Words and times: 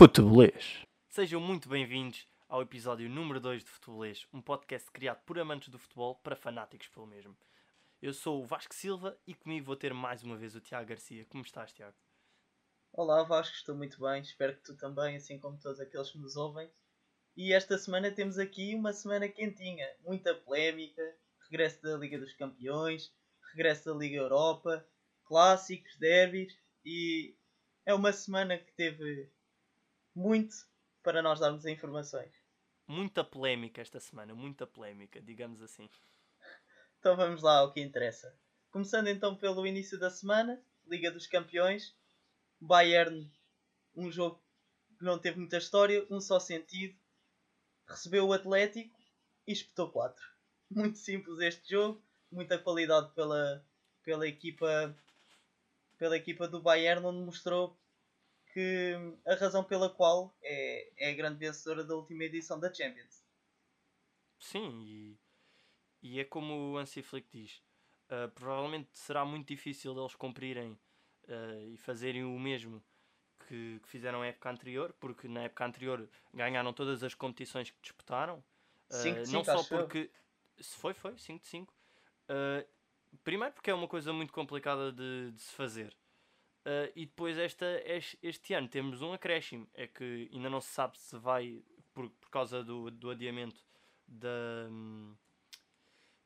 Futebolês. 0.00 0.82
Sejam 1.10 1.38
muito 1.42 1.68
bem-vindos 1.68 2.26
ao 2.48 2.62
episódio 2.62 3.06
número 3.06 3.38
2 3.38 3.62
de 3.62 3.68
Futebolês, 3.68 4.26
um 4.32 4.40
podcast 4.40 4.90
criado 4.90 5.20
por 5.26 5.38
amantes 5.38 5.68
do 5.68 5.78
futebol 5.78 6.14
para 6.14 6.34
fanáticos 6.34 6.88
pelo 6.88 7.06
mesmo. 7.06 7.36
Eu 8.00 8.14
sou 8.14 8.40
o 8.40 8.46
Vasco 8.46 8.74
Silva 8.74 9.14
e 9.26 9.34
comigo 9.34 9.66
vou 9.66 9.76
ter 9.76 9.92
mais 9.92 10.22
uma 10.22 10.38
vez 10.38 10.54
o 10.54 10.60
Tiago 10.62 10.88
Garcia. 10.88 11.26
Como 11.26 11.44
estás, 11.44 11.74
Tiago? 11.74 11.98
Olá 12.94 13.24
Vasco, 13.24 13.54
estou 13.54 13.76
muito 13.76 14.00
bem, 14.00 14.22
espero 14.22 14.56
que 14.56 14.62
tu 14.62 14.74
também, 14.74 15.16
assim 15.16 15.38
como 15.38 15.60
todos 15.60 15.78
aqueles 15.78 16.10
que 16.10 16.16
nos 16.18 16.34
ouvem. 16.34 16.70
E 17.36 17.52
esta 17.52 17.76
semana 17.76 18.10
temos 18.10 18.38
aqui 18.38 18.74
uma 18.74 18.94
semana 18.94 19.28
quentinha, 19.28 19.86
muita 20.00 20.34
polémica, 20.34 21.02
regresso 21.42 21.82
da 21.82 21.98
Liga 21.98 22.18
dos 22.18 22.32
Campeões, 22.32 23.12
regresso 23.52 23.92
da 23.92 23.98
Liga 23.98 24.16
Europa, 24.16 24.82
clássicos, 25.26 25.94
derbys 25.98 26.58
e 26.86 27.36
é 27.84 27.92
uma 27.92 28.14
semana 28.14 28.56
que 28.56 28.72
teve 28.72 29.30
muito 30.20 30.54
para 31.02 31.22
nós 31.22 31.40
darmos 31.40 31.64
informações. 31.64 32.30
Muita 32.86 33.24
polémica 33.24 33.80
esta 33.80 33.98
semana, 33.98 34.34
muita 34.34 34.66
polémica, 34.66 35.20
digamos 35.22 35.62
assim. 35.62 35.88
Então 36.98 37.16
vamos 37.16 37.42
lá 37.42 37.60
ao 37.60 37.72
que 37.72 37.80
interessa. 37.80 38.38
Começando 38.70 39.08
então 39.08 39.34
pelo 39.34 39.66
início 39.66 39.98
da 39.98 40.10
semana, 40.10 40.62
Liga 40.86 41.10
dos 41.10 41.26
Campeões, 41.26 41.96
Bayern, 42.60 43.32
um 43.96 44.10
jogo 44.10 44.42
que 44.98 45.04
não 45.04 45.18
teve 45.18 45.38
muita 45.38 45.56
história, 45.56 46.06
um 46.10 46.20
só 46.20 46.38
sentido, 46.38 46.94
recebeu 47.86 48.26
o 48.26 48.32
Atlético 48.34 48.94
e 49.46 49.52
espetou 49.52 49.90
4. 49.90 50.22
Muito 50.70 50.98
simples 50.98 51.38
este 51.40 51.70
jogo, 51.70 52.02
muita 52.30 52.58
qualidade 52.58 53.10
pela, 53.14 53.64
pela 54.04 54.28
equipa 54.28 54.94
pela 55.96 56.16
equipa 56.16 56.46
do 56.46 56.62
Bayern, 56.62 57.04
onde 57.04 57.24
mostrou 57.24 57.76
que 58.52 58.96
a 59.26 59.34
razão 59.34 59.64
pela 59.64 59.88
qual 59.88 60.36
é, 60.42 60.90
é 60.96 61.10
a 61.10 61.14
grande 61.14 61.38
vencedora 61.38 61.84
da 61.84 61.94
última 61.94 62.24
edição 62.24 62.58
da 62.58 62.72
Champions. 62.72 63.24
Sim, 64.38 64.82
e, 64.86 65.18
e 66.02 66.20
é 66.20 66.24
como 66.24 66.72
o 66.72 66.78
Hansi 66.78 67.02
Flick 67.02 67.28
diz, 67.30 67.62
uh, 68.10 68.30
provavelmente 68.34 68.88
será 68.92 69.24
muito 69.24 69.48
difícil 69.48 69.96
eles 69.98 70.14
cumprirem 70.14 70.72
uh, 71.28 71.68
e 71.68 71.76
fazerem 71.76 72.24
o 72.24 72.38
mesmo 72.38 72.82
que, 73.46 73.80
que, 73.82 73.88
fizeram 73.88 74.20
na 74.20 74.26
época 74.26 74.50
anterior, 74.50 74.94
porque 74.98 75.28
na 75.28 75.42
época 75.42 75.64
anterior 75.64 76.08
ganharam 76.32 76.72
todas 76.72 77.02
as 77.04 77.14
competições 77.14 77.70
que 77.70 77.80
disputaram. 77.82 78.38
Uh, 78.90 78.94
cinco 78.94 79.22
de 79.22 79.32
não 79.32 79.44
só 79.44 79.62
porque. 79.64 80.10
Se 80.58 80.76
foi, 80.76 80.92
foi, 80.92 81.16
5 81.16 81.40
de 81.40 81.46
5. 81.46 81.74
primeiro 83.24 83.54
porque 83.54 83.70
é 83.70 83.74
uma 83.74 83.88
coisa 83.88 84.12
muito 84.12 84.30
complicada 84.30 84.92
de, 84.92 85.30
de 85.32 85.40
se 85.40 85.54
fazer. 85.54 85.96
Uh, 86.60 86.92
e 86.94 87.06
depois 87.06 87.38
esta, 87.38 87.66
este, 88.22 88.52
ano 88.52 88.68
temos 88.68 89.00
um 89.00 89.14
acréscimo, 89.14 89.66
é 89.72 89.86
que 89.86 90.28
ainda 90.32 90.50
não 90.50 90.60
se 90.60 90.68
sabe 90.68 90.98
se 90.98 91.16
vai, 91.16 91.62
por, 91.94 92.10
por 92.10 92.28
causa 92.28 92.62
do, 92.62 92.90
do 92.90 93.10
adiamento 93.10 93.64
da, 94.06 94.68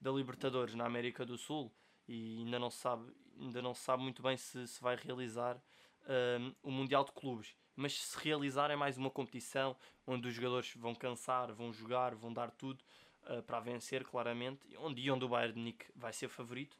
da 0.00 0.10
Libertadores 0.10 0.74
na 0.74 0.86
América 0.86 1.24
do 1.24 1.38
Sul, 1.38 1.72
e 2.08 2.38
ainda 2.38 2.58
não 2.58 2.68
se 2.68 2.78
sabe, 2.78 3.12
ainda 3.38 3.62
não 3.62 3.74
sabe 3.74 4.02
muito 4.02 4.22
bem 4.22 4.36
se, 4.36 4.66
se 4.66 4.82
vai 4.82 4.96
realizar 4.96 5.56
uh, 5.56 6.56
o 6.62 6.70
Mundial 6.70 7.04
de 7.04 7.12
Clubes. 7.12 7.54
Mas 7.76 7.94
se 8.00 8.18
realizar 8.18 8.70
é 8.70 8.76
mais 8.76 8.98
uma 8.98 9.10
competição 9.10 9.76
onde 10.04 10.26
os 10.26 10.34
jogadores 10.34 10.74
vão 10.74 10.96
cansar, 10.96 11.52
vão 11.52 11.72
jogar, 11.72 12.14
vão 12.14 12.32
dar 12.32 12.50
tudo 12.50 12.82
uh, 13.22 13.42
para 13.44 13.60
vencer, 13.60 14.04
claramente, 14.04 14.66
e 14.68 14.76
onde 15.10 15.24
o 15.24 15.28
Bayern 15.28 15.56
Munique 15.56 15.86
vai 15.94 16.12
ser 16.12 16.28
favorito. 16.28 16.76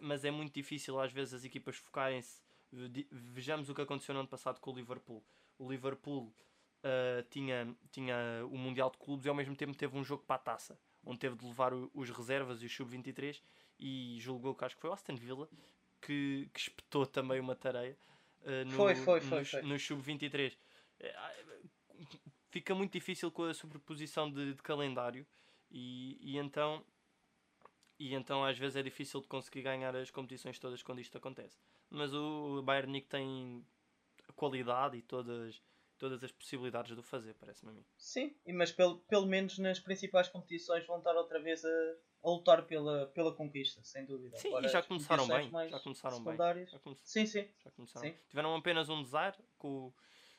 mas 0.00 0.24
é 0.24 0.30
muito 0.30 0.52
difícil 0.52 0.98
às 0.98 1.12
vezes 1.12 1.34
as 1.34 1.44
equipas 1.44 1.76
focarem-se 1.76 2.40
Vejamos 2.72 3.68
o 3.68 3.74
que 3.74 3.80
aconteceu 3.80 4.14
no 4.14 4.20
ano 4.20 4.28
passado 4.28 4.60
com 4.60 4.70
o 4.70 4.74
Liverpool. 4.74 5.24
O 5.58 5.70
Liverpool 5.70 6.32
uh, 6.84 7.22
tinha, 7.30 7.74
tinha 7.90 8.16
o 8.50 8.56
Mundial 8.56 8.90
de 8.90 8.98
Clubes 8.98 9.26
e 9.26 9.28
ao 9.28 9.34
mesmo 9.34 9.56
tempo 9.56 9.76
teve 9.76 9.96
um 9.96 10.04
jogo 10.04 10.22
para 10.24 10.36
a 10.36 10.38
taça, 10.38 10.78
onde 11.04 11.18
teve 11.18 11.36
de 11.36 11.44
levar 11.44 11.74
o, 11.74 11.90
os 11.94 12.10
reservas 12.10 12.62
e 12.62 12.66
os 12.66 12.74
sub-23 12.74 13.40
e 13.78 14.18
julgou 14.20 14.54
que 14.54 14.64
acho 14.64 14.76
que 14.76 14.80
foi 14.80 14.90
o 14.90 14.92
Aston 14.92 15.16
Villa 15.16 15.48
que, 16.00 16.48
que 16.52 16.60
espetou 16.60 17.06
também 17.06 17.40
uma 17.40 17.56
tareia 17.56 17.96
uh, 18.42 18.64
no, 18.66 18.76
foi, 18.76 18.94
foi, 18.94 19.20
foi, 19.20 19.62
nos 19.62 19.84
sub-23. 19.84 20.56
Fica 22.50 22.74
muito 22.74 22.92
difícil 22.92 23.30
com 23.30 23.44
a 23.44 23.54
sobreposição 23.54 24.30
de, 24.30 24.54
de 24.54 24.62
calendário 24.62 25.26
e, 25.70 26.18
e 26.20 26.38
então 26.38 26.84
e 27.98 28.14
então 28.14 28.44
às 28.44 28.58
vezes 28.58 28.76
é 28.76 28.82
difícil 28.82 29.20
de 29.20 29.28
conseguir 29.28 29.62
ganhar 29.62 29.94
as 29.94 30.10
competições 30.10 30.58
todas 30.58 30.82
quando 30.82 31.00
isto 31.00 31.16
acontece 31.16 31.58
mas 31.90 32.14
o 32.14 32.62
Bayern 32.62 32.88
Munique 32.88 33.08
tem 33.08 33.64
qualidade 34.36 34.96
e 34.96 35.02
todas, 35.02 35.60
todas 35.98 36.22
as 36.22 36.32
possibilidades 36.32 36.94
de 36.94 37.00
o 37.00 37.02
fazer, 37.02 37.34
parece-me 37.34 37.72
a 37.72 37.74
mim. 37.74 37.84
Sim, 37.98 38.34
mas 38.54 38.72
pelo, 38.72 39.00
pelo 39.00 39.26
menos 39.26 39.58
nas 39.58 39.78
principais 39.78 40.28
competições 40.28 40.86
vão 40.86 40.98
estar 40.98 41.14
outra 41.14 41.40
vez 41.40 41.64
a, 41.64 41.94
a 42.22 42.30
lutar 42.30 42.64
pela, 42.64 43.06
pela 43.08 43.34
conquista, 43.34 43.82
sem 43.82 44.06
dúvida. 44.06 44.36
Sim, 44.38 44.48
Agora, 44.48 44.66
e 44.66 44.68
já 44.70 44.82
começaram 44.82 45.26
bem. 45.26 45.50
Já 45.68 45.80
começaram 45.80 46.24
bem. 46.24 46.66
Já 46.66 46.78
come... 46.78 46.96
Sim, 47.02 47.26
sim. 47.26 47.48
Já 47.62 47.70
começaram. 47.72 48.08
Sim. 48.08 48.16
Tiveram 48.28 48.54
apenas 48.54 48.88
um 48.88 49.02
desar 49.02 49.36
com, 49.58 49.92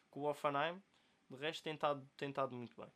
com 0.09 0.21
o 0.21 0.29
Offenheim, 0.29 0.81
de 1.29 1.37
resto 1.37 1.63
tem 1.63 1.73
estado, 1.73 2.09
tem 2.17 2.29
estado 2.29 2.55
muito 2.55 2.75
bem. 2.75 2.89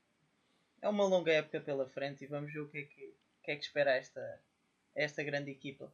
É 0.82 0.90
uma 0.90 1.06
longa 1.06 1.32
época 1.32 1.62
pela 1.62 1.88
frente 1.88 2.24
e 2.24 2.28
vamos 2.28 2.52
ver 2.52 2.60
o 2.60 2.70
que 2.70 2.78
é 2.78 2.84
que, 2.84 3.16
que, 3.44 3.52
é 3.52 3.56
que 3.56 3.64
espera 3.64 3.92
esta, 3.96 4.42
esta 4.94 5.24
grande 5.24 5.52
equipa. 5.52 5.92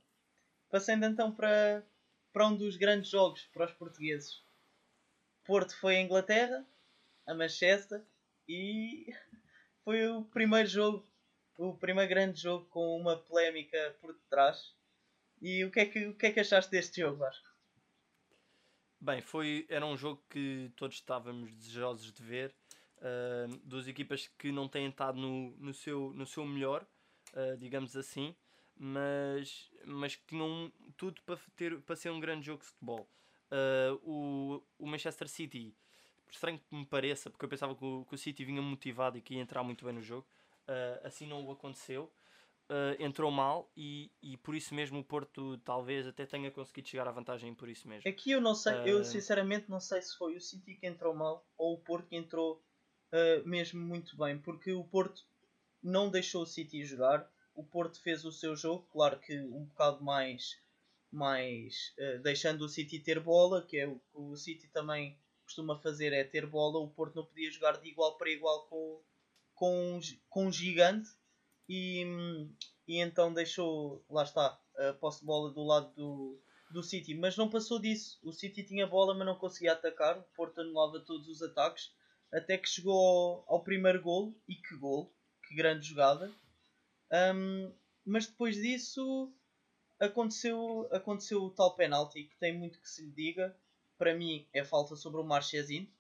Passando 0.70 1.06
então 1.06 1.32
para, 1.34 1.86
para 2.32 2.48
um 2.48 2.56
dos 2.56 2.78
grandes 2.78 3.10
jogos 3.10 3.44
para 3.54 3.66
os 3.66 3.74
portugueses. 3.74 4.44
Porto 5.44 5.76
foi 5.80 5.98
a 5.98 6.02
Inglaterra, 6.02 6.66
a 7.28 7.34
Manchester, 7.34 8.04
e 8.48 9.08
foi 9.84 10.08
o 10.08 10.24
primeiro 10.26 10.68
jogo, 10.68 11.08
o 11.58 11.76
primeiro 11.78 12.10
grande 12.10 12.40
jogo 12.40 12.66
com 12.68 12.98
uma 12.98 13.18
polémica 13.18 13.98
por 14.00 14.14
detrás. 14.14 14.74
E 15.42 15.66
o 15.66 15.72
que 15.72 15.80
é 15.80 15.86
que, 15.86 16.08
o 16.08 16.16
que, 16.16 16.28
é 16.28 16.32
que 16.32 16.40
achaste 16.40 16.70
deste 16.70 17.02
jogo, 17.02 17.18
Vasco? 17.18 17.50
Bem, 19.00 19.22
foi, 19.22 19.66
era 19.68 19.86
um 19.86 19.98
jogo 19.98 20.24
que 20.30 20.72
todos 20.76 20.98
estávamos 20.98 21.52
desejosos 21.56 22.14
de 22.14 22.22
ver. 22.22 22.56
Uh, 22.98 23.58
duas 23.64 23.88
equipas 23.88 24.28
que 24.38 24.52
não 24.52 24.70
têm 24.70 24.88
estado 24.88 25.20
no, 25.20 25.58
no, 25.58 25.74
seu, 25.74 26.14
no 26.14 26.28
seu 26.28 26.46
melhor, 26.46 26.86
uh, 27.34 27.58
digamos 27.58 27.98
assim 27.98 28.36
mas, 28.84 29.70
mas 29.86 30.16
que 30.16 30.26
tinham 30.26 30.74
tudo 30.98 31.22
para, 31.22 31.40
ter, 31.56 31.80
para 31.84 31.96
ser 31.96 32.10
um 32.10 32.20
grande 32.20 32.48
jogo 32.48 32.62
de 32.62 32.66
futebol. 32.66 33.08
Uh, 33.52 34.02
o, 34.04 34.64
o 34.80 34.88
Manchester 34.88 35.28
City, 35.28 35.76
por 36.26 36.34
estranho 36.34 36.58
que 36.58 36.76
me 36.76 36.84
pareça, 36.84 37.30
porque 37.30 37.46
eu 37.46 37.50
pensava 37.50 37.76
que 37.76 37.86
o, 37.86 38.04
que 38.06 38.16
o 38.16 38.18
City 38.18 38.44
vinha 38.44 38.60
motivado 38.60 39.20
e 39.20 39.22
que 39.22 39.36
ia 39.36 39.42
entrar 39.42 39.62
muito 39.62 39.86
bem 39.86 39.94
no 39.94 40.02
jogo, 40.02 40.28
uh, 40.68 41.06
assim 41.06 41.28
não 41.28 41.46
o 41.46 41.52
aconteceu. 41.52 42.12
Uh, 42.72 42.98
entrou 43.00 43.30
mal 43.30 43.72
e, 43.78 44.10
e 44.20 44.36
por 44.38 44.56
isso 44.56 44.74
mesmo 44.74 44.98
o 44.98 45.04
Porto 45.04 45.60
talvez 45.60 46.08
até 46.08 46.26
tenha 46.26 46.50
conseguido 46.50 46.88
chegar 46.88 47.08
à 47.08 47.12
vantagem 47.12 47.54
por 47.54 47.70
isso 47.70 47.88
mesmo. 47.88 48.10
Aqui 48.10 48.32
eu 48.32 48.42
não 48.42 48.56
sei, 48.56 48.74
eu 48.86 49.04
sinceramente 49.04 49.70
não 49.70 49.80
sei 49.80 50.02
se 50.02 50.18
foi 50.18 50.36
o 50.38 50.42
City 50.42 50.74
que 50.74 50.88
entrou 50.88 51.14
mal 51.14 51.46
ou 51.56 51.76
o 51.76 51.78
Porto 51.78 52.08
que 52.08 52.16
entrou 52.16 52.64
mesmo 53.46 53.82
muito 53.82 54.16
bem, 54.16 54.40
porque 54.40 54.72
o 54.72 54.86
Porto 54.86 55.22
não 55.84 56.10
deixou 56.10 56.44
o 56.44 56.46
City 56.46 56.86
jogar 56.86 57.30
o 57.56 57.64
Porto 57.64 58.02
fez 58.02 58.26
o 58.26 58.32
seu 58.32 58.56
jogo, 58.56 58.88
claro 58.92 59.20
que 59.20 59.40
um 59.40 59.66
bocado 59.66 60.04
mais, 60.04 60.58
mais 61.12 61.94
uh, 62.00 62.22
deixando 62.22 62.64
o 62.64 62.70
City 62.70 63.00
ter 63.00 63.20
bola, 63.20 63.66
que 63.66 63.78
é 63.78 63.88
o 63.88 63.96
que 63.96 64.18
o 64.18 64.36
City 64.36 64.68
também 64.70 65.18
costuma 65.44 65.78
fazer, 65.78 66.14
é 66.14 66.24
ter 66.24 66.46
bola. 66.46 66.80
O 66.80 66.90
Porto 66.90 67.16
não 67.16 67.26
podia 67.26 67.52
jogar 67.52 67.78
de 67.78 67.90
igual 67.90 68.18
para 68.18 68.30
igual 68.30 68.68
com, 68.68 69.02
com, 69.54 70.00
com 70.30 70.46
um 70.48 70.52
gigante 70.52 71.10
e, 71.68 72.06
e 72.88 72.98
então 73.00 73.34
deixou, 73.34 74.04
lá 74.10 74.24
está, 74.24 74.60
a 74.78 74.94
posse 74.94 75.20
de 75.20 75.26
bola 75.26 75.52
do 75.52 75.64
lado 75.64 75.94
do, 75.94 76.40
do 76.72 76.82
City, 76.82 77.14
mas 77.14 77.36
não 77.38 77.50
passou 77.50 77.80
disso. 77.80 78.20
O 78.24 78.32
City 78.32 78.64
tinha 78.64 78.88
bola, 78.88 79.14
mas 79.14 79.28
não 79.28 79.36
conseguia 79.36 79.74
atacar. 79.74 80.18
O 80.18 80.24
Porto 80.36 80.62
anulava 80.62 81.00
todos 81.00 81.28
os 81.28 81.42
ataques 81.42 81.92
até 82.32 82.58
que 82.58 82.70
chegou 82.70 82.94
ao, 83.48 83.56
ao 83.56 83.64
primeiro 83.64 84.02
gol. 84.02 84.34
E 84.48 84.56
que 84.56 84.76
gol! 84.78 85.14
Que 85.48 85.56
grande 85.56 85.86
jogada! 85.86 86.32
Um, 87.12 87.74
mas 88.06 88.28
depois 88.28 88.56
disso 88.56 89.32
aconteceu, 90.00 90.88
aconteceu 90.92 91.44
o 91.44 91.50
tal 91.52 91.76
penalti 91.76 92.24
que 92.24 92.38
tem 92.38 92.58
muito 92.58 92.80
que 92.80 92.90
se 92.90 93.04
lhe 93.04 93.12
diga. 93.12 93.56
Para 93.98 94.16
mim 94.16 94.48
é 94.54 94.64
falta 94.64 94.96
sobre 94.96 95.22
o 95.22 95.24
Marchesin 95.24 95.92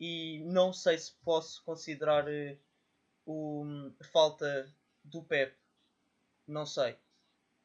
e 0.00 0.40
não 0.46 0.72
sei 0.72 0.96
se 0.96 1.12
posso 1.24 1.62
considerar 1.64 2.24
uh, 2.26 2.58
o, 3.26 3.92
falta 4.12 4.72
do 5.04 5.22
Pep. 5.22 5.54
Não 6.46 6.64
sei. 6.64 6.96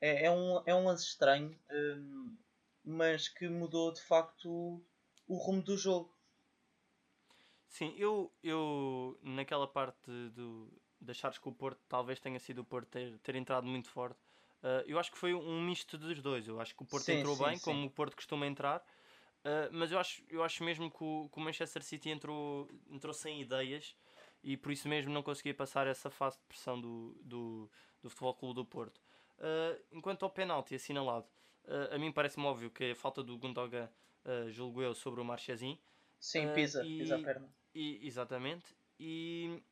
É, 0.01 0.25
é, 0.25 0.31
um, 0.31 0.61
é 0.65 0.75
um 0.75 0.85
lance 0.85 1.05
estranho, 1.05 1.57
um, 1.71 2.35
mas 2.83 3.29
que 3.29 3.47
mudou 3.47 3.93
de 3.93 4.01
facto 4.01 4.83
o 5.27 5.37
rumo 5.37 5.61
do 5.61 5.77
jogo. 5.77 6.13
Sim, 7.69 7.95
eu, 7.97 8.31
eu 8.43 9.17
naquela 9.23 9.67
parte 9.67 10.11
do, 10.35 10.69
de 11.03 11.11
achares 11.11 11.37
que 11.37 11.47
o 11.47 11.51
Porto 11.51 11.79
talvez 11.87 12.19
tenha 12.19 12.39
sido 12.39 12.59
o 12.59 12.65
Porto 12.65 12.87
ter, 12.89 13.17
ter 13.19 13.35
entrado 13.35 13.67
muito 13.67 13.89
forte. 13.89 14.19
Uh, 14.63 14.83
eu 14.87 14.97
acho 14.97 15.11
que 15.11 15.17
foi 15.17 15.33
um 15.33 15.61
misto 15.61 15.97
dos 15.97 16.21
dois. 16.21 16.47
Eu 16.47 16.59
acho 16.59 16.75
que 16.75 16.83
o 16.83 16.85
Porto 16.85 17.03
sim, 17.03 17.19
entrou 17.19 17.35
sim, 17.35 17.43
bem, 17.43 17.57
sim. 17.57 17.63
como 17.63 17.85
o 17.85 17.89
Porto 17.89 18.15
costuma 18.15 18.47
entrar, 18.47 18.83
Uh, 19.43 19.67
mas 19.73 19.91
eu 19.91 19.99
acho, 19.99 20.23
eu 20.29 20.41
acho 20.41 20.63
mesmo 20.63 20.89
que 20.89 21.03
o, 21.03 21.29
que 21.29 21.37
o, 21.37 21.41
Manchester 21.41 21.83
City 21.83 22.09
entrou, 22.09 22.69
entrou 22.89 23.13
sem 23.13 23.41
ideias 23.41 23.93
e 24.41 24.55
por 24.55 24.71
isso 24.71 24.87
mesmo 24.87 25.11
não 25.11 25.21
conseguia 25.21 25.53
passar 25.53 25.85
essa 25.85 26.09
fase 26.09 26.37
de 26.37 26.45
pressão 26.45 26.79
do, 26.79 27.17
do, 27.21 27.69
do 28.01 28.09
Futebol 28.09 28.33
Clube 28.35 28.55
do 28.55 28.65
Porto. 28.65 29.01
Uh, 29.39 29.83
enquanto 29.91 30.23
ao 30.23 30.29
penalti 30.29 30.75
assinalado, 30.75 31.27
a 31.91 31.97
mim 31.97 32.11
parece-me 32.11 32.45
óbvio 32.45 32.69
que 32.69 32.91
a 32.91 32.95
falta 32.95 33.23
do 33.23 33.37
Gundogan, 33.37 33.89
julgo 34.49 34.81
eu, 34.81 34.93
sobre 34.93 35.21
o 35.21 35.25
Marchesin. 35.25 35.79
Sim, 36.19 36.53
pisa, 36.53 36.85
e, 36.85 36.99
pisa 36.99 37.15
a 37.15 37.19
perna. 37.19 37.49
E, 37.73 38.05
exatamente. 38.05 38.75
E 38.99 39.63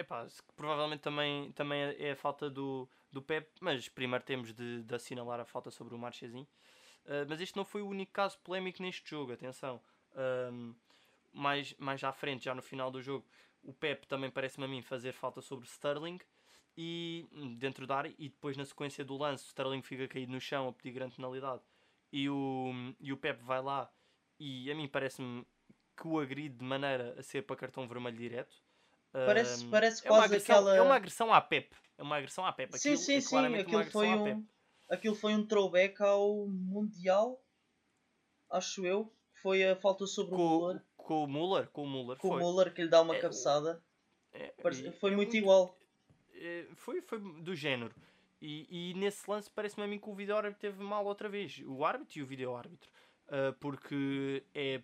epá, 0.00 0.26
provavelmente 0.56 1.00
também, 1.00 1.52
também 1.52 1.80
é 1.98 2.12
a 2.12 2.16
falta 2.16 2.48
do, 2.48 2.88
do 3.10 3.22
Pep, 3.22 3.50
mas 3.60 3.88
primeiro 3.88 4.24
temos 4.24 4.52
de, 4.52 4.82
de 4.82 4.94
assinalar 4.94 5.40
a 5.40 5.44
falta 5.44 5.70
sobre 5.70 5.94
o 5.94 5.98
Marchesin. 5.98 6.46
Uh, 7.04 7.24
mas 7.28 7.40
este 7.40 7.56
não 7.56 7.64
foi 7.64 7.82
o 7.82 7.88
único 7.88 8.12
caso 8.12 8.38
polémico 8.40 8.82
neste 8.82 9.08
jogo, 9.08 9.32
atenção. 9.32 9.80
Um, 10.52 10.74
mais, 11.32 11.74
mais 11.78 12.02
à 12.04 12.12
frente, 12.12 12.44
já 12.44 12.54
no 12.54 12.62
final 12.62 12.90
do 12.90 13.00
jogo, 13.00 13.26
o 13.62 13.72
Pep 13.72 14.06
também 14.06 14.30
parece-me 14.30 14.64
a 14.64 14.68
mim 14.68 14.82
fazer 14.82 15.12
falta 15.12 15.40
sobre 15.40 15.66
Sterling 15.66 16.18
e 16.76 17.26
dentro 17.58 17.86
da 17.86 17.96
área 17.96 18.14
e 18.18 18.28
depois 18.28 18.56
na 18.56 18.64
sequência 18.64 19.04
do 19.04 19.16
lance 19.16 19.44
o 19.44 19.48
Sterling 19.48 19.82
fica 19.82 20.06
caído 20.06 20.32
no 20.32 20.40
chão 20.40 20.68
a 20.68 20.72
pedir 20.72 20.92
grande 20.92 21.16
penalidade 21.16 21.62
e 22.12 22.28
o, 22.30 22.72
e 23.00 23.12
o 23.12 23.16
Pep 23.16 23.42
vai 23.42 23.60
lá 23.60 23.90
e 24.38 24.70
a 24.70 24.74
mim 24.74 24.86
parece-me 24.86 25.44
que 25.96 26.06
o 26.06 26.20
agride 26.20 26.56
de 26.56 26.64
maneira 26.64 27.16
a 27.18 27.22
ser 27.22 27.42
para 27.42 27.56
cartão 27.56 27.86
vermelho 27.88 28.16
direto. 28.16 28.62
Parece, 29.12 29.64
parece 29.66 30.04
é 30.04 30.08
quase 30.08 30.24
agressão, 30.26 30.56
aquela. 30.56 30.76
É 30.76 30.82
uma 30.82 30.94
agressão 30.94 31.32
à 31.32 31.40
Pep. 31.40 31.74
É 31.96 32.02
uma 32.02 32.16
agressão 32.16 32.44
à 32.46 32.52
Pep. 32.52 32.74
Aquilo, 32.74 32.96
sim, 32.96 33.04
sim, 33.04 33.16
é 33.16 33.20
sim. 33.20 33.56
Aquilo 33.56 33.84
foi, 33.84 34.08
um, 34.08 34.46
aquilo 34.88 35.14
foi 35.14 35.34
um 35.34 35.46
throwback 35.46 36.00
ao 36.02 36.46
Mundial, 36.46 37.42
acho 38.50 38.86
eu. 38.86 39.12
Foi 39.42 39.64
a 39.64 39.76
falta 39.76 40.06
sobre 40.06 40.36
com, 40.36 40.42
o 40.42 40.48
Muller. 40.48 40.82
Com 40.96 41.24
o 41.24 41.26
Muller? 41.26 41.68
Com 41.68 41.82
o 41.84 41.86
Muller, 41.86 42.18
com 42.18 42.28
foi. 42.28 42.36
o 42.36 42.40
Muller 42.40 42.74
que 42.74 42.82
lhe 42.82 42.88
dá 42.88 43.00
uma 43.00 43.16
é, 43.16 43.20
cabeçada. 43.20 43.82
É, 44.32 44.52
foi 45.00 45.12
muito 45.12 45.36
igual. 45.36 45.76
É, 46.34 46.66
foi, 46.74 47.00
foi 47.00 47.18
do 47.18 47.54
género. 47.54 47.94
E, 48.40 48.90
e 48.90 48.94
nesse 48.94 49.28
lance 49.28 49.50
parece-me 49.50 49.84
a 49.84 49.86
mim 49.88 49.98
que 49.98 50.08
o 50.08 50.14
vídeo 50.14 50.36
árbitro 50.36 50.60
teve 50.60 50.82
mal 50.82 51.04
outra 51.04 51.28
vez. 51.28 51.60
O 51.66 51.84
árbitro 51.84 52.18
e 52.18 52.22
o 52.22 52.26
vídeo 52.26 52.54
árbitro. 52.54 52.88
Uh, 53.26 53.52
porque 53.60 54.44
é. 54.54 54.80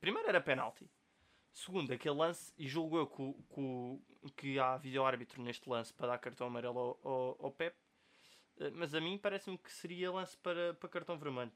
Primeiro 0.00 0.28
era 0.28 0.40
penalti. 0.40 0.88
Segundo, 1.56 1.90
aquele 1.90 2.14
lance, 2.14 2.52
e 2.58 2.68
julgo 2.68 2.98
eu 2.98 3.06
que, 3.06 3.34
que, 3.54 4.30
que 4.36 4.58
há 4.58 4.76
vídeo 4.76 5.02
árbitro 5.02 5.42
neste 5.42 5.66
lance 5.66 5.90
para 5.90 6.08
dar 6.08 6.18
cartão 6.18 6.48
amarelo 6.48 6.78
ao, 6.78 7.00
ao, 7.02 7.46
ao 7.46 7.50
Pep. 7.50 7.74
Uh, 8.58 8.70
mas 8.74 8.94
a 8.94 9.00
mim 9.00 9.16
parece-me 9.16 9.56
que 9.56 9.72
seria 9.72 10.12
lance 10.12 10.36
para, 10.36 10.74
para 10.74 10.88
cartão 10.90 11.18
vermelho. 11.18 11.50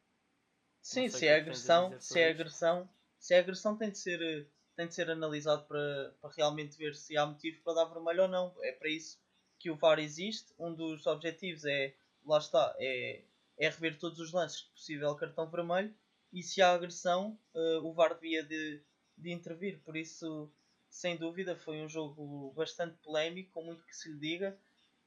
Sim, 0.81 1.07
se 1.11 1.27
é 1.27 1.37
agressão, 1.37 1.95
se 2.01 2.19
é 2.19 2.31
agressão, 2.31 2.89
se 3.19 3.35
é 3.35 3.41
agressão 3.41 3.77
tem 3.77 3.91
de 3.91 3.99
ser 3.99 4.51
tem 4.75 4.87
de 4.87 4.95
ser 4.95 5.11
analisado 5.11 5.67
para, 5.67 6.17
para 6.19 6.31
realmente 6.35 6.79
ver 6.79 6.95
se 6.95 7.19
há 7.19 7.27
motivo 7.27 7.61
para 7.63 7.75
dar 7.75 7.85
vermelho 7.85 8.23
ou 8.23 8.29
não. 8.29 8.55
É 8.63 8.73
para 8.73 8.89
isso 8.89 9.21
que 9.59 9.71
o 9.71 9.77
VAR 9.77 9.99
existe. 9.99 10.55
Um 10.59 10.75
dos 10.75 11.07
objetivos 11.07 11.67
é, 11.67 11.95
lá 12.25 12.39
está, 12.39 12.75
é, 12.79 13.23
é 13.59 13.69
rever 13.69 13.99
todos 13.99 14.19
os 14.19 14.33
lances 14.33 14.63
de 14.63 14.71
possível 14.71 15.15
cartão 15.15 15.51
vermelho 15.51 15.95
e 16.33 16.43
se 16.43 16.63
há 16.63 16.73
agressão, 16.73 17.39
uh, 17.55 17.87
o 17.87 17.93
VAR 17.93 18.15
devia 18.15 18.43
de, 18.43 18.83
de 19.21 19.33
intervir. 19.33 19.81
Por 19.85 19.97
isso, 19.97 20.51
sem 20.89 21.17
dúvida, 21.17 21.57
foi 21.57 21.83
um 21.83 21.89
jogo 21.89 22.53
bastante 22.57 22.97
polémico, 22.99 23.53
com 23.53 23.65
muito 23.65 23.85
que 23.85 23.97
se 23.97 24.11
lhe 24.11 24.19
diga. 24.19 24.59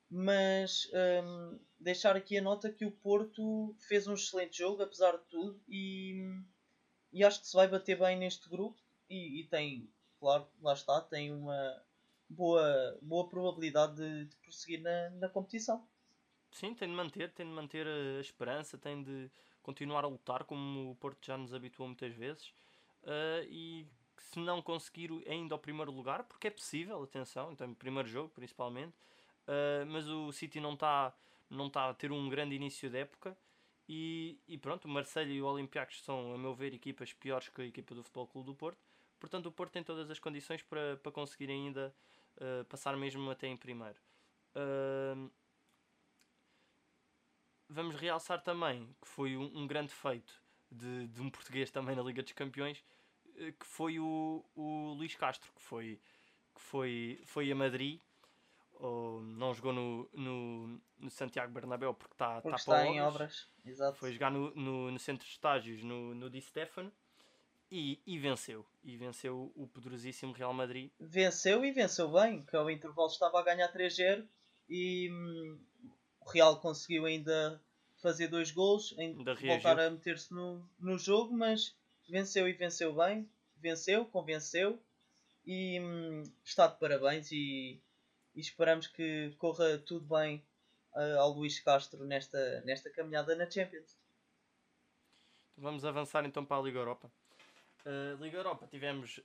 Mas 0.10 0.89
um, 1.24 1.60
deixar 1.80 2.15
aqui 2.15 2.38
a 2.38 2.42
nota 2.42 2.71
que 2.71 2.86
o 2.86 2.92
Porto 2.92 3.75
fez 3.80 4.07
um 4.07 4.13
excelente 4.13 4.60
jogo, 4.60 4.83
apesar 4.83 5.18
de 5.18 5.24
tudo, 5.25 5.60
e, 5.68 6.39
e 7.12 7.24
acho 7.24 7.42
que 7.42 7.48
se 7.48 7.56
vai 7.56 7.68
bater 7.68 7.98
bem 7.98 8.18
neste 8.18 8.48
grupo. 8.48 8.80
E, 9.10 9.42
e 9.42 9.48
tem, 9.48 9.89
claro, 10.19 10.48
lá 10.62 10.74
está, 10.74 11.01
tem 11.01 11.33
uma, 11.33 11.83
boa, 12.30 12.98
boa 13.01 13.27
probabilidade 13.27 13.95
de, 13.95 14.25
de 14.25 14.36
prosseguir 14.38 14.81
na, 14.81 15.10
na 15.12 15.30
competição. 15.30 15.88
Sim, 16.51 16.75
tem 16.75 16.88
de 16.88 16.95
manter, 16.95 17.31
tem 17.31 17.48
de 17.48 17.51
manter 17.51 17.88
a 17.88 18.19
esperança, 18.19 18.77
tem 18.77 19.01
de 19.01 19.31
continuar 19.62 20.04
a 20.04 20.07
lutar 20.07 20.44
como 20.44 20.92
o 20.92 20.95
Porto 20.95 21.25
já 21.25 21.38
nos 21.38 21.54
habituou 21.54 21.88
muitas 21.88 22.13
vezes 22.13 22.50
uh, 23.04 23.44
e 23.48 23.88
se 24.19 24.39
não 24.39 24.62
conseguir 24.62 25.12
ainda 25.27 25.56
o 25.56 25.60
primeiro 25.60 25.92
lugar, 25.92 26.24
porque 26.24 26.48
é 26.48 26.51
possível, 26.51 27.04
atenção, 27.04 27.51
então 27.51 27.74
primeiro 27.74 28.07
jogo 28.07 28.30
principalmente, 28.30 28.94
uh, 29.48 29.86
mas 29.88 30.07
o 30.07 30.31
City 30.31 30.60
não 30.60 30.74
está 30.74 31.13
não 31.50 31.69
tá 31.69 31.89
a 31.89 31.94
ter 31.94 32.12
um 32.12 32.30
grande 32.30 32.56
início 32.56 32.89
de 32.89 32.98
época 32.98 33.38
e, 33.88 34.39
e 34.48 34.57
pronto, 34.57 34.86
o 34.86 34.89
Marseille 34.89 35.33
e 35.33 35.42
o 35.42 35.45
Olympiacos 35.45 36.04
são, 36.04 36.33
a 36.33 36.38
meu 36.38 36.54
ver, 36.54 36.74
equipas 36.74 37.13
piores 37.13 37.50
que 37.50 37.62
a 37.62 37.65
equipa 37.65 37.94
do 37.94 38.04
Futebol 38.04 38.27
Clube 38.27 38.48
do 38.48 38.56
Porto, 38.56 38.80
portanto 39.19 39.45
o 39.48 39.51
Porto 39.51 39.74
tem 39.74 39.83
todas 39.83 40.10
as 40.10 40.19
condições 40.19 40.63
para, 40.63 40.98
para 40.98 41.12
conseguir 41.12 41.50
ainda 41.50 41.94
uh, 42.38 42.65
passar 42.65 42.95
mesmo 42.98 43.30
até 43.30 43.48
em 43.48 43.57
primeiro. 43.57 44.00
Uh, 44.56 45.30
vamos 47.69 47.95
realçar 47.95 48.42
também 48.42 48.88
que 49.01 49.07
foi 49.07 49.36
um, 49.36 49.51
um 49.56 49.68
grande 49.68 49.94
feito 49.94 50.42
de, 50.71 51.07
de, 51.07 51.21
um 51.21 51.30
português 51.30 51.69
também 51.71 51.95
na 51.95 52.01
Liga 52.01 52.24
dos 52.24 52.31
Campeões, 52.31 52.83
que 53.35 53.65
foi 53.65 54.00
o, 54.00 54.44
o 54.56 54.94
Luís 54.94 55.15
Castro, 55.15 55.51
que 55.56 55.62
foi, 55.62 56.00
que 56.53 56.62
foi, 56.62 57.21
foi 57.25 57.51
a 57.51 57.56
Madrid. 57.56 58.00
Ou 58.80 59.21
não 59.21 59.53
jogou 59.53 59.71
no, 59.71 60.09
no, 60.13 60.81
no 61.00 61.09
Santiago 61.09 61.53
Bernabéu 61.53 61.94
porque, 61.94 62.15
tá, 62.18 62.41
porque 62.41 62.57
está, 62.57 62.83
está 62.83 62.88
em 62.88 63.00
obras. 63.01 63.47
Exato. 63.65 63.97
Foi 63.97 64.12
jogar 64.12 64.31
no, 64.31 64.53
no, 64.56 64.91
no 64.91 65.00
centro 65.00 65.25
de 65.25 65.31
estágios 65.31 65.83
no, 65.83 66.13
no 66.13 66.30
Di 66.30 66.41
Stefano 66.41 66.91
e, 67.71 68.00
e, 68.06 68.19
venceu. 68.19 68.65
E 68.83 68.97
venceu 68.97 69.51
o 69.56 69.68
poderosíssimo 69.68 70.33
Real 70.33 70.53
Madrid. 70.53 70.91
Venceu 71.00 71.63
e 71.63 71.71
venceu 71.71 72.12
bem, 72.12 72.44
que 72.44 72.56
ao 72.56 72.69
intervalo 72.69 73.07
estava 73.07 73.39
a 73.39 73.44
ganhar 73.44 73.71
3-0 73.71 74.25
e 74.69 75.09
hum, 75.12 75.59
o 76.19 76.29
Real 76.29 76.59
conseguiu 76.59 77.06
ainda 77.06 77.62
fazer 77.97 78.27
dois 78.27 78.51
gols, 78.51 78.94
ainda 78.97 79.33
voltar 79.33 79.79
a 79.79 79.89
meter-se 79.89 80.33
no, 80.33 80.68
no 80.79 80.97
jogo, 81.00 81.33
mas 81.36 81.75
venceu 82.09 82.47
e 82.47 82.53
venceu 82.53 82.94
bem, 82.94 83.29
venceu, 83.57 84.05
convenceu 84.05 84.79
e 85.45 85.79
hum, 85.79 86.23
está 86.44 86.67
de 86.67 86.79
parabéns 86.79 87.31
e, 87.31 87.81
e, 88.35 88.39
esperamos 88.39 88.88
que 88.88 89.33
corra 89.38 89.77
tudo 89.77 90.05
bem 90.05 90.44
uh, 90.94 91.19
ao 91.19 91.31
Luís 91.31 91.59
Castro 91.59 92.03
nesta, 92.05 92.61
nesta 92.61 92.89
caminhada 92.89 93.35
na 93.35 93.50
Champions. 93.50 93.97
Vamos 95.57 95.85
avançar 95.85 96.25
então 96.25 96.44
para 96.44 96.57
a 96.57 96.61
Liga 96.61 96.79
Europa. 96.79 97.11
Uh, 97.85 98.21
Liga 98.21 98.38
Europa 98.38 98.67
tivemos 98.67 99.19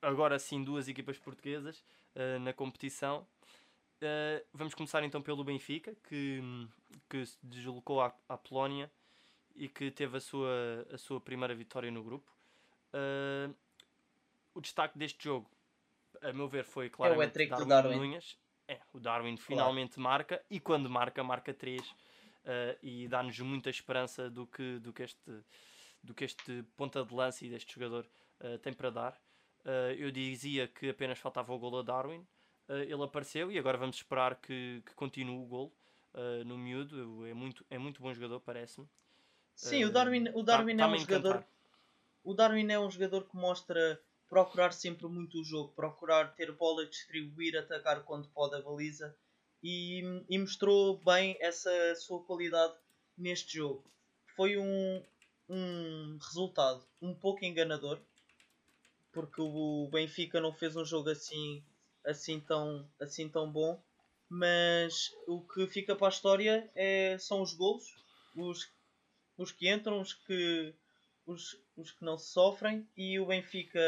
agora 0.00 0.38
sim 0.38 0.64
duas 0.64 0.88
equipas 0.88 1.18
portuguesas 1.18 1.84
uh, 2.16 2.38
na 2.40 2.52
competição. 2.52 3.26
Uh, 4.02 4.44
vamos 4.52 4.74
começar 4.74 5.04
então 5.04 5.22
pelo 5.22 5.44
Benfica, 5.44 5.94
que, 6.08 6.40
que 7.08 7.24
se 7.24 7.38
deslocou 7.42 8.00
à, 8.00 8.12
à 8.28 8.36
Polónia 8.36 8.90
e 9.56 9.68
que 9.68 9.90
teve 9.90 10.16
a 10.16 10.20
sua, 10.20 10.86
a 10.92 10.98
sua 10.98 11.20
primeira 11.20 11.54
vitória 11.54 11.90
no 11.90 12.02
grupo. 12.02 12.30
Uh, 12.92 13.54
o 14.54 14.60
destaque 14.60 14.98
deste 14.98 15.24
jogo, 15.24 15.50
a 16.20 16.32
meu 16.32 16.48
ver, 16.48 16.64
foi 16.64 16.90
claramente 16.90 17.40
é 17.40 17.44
o 17.56 17.64
Darwin, 17.64 17.68
Darwin. 17.68 18.18
É, 18.68 18.80
o 18.92 19.00
Darwin 19.00 19.36
finalmente 19.36 19.94
claro. 19.94 20.08
marca 20.08 20.44
e 20.50 20.60
quando 20.60 20.88
marca, 20.90 21.24
marca 21.24 21.54
3 21.54 21.80
uh, 21.80 21.94
e 22.82 23.08
dá-nos 23.08 23.38
muita 23.40 23.70
esperança 23.70 24.28
do 24.30 24.46
que, 24.46 24.78
do 24.78 24.92
que 24.92 25.02
este 25.02 25.42
do 26.02 26.14
que 26.14 26.24
este 26.24 26.64
ponta 26.76 27.04
de 27.04 27.14
lança 27.14 27.44
e 27.44 27.48
deste 27.48 27.74
jogador 27.74 28.06
uh, 28.40 28.58
tem 28.58 28.72
para 28.72 28.90
dar. 28.90 29.12
Uh, 29.64 29.94
eu 29.96 30.10
dizia 30.10 30.66
que 30.66 30.90
apenas 30.90 31.18
faltava 31.18 31.52
o 31.52 31.58
gol 31.58 31.78
a 31.78 31.82
Darwin, 31.82 32.26
uh, 32.68 32.74
ele 32.74 33.02
apareceu 33.02 33.52
e 33.52 33.58
agora 33.58 33.78
vamos 33.78 33.96
esperar 33.96 34.36
que, 34.36 34.82
que 34.84 34.94
continue 34.94 35.36
o 35.36 35.46
gol 35.46 35.72
no 36.44 36.58
miúdo. 36.58 37.26
É 37.26 37.32
muito, 37.32 37.64
é 37.70 37.78
muito 37.78 38.02
bom 38.02 38.12
jogador, 38.12 38.38
parece-me. 38.40 38.86
Sim, 39.62 39.84
o 39.84 39.92
Darwin, 39.92 40.28
o 40.30 40.44
tá, 40.44 40.56
Darwin 40.56 40.76
tá, 40.76 40.84
é 40.84 40.86
um 40.88 40.98
jogador. 40.98 41.44
O 42.24 42.34
Darwin 42.34 42.70
é 42.70 42.80
um 42.80 42.90
jogador 42.90 43.28
que 43.28 43.36
mostra 43.36 44.00
procurar 44.28 44.72
sempre 44.72 45.06
muito 45.06 45.40
o 45.40 45.44
jogo, 45.44 45.72
procurar 45.74 46.34
ter 46.34 46.50
bola, 46.52 46.84
distribuir, 46.86 47.56
atacar 47.56 48.02
quando 48.02 48.28
pode 48.28 48.56
a 48.56 48.60
baliza 48.60 49.14
e, 49.62 50.24
e 50.28 50.38
mostrou 50.38 50.98
bem 50.98 51.36
essa 51.40 51.70
sua 51.94 52.22
qualidade 52.24 52.74
neste 53.16 53.58
jogo. 53.58 53.84
Foi 54.34 54.56
um, 54.56 55.02
um 55.48 56.18
resultado 56.18 56.84
um 57.00 57.14
pouco 57.14 57.44
enganador 57.44 58.00
porque 59.12 59.40
o 59.40 59.88
Benfica 59.92 60.40
não 60.40 60.52
fez 60.52 60.74
um 60.74 60.84
jogo 60.84 61.10
assim 61.10 61.62
assim 62.04 62.40
tão 62.40 62.88
assim 62.98 63.28
tão 63.28 63.50
bom 63.50 63.80
mas 64.28 65.14
o 65.26 65.42
que 65.42 65.66
fica 65.66 65.94
para 65.94 66.06
a 66.06 66.10
história 66.10 66.70
é, 66.74 67.16
são 67.18 67.42
os 67.42 67.52
gols 67.52 67.84
os, 68.34 68.70
os 69.36 69.52
que 69.52 69.70
entram 69.72 70.00
os 70.00 70.12
que 70.12 70.74
os, 71.26 71.56
os 71.76 71.92
que 71.92 72.04
não 72.04 72.18
sofrem 72.18 72.88
e 72.96 73.18
o 73.18 73.26
Benfica 73.26 73.80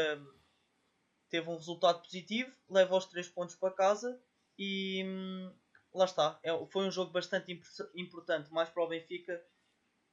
teve 1.29 1.49
um 1.49 1.57
resultado 1.57 2.01
positivo 2.01 2.51
leva 2.69 2.95
os 2.95 3.05
três 3.05 3.27
pontos 3.27 3.55
para 3.55 3.73
casa 3.73 4.21
e 4.57 5.03
hum, 5.05 5.53
lá 5.93 6.05
está 6.05 6.39
é, 6.43 6.51
foi 6.67 6.87
um 6.87 6.91
jogo 6.91 7.11
bastante 7.11 7.59
importante 7.95 8.51
mais 8.51 8.69
para 8.69 8.83
o 8.83 8.87
Benfica 8.87 9.43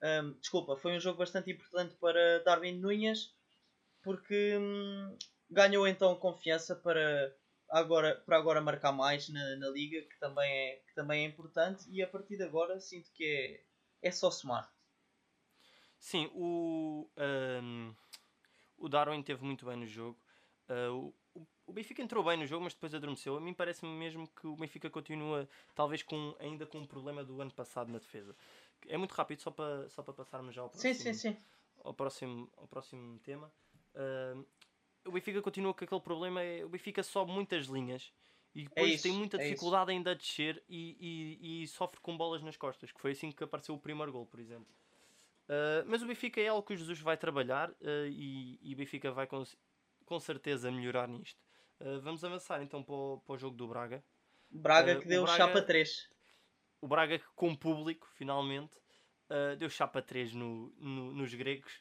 Um, 0.04 0.32
desculpa, 0.40 0.76
foi 0.76 0.96
um 0.96 1.00
jogo 1.00 1.18
bastante 1.18 1.52
importante 1.52 1.94
para 1.94 2.40
Darwin 2.40 2.76
Nunes 2.80 3.32
porque 4.02 4.56
hum, 4.58 5.16
ganhou 5.48 5.86
então 5.86 6.16
confiança 6.16 6.74
para 6.74 7.32
agora, 7.68 8.16
para 8.26 8.36
agora 8.36 8.60
marcar 8.60 8.92
mais 8.92 9.28
na, 9.28 9.56
na 9.56 9.68
liga, 9.68 10.02
que 10.02 10.18
também, 10.18 10.50
é, 10.50 10.76
que 10.86 10.94
também 10.94 11.24
é 11.24 11.28
importante, 11.28 11.84
e 11.90 12.02
a 12.02 12.06
partir 12.06 12.36
de 12.36 12.42
agora 12.42 12.80
sinto 12.80 13.12
que 13.12 13.64
é, 14.02 14.08
é 14.08 14.10
só 14.10 14.30
somar. 14.30 14.71
Sim, 16.02 16.28
o, 16.34 17.08
um, 17.62 17.94
o 18.76 18.88
Darwin 18.88 19.22
teve 19.22 19.44
muito 19.44 19.64
bem 19.64 19.76
no 19.76 19.86
jogo. 19.86 20.18
Uh, 20.68 21.14
o, 21.32 21.46
o 21.64 21.72
Benfica 21.72 22.02
entrou 22.02 22.24
bem 22.24 22.36
no 22.36 22.44
jogo, 22.44 22.64
mas 22.64 22.74
depois 22.74 22.92
adormeceu. 22.92 23.36
A 23.36 23.40
mim 23.40 23.54
parece-me 23.54 23.92
mesmo 23.92 24.26
que 24.26 24.48
o 24.48 24.56
Benfica 24.56 24.90
continua, 24.90 25.48
talvez 25.76 26.02
com, 26.02 26.34
ainda 26.40 26.66
com 26.66 26.78
um 26.78 26.86
problema 26.86 27.22
do 27.22 27.40
ano 27.40 27.52
passado 27.52 27.88
na 27.88 28.00
defesa. 28.00 28.34
É 28.88 28.96
muito 28.96 29.12
rápido, 29.12 29.42
só 29.42 29.52
para, 29.52 29.88
só 29.90 30.02
para 30.02 30.12
passarmos 30.12 30.52
já 30.52 30.62
ao 30.62 30.70
próximo, 30.70 30.92
sim, 30.92 31.00
sim, 31.00 31.14
sim. 31.14 31.36
Ao, 31.84 31.94
próximo, 31.94 32.50
ao 32.56 32.66
próximo 32.66 33.20
tema. 33.20 33.52
Uh, 33.94 34.44
o 35.06 35.12
Benfica 35.12 35.40
continua 35.40 35.72
com 35.72 35.84
aquele 35.84 36.00
problema. 36.00 36.42
É, 36.42 36.64
o 36.64 36.68
Benfica 36.68 37.04
sobe 37.04 37.30
muitas 37.30 37.66
linhas 37.66 38.12
e 38.52 38.64
depois 38.64 38.90
é 38.90 38.94
isso, 38.94 39.02
tem 39.04 39.12
muita 39.12 39.36
é 39.36 39.44
dificuldade 39.44 39.92
é 39.92 39.94
ainda 39.94 40.10
a 40.10 40.14
descer 40.14 40.60
e, 40.68 41.38
e, 41.40 41.62
e, 41.62 41.68
sofre 41.68 42.00
com 42.00 42.16
bolas 42.16 42.42
nas 42.42 42.56
costas, 42.56 42.90
que 42.90 43.00
foi 43.00 43.12
assim 43.12 43.30
que 43.30 43.44
apareceu 43.44 43.76
o 43.76 43.78
primeiro 43.78 44.10
gol, 44.10 44.26
por 44.26 44.40
exemplo. 44.40 44.74
Uh, 45.48 45.84
mas 45.86 46.02
o 46.02 46.06
Benfica 46.06 46.40
é 46.40 46.48
algo 46.48 46.66
que 46.66 46.74
o 46.74 46.76
Jesus 46.76 47.00
vai 47.00 47.16
trabalhar 47.16 47.70
uh, 47.70 48.06
e, 48.08 48.72
o 48.72 48.76
Benfica 48.76 49.10
vai 49.10 49.26
com, 49.26 49.42
com 50.04 50.20
certeza 50.20 50.70
melhorar 50.70 51.08
nisto. 51.08 51.40
Uh, 51.80 52.00
vamos 52.00 52.24
avançar 52.24 52.62
então 52.62 52.82
para 52.82 52.94
o, 52.94 53.20
para 53.20 53.34
o 53.34 53.38
jogo 53.38 53.56
do 53.56 53.66
Braga. 53.66 54.02
Braga 54.50 55.00
que 55.00 55.06
deu 55.06 55.24
Braga, 55.24 55.38
chapa 55.38 55.62
3. 55.62 56.10
O 56.80 56.88
Braga 56.88 57.20
com 57.34 57.54
público, 57.54 58.08
finalmente, 58.14 58.76
deu 59.58 59.70
chapa 59.70 60.02
3 60.02 60.34
no, 60.34 60.74
no, 60.76 61.12
nos 61.12 61.32
gregos 61.32 61.80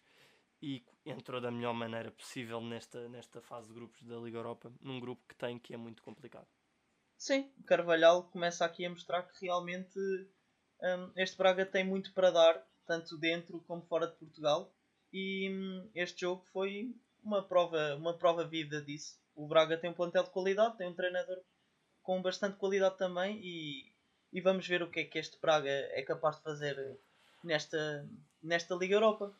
e 0.61 0.85
entrou 1.05 1.41
da 1.41 1.51
melhor 1.51 1.73
maneira 1.73 2.11
possível 2.11 2.61
nesta, 2.61 3.09
nesta 3.09 3.41
fase 3.41 3.67
de 3.67 3.73
grupos 3.73 4.03
da 4.03 4.15
Liga 4.17 4.37
Europa, 4.37 4.71
num 4.79 4.99
grupo 4.99 5.21
que 5.27 5.35
tem 5.35 5.57
que 5.59 5.73
é 5.73 5.77
muito 5.77 6.01
complicado. 6.03 6.47
Sim, 7.17 7.51
Carvalhal 7.65 8.23
começa 8.29 8.63
aqui 8.63 8.85
a 8.85 8.89
mostrar 8.89 9.23
que 9.23 9.45
realmente 9.45 9.99
um, 10.81 11.11
este 11.15 11.37
Braga 11.37 11.65
tem 11.65 11.83
muito 11.83 12.13
para 12.13 12.31
dar 12.31 12.70
tanto 12.91 13.17
dentro 13.17 13.61
como 13.61 13.81
fora 13.83 14.05
de 14.05 14.17
Portugal. 14.17 14.69
E 15.13 15.49
hum, 15.49 15.89
este 15.95 16.21
jogo 16.21 16.43
foi 16.51 16.93
uma 17.23 17.41
prova, 17.41 17.95
uma 17.95 18.17
prova 18.17 18.43
viva 18.43 18.81
disso. 18.81 19.17
O 19.33 19.47
Braga 19.47 19.77
tem 19.77 19.89
um 19.89 19.93
plantel 19.93 20.23
de 20.23 20.29
qualidade, 20.29 20.77
tem 20.77 20.89
um 20.89 20.93
treinador 20.93 21.37
com 22.03 22.21
bastante 22.21 22.57
qualidade 22.57 22.97
também 22.97 23.39
e, 23.41 23.89
e 24.33 24.41
vamos 24.41 24.67
ver 24.67 24.83
o 24.83 24.91
que 24.91 24.99
é 24.99 25.05
que 25.05 25.17
este 25.17 25.39
Braga 25.39 25.69
é 25.69 26.01
capaz 26.01 26.35
de 26.35 26.43
fazer 26.43 26.99
nesta, 27.41 28.05
nesta 28.43 28.75
Liga 28.75 28.95
Europa. 28.95 29.33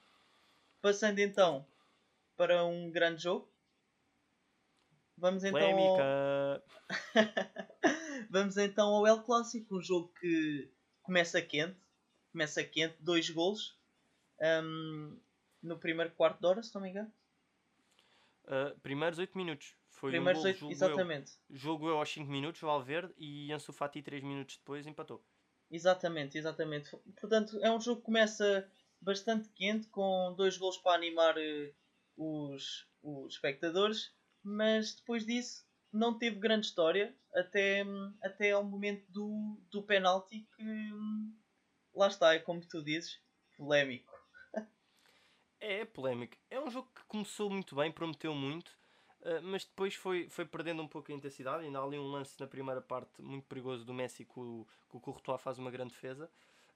Passando 0.82 1.20
então 1.20 1.66
para 2.38 2.64
um 2.64 2.90
grande 2.90 3.22
jogo. 3.22 3.52
Vamos 5.18 5.44
então 5.44 5.78
ao... 5.78 6.64
Vamos 8.32 8.56
então 8.56 8.96
ao 8.96 9.06
El 9.06 9.24
Clássico, 9.24 9.76
um 9.76 9.82
jogo 9.82 10.14
que 10.20 10.72
começa 11.04 11.42
quente, 11.42 11.78
começa 12.32 12.64
quente, 12.64 12.96
dois 13.00 13.30
golos 13.30 13.78
um, 14.42 15.20
no 15.62 15.78
primeiro 15.78 16.12
quarto 16.12 16.40
de 16.40 16.48
hora, 16.48 16.64
se 16.64 16.74
não 16.74 16.82
me 16.82 16.90
engano. 16.90 17.12
Uh, 18.46 18.78
primeiros 18.80 19.20
8 19.20 19.38
minutos. 19.38 19.76
Foi 19.90 20.10
primeiros 20.10 20.42
um 20.42 20.46
gol, 20.46 20.70
8, 20.70 20.72
exatamente. 20.72 21.34
Eu, 21.50 21.56
jogo 21.56 21.88
eu 21.88 21.98
aos 21.98 22.12
5 22.12 22.30
minutos, 22.30 22.62
Valverde, 22.62 23.14
e 23.18 23.52
Ansu 23.52 23.72
Fati 23.72 24.02
3 24.02 24.24
minutos 24.24 24.58
depois 24.58 24.88
empatou. 24.88 25.24
Exatamente, 25.70 26.38
exatamente. 26.38 26.90
Portanto, 27.20 27.60
é 27.62 27.72
um 27.72 27.80
jogo 27.80 28.02
que 28.02 28.06
começa 28.06 28.70
bastante 29.00 29.50
quente, 29.50 29.88
com 29.88 30.34
dois 30.36 30.58
gols 30.58 30.78
para 30.78 30.96
animar 30.96 31.36
uh, 31.38 31.74
os, 32.18 32.88
os 33.04 33.36
espectadores, 33.36 34.14
mas 34.44 34.96
depois 34.96 35.26
disso 35.26 35.66
não 35.94 36.18
teve 36.18 36.40
grande 36.40 36.68
história 36.68 37.16
até, 37.34 37.86
até 38.24 38.52
ao 38.52 38.64
momento 38.64 39.06
do, 39.12 39.62
do 39.70 39.84
penalti 39.84 40.48
que 40.56 40.64
lá 41.96 42.08
está, 42.08 42.34
é 42.34 42.40
como 42.40 42.62
tu 42.62 42.84
dizes, 42.84 43.20
polémico. 43.58 44.14
é, 45.60 45.82
é 45.82 45.86
polémico. 45.86 46.38
É 46.50 46.60
um 46.60 46.70
jogo 46.70 46.90
que 46.96 47.04
começou 47.06 47.50
muito 47.50 47.76
bem, 47.76 47.92
prometeu 47.92 48.34
muito, 48.34 48.70
uh, 49.22 49.42
mas 49.44 49.66
depois 49.66 49.96
foi, 49.96 50.30
foi 50.30 50.46
perdendo 50.46 50.82
um 50.82 50.88
pouco 50.88 51.12
a 51.12 51.16
intensidade. 51.16 51.64
Ainda 51.64 51.80
há 51.80 51.84
ali 51.84 51.98
um 51.98 52.08
lance 52.08 52.40
na 52.40 52.48
primeira 52.48 52.82
parte 52.82 53.22
muito 53.22 53.46
perigoso 53.48 53.86
do 53.86 53.94
Messi 53.94 54.26
que 54.26 54.40
o, 54.40 54.68
o 54.92 55.00
Courtois 55.00 55.42
faz 55.42 55.58
uma 55.58 55.72
grande 55.72 55.94
defesa. 55.94 56.30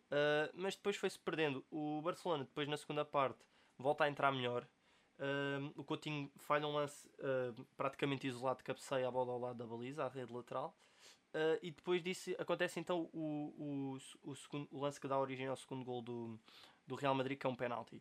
Uh, 0.06 0.52
mas 0.54 0.76
depois 0.76 0.96
foi-se 0.96 1.18
perdendo. 1.18 1.66
O 1.72 2.02
Barcelona, 2.02 2.44
depois 2.44 2.68
na 2.68 2.78
segunda 2.78 3.04
parte, 3.04 3.40
volta 3.78 4.04
a 4.04 4.10
entrar 4.10 4.32
melhor. 4.32 4.68
Uh, 5.18 5.72
o 5.80 5.84
Coutinho 5.84 6.30
falha 6.36 6.68
um 6.68 6.74
lance 6.74 7.10
praticamente 7.78 8.28
isolado, 8.28 8.64
cabeceia 8.64 9.08
a 9.08 9.12
bola 9.12 9.32
ao 9.32 9.40
lado 9.40 9.58
da 9.58 9.66
baliza, 9.66 10.04
à 10.04 10.10
rede 10.10 10.32
lateral. 10.32 10.76
Uh, 11.36 11.60
e 11.62 11.70
depois 11.70 12.02
disso 12.02 12.34
acontece 12.40 12.80
então 12.80 13.10
o, 13.12 13.54
o, 13.58 13.98
o, 14.24 14.36
segundo, 14.38 14.70
o 14.72 14.80
lance 14.80 15.02
que 15.02 15.06
dá 15.06 15.20
origem 15.20 15.48
ao 15.48 15.58
segundo 15.58 15.84
gol 15.84 16.02
do, 16.02 16.40
do 16.88 16.96
Real 16.96 17.14
Madrid, 17.14 17.38
que 17.38 17.46
é 17.46 17.50
um 17.50 17.56
penalti. 17.56 17.98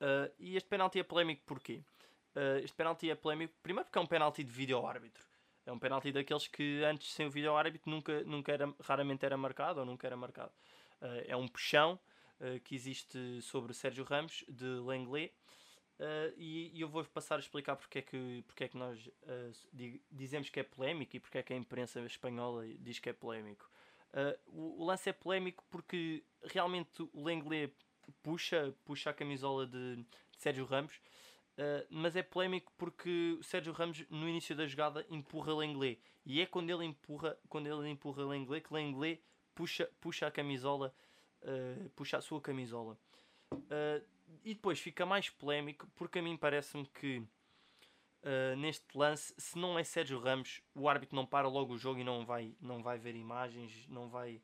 Uh, 0.00 0.28
e 0.36 0.56
este 0.56 0.68
penalti 0.68 0.98
é 0.98 1.04
polémico 1.04 1.42
porquê? 1.46 1.80
Uh, 2.34 2.58
este 2.64 2.74
penalti 2.74 3.08
é 3.08 3.14
polémico 3.14 3.54
primeiro 3.62 3.84
porque 3.84 4.00
é 4.00 4.02
um 4.02 4.06
penalti 4.06 4.42
de 4.42 4.50
vídeo 4.50 4.84
árbitro. 4.84 5.24
É 5.64 5.70
um 5.70 5.78
penalti 5.78 6.10
daqueles 6.10 6.48
que 6.48 6.82
antes 6.82 7.12
sem 7.12 7.24
o 7.24 7.30
vídeo 7.30 7.54
árbitro 7.54 7.88
nunca, 7.88 8.24
nunca 8.24 8.50
era, 8.50 8.74
raramente 8.80 9.24
era 9.24 9.36
marcado 9.36 9.78
ou 9.78 9.86
nunca 9.86 10.08
era 10.08 10.16
marcado. 10.16 10.50
é 11.28 11.36
um 11.36 11.46
puxão 11.46 12.00
que 12.64 12.74
existe 12.74 13.40
sobre 13.42 13.72
Sérgio 13.72 14.02
Ramos 14.02 14.44
de 14.48 14.64
Lenglet 14.64 15.32
Uh, 16.02 16.34
e, 16.36 16.72
e, 16.74 16.80
eu 16.80 16.88
vou 16.88 17.04
passar 17.04 17.36
a 17.36 17.38
explicar 17.38 17.76
porque 17.76 18.00
é 18.00 18.02
que, 18.02 18.42
porque 18.48 18.64
é 18.64 18.68
que 18.68 18.76
nós 18.76 19.06
uh, 19.06 20.00
dizemos 20.10 20.50
que 20.50 20.58
é 20.58 20.64
polémico 20.64 21.14
e 21.14 21.20
porque 21.20 21.38
é 21.38 21.44
que 21.44 21.52
a 21.52 21.56
imprensa 21.56 22.00
espanhola 22.00 22.66
diz 22.80 22.98
que 22.98 23.08
é 23.08 23.12
polémico. 23.12 23.70
Uh, 24.12 24.36
o, 24.48 24.82
o, 24.82 24.84
lance 24.84 25.08
é 25.08 25.12
polémico 25.12 25.64
porque 25.70 26.24
realmente 26.42 27.08
o 27.12 27.22
Lenglet 27.22 27.72
puxa, 28.20 28.74
puxa 28.84 29.10
a 29.10 29.14
camisola 29.14 29.64
de, 29.64 29.94
de 29.94 30.06
Sérgio 30.38 30.64
Ramos, 30.64 31.00
mas 31.88 32.16
é 32.16 32.22
polémico 32.22 32.72
porque 32.76 33.36
o 33.38 33.44
Sérgio 33.44 33.72
Ramos 33.72 34.04
no 34.10 34.28
início 34.28 34.56
da 34.56 34.66
jogada 34.66 35.06
empurra 35.08 35.54
Lenglet 35.54 36.00
e 36.26 36.40
é 36.40 36.46
quando 36.46 36.70
ele 36.70 36.84
empurra, 36.84 37.38
quando 37.48 37.68
ele 37.68 37.88
empurra 37.88 38.24
Lenglet 38.24 38.66
que 38.66 38.74
Lenglet 38.74 39.22
puxa, 39.54 39.88
puxa 40.00 40.26
a 40.26 40.30
camisola, 40.32 40.92
puxa 41.94 42.16
a 42.16 42.20
sua 42.20 42.40
camisola. 42.40 42.98
Uh, 43.52 44.02
e 44.44 44.54
depois 44.54 44.80
fica 44.80 45.04
mais 45.06 45.28
polémico 45.30 45.86
porque 45.94 46.18
a 46.18 46.22
mim 46.22 46.36
parece-me 46.36 46.86
que 46.86 47.18
uh, 47.18 48.56
neste 48.56 48.86
lance, 48.96 49.34
se 49.36 49.58
não 49.58 49.78
é 49.78 49.84
Sérgio 49.84 50.18
Ramos, 50.18 50.60
o 50.74 50.88
árbitro 50.88 51.16
não 51.16 51.26
para 51.26 51.48
logo 51.48 51.74
o 51.74 51.78
jogo 51.78 52.00
e 52.00 52.04
não 52.04 52.24
vai, 52.24 52.54
não 52.60 52.82
vai 52.82 52.98
ver 52.98 53.14
imagens, 53.14 53.86
não 53.88 54.08
vai, 54.08 54.40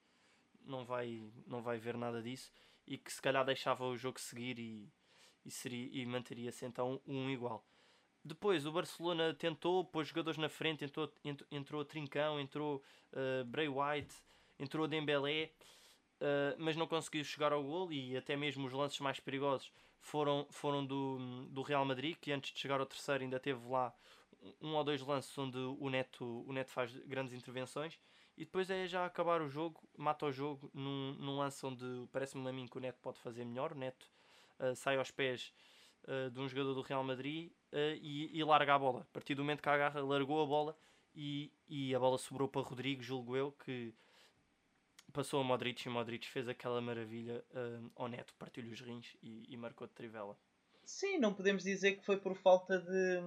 não 0.65 0.85
vai, 0.85 1.31
não 1.47 1.63
vai 1.63 1.79
ver 1.79 1.97
nada 1.97 2.23
disso 2.23 2.53
e 2.87 2.97
que 2.97 3.13
se 3.13 3.21
calhar 3.21 3.45
deixava 3.45 3.85
o 3.85 3.97
jogo 3.97 4.19
seguir 4.19 4.59
e, 4.59 4.91
e, 5.45 5.51
seria, 5.51 5.89
e 5.93 6.07
manteria-se 6.07 6.65
então 6.65 7.01
um 7.07 7.29
igual. 7.29 7.65
Depois 8.25 8.67
o 8.67 8.73
Barcelona 8.73 9.33
tentou, 9.33 9.85
pôs 9.85 10.09
jogadores 10.09 10.39
na 10.39 10.49
frente, 10.49 10.85
entrou, 10.85 11.13
entrou, 11.51 11.85
Trincão, 11.85 12.41
entrou 12.41 12.83
uh, 13.13 13.45
Bray 13.45 13.69
White, 13.69 14.15
entrou 14.59 14.89
Dembélé 14.89 15.53
uh, 16.21 16.57
mas 16.59 16.77
não 16.77 16.87
conseguiu 16.87 17.25
chegar 17.25 17.53
ao 17.53 17.63
gol 17.63 17.93
e 17.93 18.17
até 18.17 18.37
mesmo 18.37 18.67
os 18.67 18.73
lances 18.73 18.99
mais 19.01 19.21
perigosos 19.21 19.73
foram, 20.01 20.47
foram 20.51 20.85
do, 20.85 21.47
do 21.51 21.63
Real 21.63 21.85
Madrid, 21.85 22.17
que 22.21 22.33
antes 22.33 22.53
de 22.53 22.59
chegar 22.59 22.81
ao 22.81 22.87
terceiro 22.87 23.25
ainda 23.25 23.39
teve 23.39 23.67
lá 23.69 23.93
um 24.61 24.75
ou 24.75 24.85
dois 24.85 25.01
lances 25.03 25.37
onde 25.37 25.59
o 25.59 25.89
Neto, 25.89 26.45
o 26.47 26.53
Neto 26.53 26.71
faz 26.71 26.95
grandes 27.07 27.35
intervenções 27.35 27.99
e 28.39 28.45
depois 28.45 28.71
é 28.71 28.87
já 28.87 29.05
acabar 29.05 29.43
o 29.43 29.49
jogo, 29.49 29.83
mata 29.97 30.27
o 30.27 30.33
jogo 30.33 30.71
num, 30.73 31.13
num 31.19 31.39
lance 31.39 31.65
onde 31.67 31.85
parece-me 32.13 32.49
a 32.49 32.53
mim 32.53 32.69
que 32.69 32.77
o 32.77 32.81
Neto 32.81 32.99
pode 33.03 33.19
fazer 33.19 33.45
melhor. 33.45 33.73
O 33.73 33.75
Neto 33.75 34.09
uh, 34.61 34.77
sai 34.77 34.97
aos 34.97 35.11
pés 35.11 35.53
uh, 36.05 36.31
de 36.31 36.39
um 36.39 36.49
jogador 36.49 36.73
do 36.75 36.83
Real 36.83 37.03
Madrid 37.03 37.51
uh, 37.73 37.99
e, 38.01 38.31
e, 38.39 38.45
larga 38.45 38.77
a 38.77 38.79
bola. 38.79 39.01
A 39.01 39.13
partir 39.13 39.35
do 39.35 39.43
momento 39.43 39.61
que 39.61 39.69
a 39.69 39.75
agarra, 39.75 40.01
largou 40.01 40.41
a 40.41 40.47
bola 40.47 40.77
e, 41.17 41.53
e 41.69 41.93
a 41.93 41.99
bola 41.99 42.17
sobrou 42.17 42.49
para 42.49 42.63
Rodrigo, 42.63 43.03
julgo 43.03 43.37
eu, 43.37 43.51
que 43.65 43.93
passou 45.19 45.41
a 45.41 45.45
Modric 45.45 45.85
e 45.85 45.91
Modric 45.91 46.29
fez 46.29 46.49
aquela 46.49 46.81
maravilha 46.81 47.45
uh, 47.51 47.91
ao 47.97 48.07
neto, 48.07 48.33
partiu-lhe 48.39 48.71
os 48.71 48.81
rins 48.81 49.17
e, 49.21 49.53
e, 49.53 49.57
marcou 49.57 49.85
de 49.89 49.93
trivela. 49.93 50.39
Sim, 50.85 51.19
não 51.19 51.35
podemos 51.35 51.65
dizer 51.65 51.97
que 51.97 52.07
foi 52.07 52.19
por 52.19 52.37
falta 52.37 52.79
de. 52.79 53.21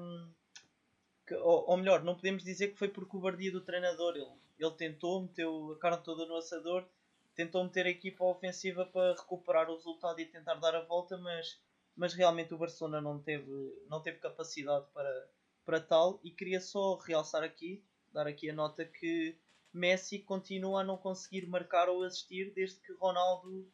Que, 1.28 1.36
ou, 1.36 1.70
ou, 1.70 1.76
melhor, 1.76 2.02
não 2.02 2.16
podemos 2.16 2.46
dizer 2.46 2.70
que 2.70 2.78
foi 2.78 2.88
por 2.88 3.06
cobardia 3.06 3.52
do 3.52 3.60
treinador. 3.60 4.16
Ele, 4.16 4.32
ele 4.58 4.72
tentou, 4.72 5.24
meteu 5.24 5.74
a 5.74 5.80
carne 5.80 6.02
toda 6.02 6.26
no 6.26 6.38
assador, 6.38 6.88
tentou 7.36 7.62
meter 7.62 7.86
a 7.86 7.90
equipa 7.90 8.24
ofensiva 8.24 8.86
para 8.86 9.12
recuperar 9.12 9.70
o 9.70 9.76
resultado 9.76 10.18
e 10.22 10.26
tentar 10.26 10.56
dar 10.56 10.74
a 10.74 10.86
volta, 10.86 11.18
mas, 11.18 11.60
mas 11.94 12.14
realmente 12.14 12.54
o 12.54 12.58
Barcelona 12.58 13.02
não 13.02 13.20
teve, 13.20 13.52
não 13.90 14.02
teve 14.02 14.18
capacidade 14.18 14.86
para, 14.94 15.30
para 15.66 15.82
tal. 15.82 16.22
E 16.24 16.32
queria 16.32 16.62
só 16.62 16.96
realçar 16.96 17.44
aqui, 17.44 17.84
dar 18.14 18.28
aqui 18.28 18.50
a 18.50 18.54
nota 18.54 18.86
que 18.86 19.36
Messi 19.74 20.20
continua 20.20 20.82
a 20.82 20.84
não 20.84 20.98
conseguir 20.98 21.48
marcar 21.48 21.90
ou 21.90 22.04
assistir 22.04 22.54
desde 22.54 22.80
que 22.82 22.94
Ronaldo 22.94 23.72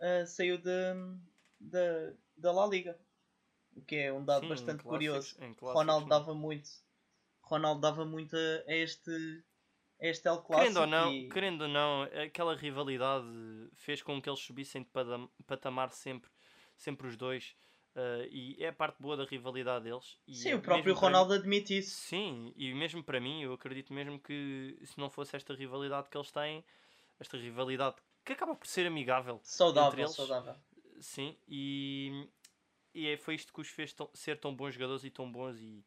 uh, 0.00 0.26
saiu 0.26 0.58
da, 1.60 2.14
da 2.36 2.52
La 2.52 2.66
Liga. 2.66 2.98
O 3.74 3.82
que 3.82 3.96
é 3.96 4.12
um 4.12 4.24
dado 4.24 4.42
Sim, 4.42 4.48
bastante 4.48 4.82
clássicos- 4.82 5.32
curioso. 5.32 5.34
clássicos, 5.36 5.74
Ronaldo 5.74 6.04
sim. 6.04 6.08
dava 6.10 6.34
muito. 6.34 6.70
Ronaldo 7.42 7.80
dava 7.80 8.04
muito 8.04 8.36
a 8.36 8.74
este, 8.74 9.10
a 10.00 10.06
este 10.06 10.28
El 10.28 10.42
Clássico. 10.42 10.74
Querendo 10.74 10.80
ou 10.80 10.86
não, 10.86 11.12
e- 11.12 11.28
querendo 11.28 11.62
ou 11.62 11.68
não, 11.68 12.02
aquela 12.02 12.54
rivalidade 12.54 13.26
fez 13.74 14.02
com 14.02 14.20
que 14.20 14.28
eles 14.28 14.40
subissem 14.40 14.82
de 14.82 14.90
patamar 15.46 15.90
sempre, 15.92 16.30
sempre 16.76 17.06
os 17.06 17.16
dois. 17.16 17.56
Eh, 17.94 18.28
e 18.30 18.56
é 18.64 18.68
a 18.68 18.72
parte 18.72 18.96
boa 19.00 19.16
da 19.16 19.24
rivalidade 19.24 19.84
deles. 19.84 20.18
Sim, 20.30 20.50
é 20.50 20.54
o 20.56 20.62
próprio 20.62 20.94
Ronaldo 20.94 21.34
admite 21.34 21.78
isso. 21.78 21.96
Sim, 22.08 22.52
e 22.56 22.72
mesmo 22.74 23.02
para 23.02 23.20
mim, 23.20 23.42
eu 23.42 23.52
acredito 23.52 23.92
mesmo 23.92 24.18
que 24.20 24.78
se 24.84 24.98
não 24.98 25.10
fosse 25.10 25.36
esta 25.36 25.54
rivalidade 25.54 26.08
que 26.08 26.16
eles 26.16 26.30
têm, 26.30 26.64
esta 27.20 27.36
rivalidade 27.36 27.96
que 28.24 28.32
acaba 28.32 28.54
por 28.54 28.66
ser 28.66 28.86
amigável, 28.86 29.36
entre 29.36 29.48
Saudável, 29.56 30.02
eles, 30.02 30.16
saudável. 30.16 30.54
sim, 31.00 31.36
e, 31.48 32.28
e 32.94 33.08
é, 33.08 33.16
foi 33.16 33.34
isto 33.34 33.52
que 33.52 33.60
os 33.60 33.68
fez 33.68 33.92
tão- 33.92 34.10
ser 34.14 34.38
tão 34.40 34.54
bons 34.54 34.74
jogadores 34.74 35.04
e 35.04 35.10
tão 35.10 35.30
bons 35.30 35.58
e, 35.60 35.84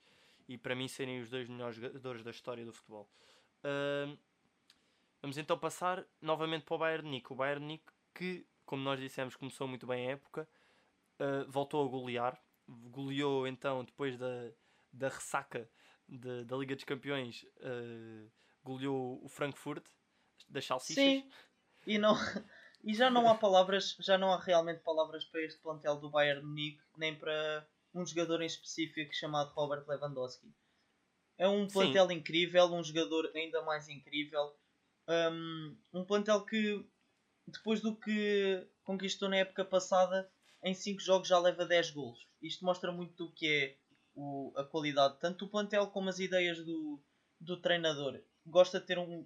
e 0.47 0.57
para 0.57 0.75
mim 0.75 0.87
serem 0.87 1.21
os 1.21 1.29
dois 1.29 1.47
melhores 1.49 1.75
jogadores 1.75 2.23
da 2.23 2.31
história 2.31 2.65
do 2.65 2.73
futebol. 2.73 3.09
Ahm, 3.63 4.17
vamos 5.21 5.37
então 5.37 5.57
passar 5.57 6.05
novamente 6.21 6.63
para 6.65 6.75
o 6.75 6.77
Bayern 6.77 7.03
Munique. 7.05 7.33
O 7.33 7.35
Bayern 7.35 7.61
Munique 7.61 7.91
que, 8.13 8.45
como 8.65 8.83
nós 8.83 8.99
dissemos, 8.99 9.35
começou 9.35 9.67
muito 9.67 9.85
bem 9.85 10.07
a 10.07 10.11
época, 10.11 10.47
ah, 11.19 11.45
voltou 11.47 11.85
a 11.85 11.89
golear, 11.89 12.39
goleou 12.67 13.47
então 13.47 13.83
depois 13.83 14.17
da, 14.17 14.51
da 14.91 15.09
ressaca 15.09 15.69
de- 16.07 16.43
da 16.45 16.55
Liga 16.57 16.75
dos 16.75 16.83
Campeões, 16.83 17.45
ah, 17.61 18.27
goleou 18.63 19.23
o 19.23 19.29
Frankfurt 19.29 19.85
das 20.49 20.65
salsichas. 20.65 21.03
Sim, 21.03 21.29
e, 21.85 21.97
não, 21.97 22.15
e 22.83 22.93
já 22.93 23.09
não 23.09 23.29
há 23.29 23.35
palavras, 23.35 23.95
já 23.99 24.17
não 24.17 24.31
há 24.31 24.39
realmente 24.39 24.81
palavras 24.81 25.23
para 25.25 25.41
este 25.41 25.59
plantel 25.61 25.97
do 25.97 26.09
Bayern 26.09 26.41
de 26.41 26.47
Munique, 26.47 26.81
nem 26.97 27.15
para 27.15 27.67
um 27.93 28.05
jogador 28.05 28.41
em 28.41 28.45
específico 28.45 29.13
chamado 29.13 29.53
Robert 29.53 29.85
Lewandowski. 29.87 30.51
É 31.37 31.47
um 31.47 31.67
Sim. 31.67 31.79
plantel 31.79 32.11
incrível, 32.11 32.65
um 32.73 32.83
jogador 32.83 33.31
ainda 33.35 33.61
mais 33.61 33.89
incrível. 33.89 34.55
Um, 35.07 35.77
um 35.93 36.05
plantel 36.05 36.45
que, 36.45 36.85
depois 37.47 37.81
do 37.81 37.95
que 37.95 38.65
conquistou 38.83 39.29
na 39.29 39.37
época 39.37 39.63
passada, 39.65 40.31
em 40.65 40.73
5 40.73 40.99
jogos 40.99 41.27
já 41.29 41.39
leva 41.39 41.65
10 41.65 41.91
golos. 41.91 42.27
Isto 42.41 42.65
mostra 42.65 42.91
muito 42.91 43.15
do 43.25 43.31
que 43.31 43.47
é 43.47 43.77
o- 44.15 44.51
a 44.57 44.63
qualidade, 44.65 45.17
tanto 45.19 45.45
do 45.45 45.51
plantel 45.51 45.87
como 45.87 46.09
as 46.09 46.19
ideias 46.19 46.57
do, 46.65 46.99
do 47.39 47.55
treinador. 47.61 48.19
Gosta 48.45 48.79
de 48.79 48.85
ter 48.87 48.97
um, 48.99 49.25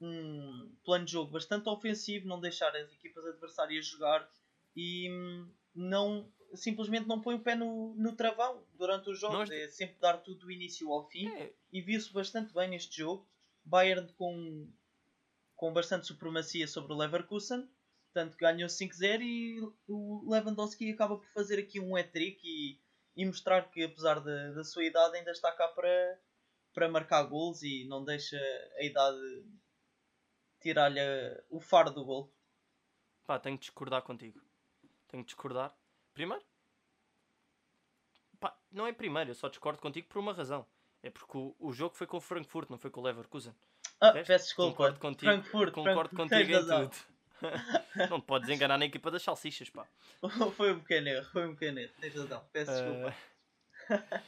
um 0.00 0.74
plano 0.84 1.04
de 1.04 1.12
jogo 1.12 1.30
bastante 1.32 1.68
ofensivo, 1.68 2.26
não 2.28 2.40
deixar 2.40 2.74
as 2.76 2.92
equipas 2.92 3.24
adversárias 3.26 3.86
jogar 3.86 4.28
e 4.74 5.10
hum, 5.10 5.48
não 5.74 6.30
simplesmente 6.54 7.06
não 7.06 7.20
põe 7.20 7.34
o 7.36 7.40
pé 7.40 7.54
no, 7.54 7.94
no 7.94 8.16
travão 8.16 8.64
durante 8.74 9.10
os 9.10 9.20
jogos. 9.20 9.38
Nós- 9.38 9.50
É 9.50 9.68
sempre 9.68 9.96
dar 10.00 10.18
tudo 10.18 10.40
do 10.40 10.50
início 10.50 10.90
ao 10.92 11.08
fim 11.08 11.28
É, 11.28 11.52
e 11.72 11.80
viu-se 11.80 12.12
bastante 12.12 12.52
bem 12.52 12.68
neste 12.68 12.96
jogo. 12.98 13.28
Bayern 13.64 14.10
com, 14.14 14.68
com 15.54 15.72
bastante 15.72 16.06
supremacia 16.06 16.66
sobre 16.66 16.92
o 16.92 16.96
Leverkusen, 16.96 17.68
tanto 18.12 18.36
que 18.36 18.44
ganhou 18.44 18.68
5-0 18.68 19.20
e 19.22 19.60
o 19.88 20.30
Lewandowski 20.30 20.92
acaba 20.92 21.16
por 21.16 21.26
fazer 21.32 21.58
aqui 21.58 21.80
um 21.80 21.96
hat-trick 21.96 22.40
e, 22.44 22.80
e 23.16 23.24
mostrar 23.24 23.70
que 23.70 23.84
apesar 23.84 24.20
da, 24.20 24.52
da 24.52 24.64
sua 24.64 24.84
idade 24.84 25.16
ainda 25.16 25.30
está 25.30 25.52
cá 25.52 25.68
para, 25.68 26.20
para 26.72 26.88
marcar 26.88 27.22
gols 27.24 27.62
e 27.62 27.86
não 27.88 28.04
deixa 28.04 28.36
a 28.78 28.84
idade 28.84 29.18
tirar-lhe 30.60 31.00
o 31.48 31.60
faro 31.60 31.90
do 31.90 32.04
gol. 32.04 32.32
Pá, 33.24 33.38
tenho 33.38 33.56
que 33.56 33.62
discordar 33.62 34.02
contigo. 34.02 34.40
Tenho 35.08 35.24
que 35.24 35.28
discordar. 35.28 35.74
Primeiro, 36.12 36.44
pá, 38.38 38.58
não 38.70 38.86
é 38.86 38.92
primeiro, 38.92 39.30
eu 39.30 39.34
só 39.34 39.48
discordo 39.48 39.80
contigo 39.80 40.08
por 40.08 40.18
uma 40.18 40.32
razão. 40.32 40.66
É 41.02 41.10
porque 41.10 41.38
o, 41.38 41.56
o 41.58 41.72
jogo 41.72 41.94
foi 41.94 42.06
com 42.06 42.18
o 42.18 42.20
Frankfurt, 42.20 42.68
não 42.68 42.78
foi 42.78 42.90
com 42.90 43.00
o 43.00 43.04
Leverkusen. 43.04 43.54
Ah, 44.00 44.12
peço 44.12 44.46
desculpa. 44.46 44.72
Concordo 44.72 44.98
contigo, 44.98 45.32
Frankfurt, 45.32 45.72
concordo 45.72 46.16
Frankfurt, 46.16 46.30
contigo 46.30 46.50
em 46.50 46.54
razão. 46.54 46.88
tudo. 46.88 47.19
não 48.10 48.20
podes 48.20 48.48
enganar 48.48 48.78
na 48.78 48.86
equipa 48.86 49.10
das 49.10 49.22
salsichas, 49.22 49.70
pá. 49.70 49.86
foi 50.56 50.72
um 50.72 50.80
pequeno 50.80 51.08
erro, 51.08 51.28
foi 51.32 51.48
um 51.48 51.54
pequeno 51.54 51.80
erro. 51.80 51.92
Tens 52.00 52.14
razão, 52.14 52.44
peço 52.52 52.72
desculpa. 52.72 53.14
Ah, 53.90 54.22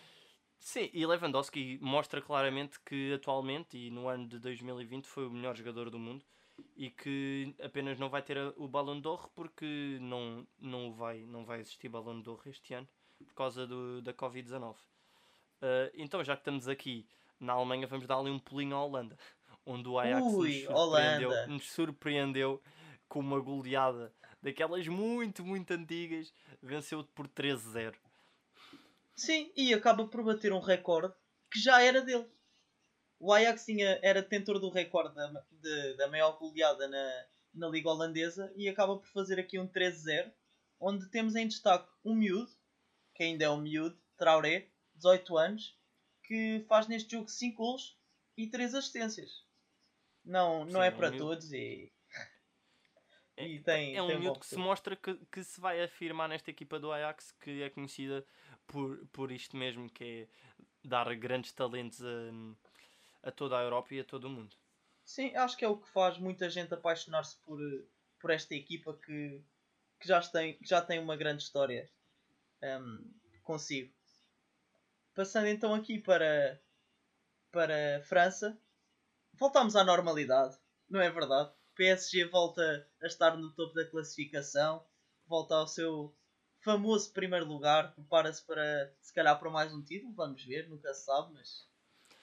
Sim, 0.59 0.89
e 0.93 1.05
Lewandowski 1.05 1.79
mostra 1.83 2.23
claramente 2.23 2.79
que 2.81 3.13
atualmente 3.15 3.77
e 3.77 3.91
no 3.91 4.09
ano 4.09 4.29
de 4.29 4.39
2020 4.39 5.07
foi 5.07 5.27
o 5.27 5.31
melhor 5.31 5.57
jogador 5.57 5.91
do 5.91 5.99
mundo 5.99 6.25
e 6.77 6.89
que 6.89 7.53
apenas 7.61 7.99
não 7.99 8.09
vai 8.09 8.23
ter 8.23 8.39
o 8.57 8.69
Ballon 8.69 9.01
d'Or 9.01 9.29
porque 9.35 9.99
não, 10.01 10.47
não, 10.61 10.93
vai, 10.93 11.25
não 11.27 11.45
vai 11.45 11.61
existir 11.61 11.89
Ballon 11.89 12.21
d'Or 12.21 12.41
este 12.47 12.75
ano 12.75 12.89
por 13.19 13.35
causa 13.35 13.67
do, 13.67 14.01
da 14.03 14.15
Covid-19. 14.15 14.77
Ah, 15.63 15.91
então, 15.95 16.23
já 16.25 16.35
que 16.35 16.41
estamos 16.41 16.69
aqui 16.69 17.07
na 17.39 17.55
Alemanha, 17.55 17.87
vamos 17.87 18.07
dar 18.07 18.19
ali 18.19 18.31
um 18.31 18.39
pulinho 18.39 18.77
à 18.77 18.85
Holanda, 18.85 19.17
onde 19.67 19.89
o 19.89 19.99
Ajax 19.99 20.25
nos, 20.25 20.35
Ui, 20.35 20.61
surpreendeu, 20.61 21.31
Holanda. 21.31 21.47
nos 21.47 21.71
surpreendeu 21.71 22.63
com 23.13 23.21
uma 23.21 23.41
goleada 23.41 24.15
daquelas 24.43 24.89
muito, 24.89 25.45
muito 25.45 25.71
antigas, 25.73 26.33
venceu 26.63 27.05
por 27.05 27.29
13-0. 27.29 27.95
Sim, 29.15 29.53
e 29.57 29.73
acaba 29.75 30.07
por 30.09 30.25
bater 30.25 30.53
um 30.53 30.61
recorde 30.61 31.15
que 31.51 31.59
já 31.61 31.83
era 31.83 32.01
dele. 32.03 32.27
O 33.19 33.33
Ajax 33.33 33.65
tinha, 33.65 33.99
era 34.03 34.23
detentor 34.23 34.59
do 34.59 34.71
recorde 34.71 35.15
da, 35.15 35.29
de- 35.51 35.95
da 35.97 36.09
maior 36.09 36.39
goleada 36.39 36.89
na, 36.89 37.27
na 37.55 37.69
Liga 37.69 37.91
Holandesa 37.91 38.53
e 38.57 38.69
acaba 38.69 38.99
por 38.99 39.07
fazer 39.09 39.39
aqui 39.39 39.59
um 39.59 39.69
13-0, 39.69 40.33
onde 40.81 41.09
temos 41.11 41.37
em 41.37 41.47
destaque 41.47 41.89
um 42.05 42.15
miúdo, 42.15 42.51
que 43.15 43.23
ainda 43.23 43.45
é 43.45 43.51
um 43.51 43.61
miúdo, 43.61 44.01
Traoré, 44.17 44.71
18 44.95 45.37
anos, 45.39 45.79
que 46.25 46.65
faz 46.69 46.89
neste 46.89 47.13
jogo 47.13 47.29
5 47.29 47.57
gols 47.57 47.97
e 48.37 48.49
3 48.49 48.75
assistências. 48.75 49.31
Não, 50.25 50.65
não 50.65 50.83
Sim, 50.83 50.87
é 50.87 50.91
é 50.91 50.91
um 50.91 50.97
para 50.97 51.11
todos 51.13 51.53
e, 51.53 51.92
É, 53.37 53.47
e 53.47 53.61
tem, 53.61 53.97
é 53.97 54.03
um 54.03 54.19
miúdo 54.19 54.41
que 54.41 54.47
se 54.47 54.57
mostra 54.57 54.95
que, 54.95 55.15
que 55.31 55.43
se 55.43 55.61
vai 55.61 55.83
afirmar 55.83 56.29
nesta 56.29 56.51
equipa 56.51 56.79
do 56.79 56.93
Ajax 56.93 57.33
que 57.41 57.63
é 57.63 57.71
conhecida 57.71 58.25
por, 58.67 58.99
por 59.07 59.33
isto 59.33 59.57
mesmo, 59.57 59.89
que 59.89 60.05
é 60.05 60.29
dar 60.85 61.15
grandes 61.17 61.53
talentos 61.53 62.03
a, 62.05 63.29
a 63.29 63.31
toda 63.31 63.59
a 63.59 63.63
Europa 63.63 63.95
e 63.95 64.01
a 64.01 64.05
todo 64.05 64.25
o 64.27 64.31
mundo. 64.31 64.55
Sim, 65.05 65.35
acho 65.35 65.57
que 65.57 65.65
é 65.65 65.69
o 65.69 65.77
que 65.77 65.89
faz 65.89 66.19
muita 66.19 66.49
gente 66.49 66.75
apaixonar-se 66.75 67.37
por, 67.39 67.59
por 68.19 68.31
esta 68.31 68.55
equipa 68.55 68.95
que, 68.95 69.43
que 69.99 70.09
já, 70.09 70.21
tem, 70.21 70.59
que 70.59 70.69
já 70.69 70.81
tem 70.81 70.99
uma 70.99 71.17
grande 71.17 71.43
história 71.43 71.91
hum, 72.63 73.11
consigo. 73.43 73.93
Passando 75.15 75.49
então 75.49 75.75
aqui 75.75 75.99
para, 75.99 76.61
para 77.51 77.99
a 77.99 78.03
França, 78.03 78.59
voltamos 79.35 79.77
à 79.77 79.85
normalidade, 79.85 80.57
não 80.89 81.01
é 81.01 81.11
verdade? 81.11 81.53
PSG 81.75 82.25
volta 82.27 82.89
a 83.01 83.07
estar 83.07 83.37
no 83.37 83.51
topo 83.53 83.75
da 83.75 83.87
classificação, 83.87 84.85
volta 85.27 85.55
ao 85.55 85.67
seu 85.67 86.15
famoso 86.61 87.13
primeiro 87.13 87.47
lugar, 87.47 87.95
prepara-se 87.95 88.45
para 88.45 88.95
se 89.01 89.13
calhar 89.13 89.39
para 89.39 89.51
mais 89.51 89.73
um 89.73 89.83
título, 89.83 90.13
vamos 90.15 90.45
ver, 90.45 90.69
nunca 90.69 90.93
se 90.95 91.05
sabe, 91.05 91.33
mas 91.35 91.69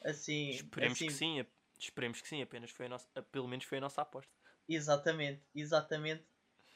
assim, 0.04 0.50
Esperemos 0.52 0.94
assim 0.94 1.08
que 1.08 1.14
sim, 1.14 1.46
esperemos 1.78 2.22
que 2.22 2.28
sim, 2.28 2.42
apenas 2.42 2.72
foi 2.72 2.86
a 2.86 2.90
nossa, 2.90 3.08
pelo 3.24 3.48
menos 3.48 3.66
foi 3.66 3.80
a 3.80 3.82
nossa 3.82 4.02
aposta. 4.02 4.32
Exatamente, 4.68 5.42
exatamente. 5.54 6.24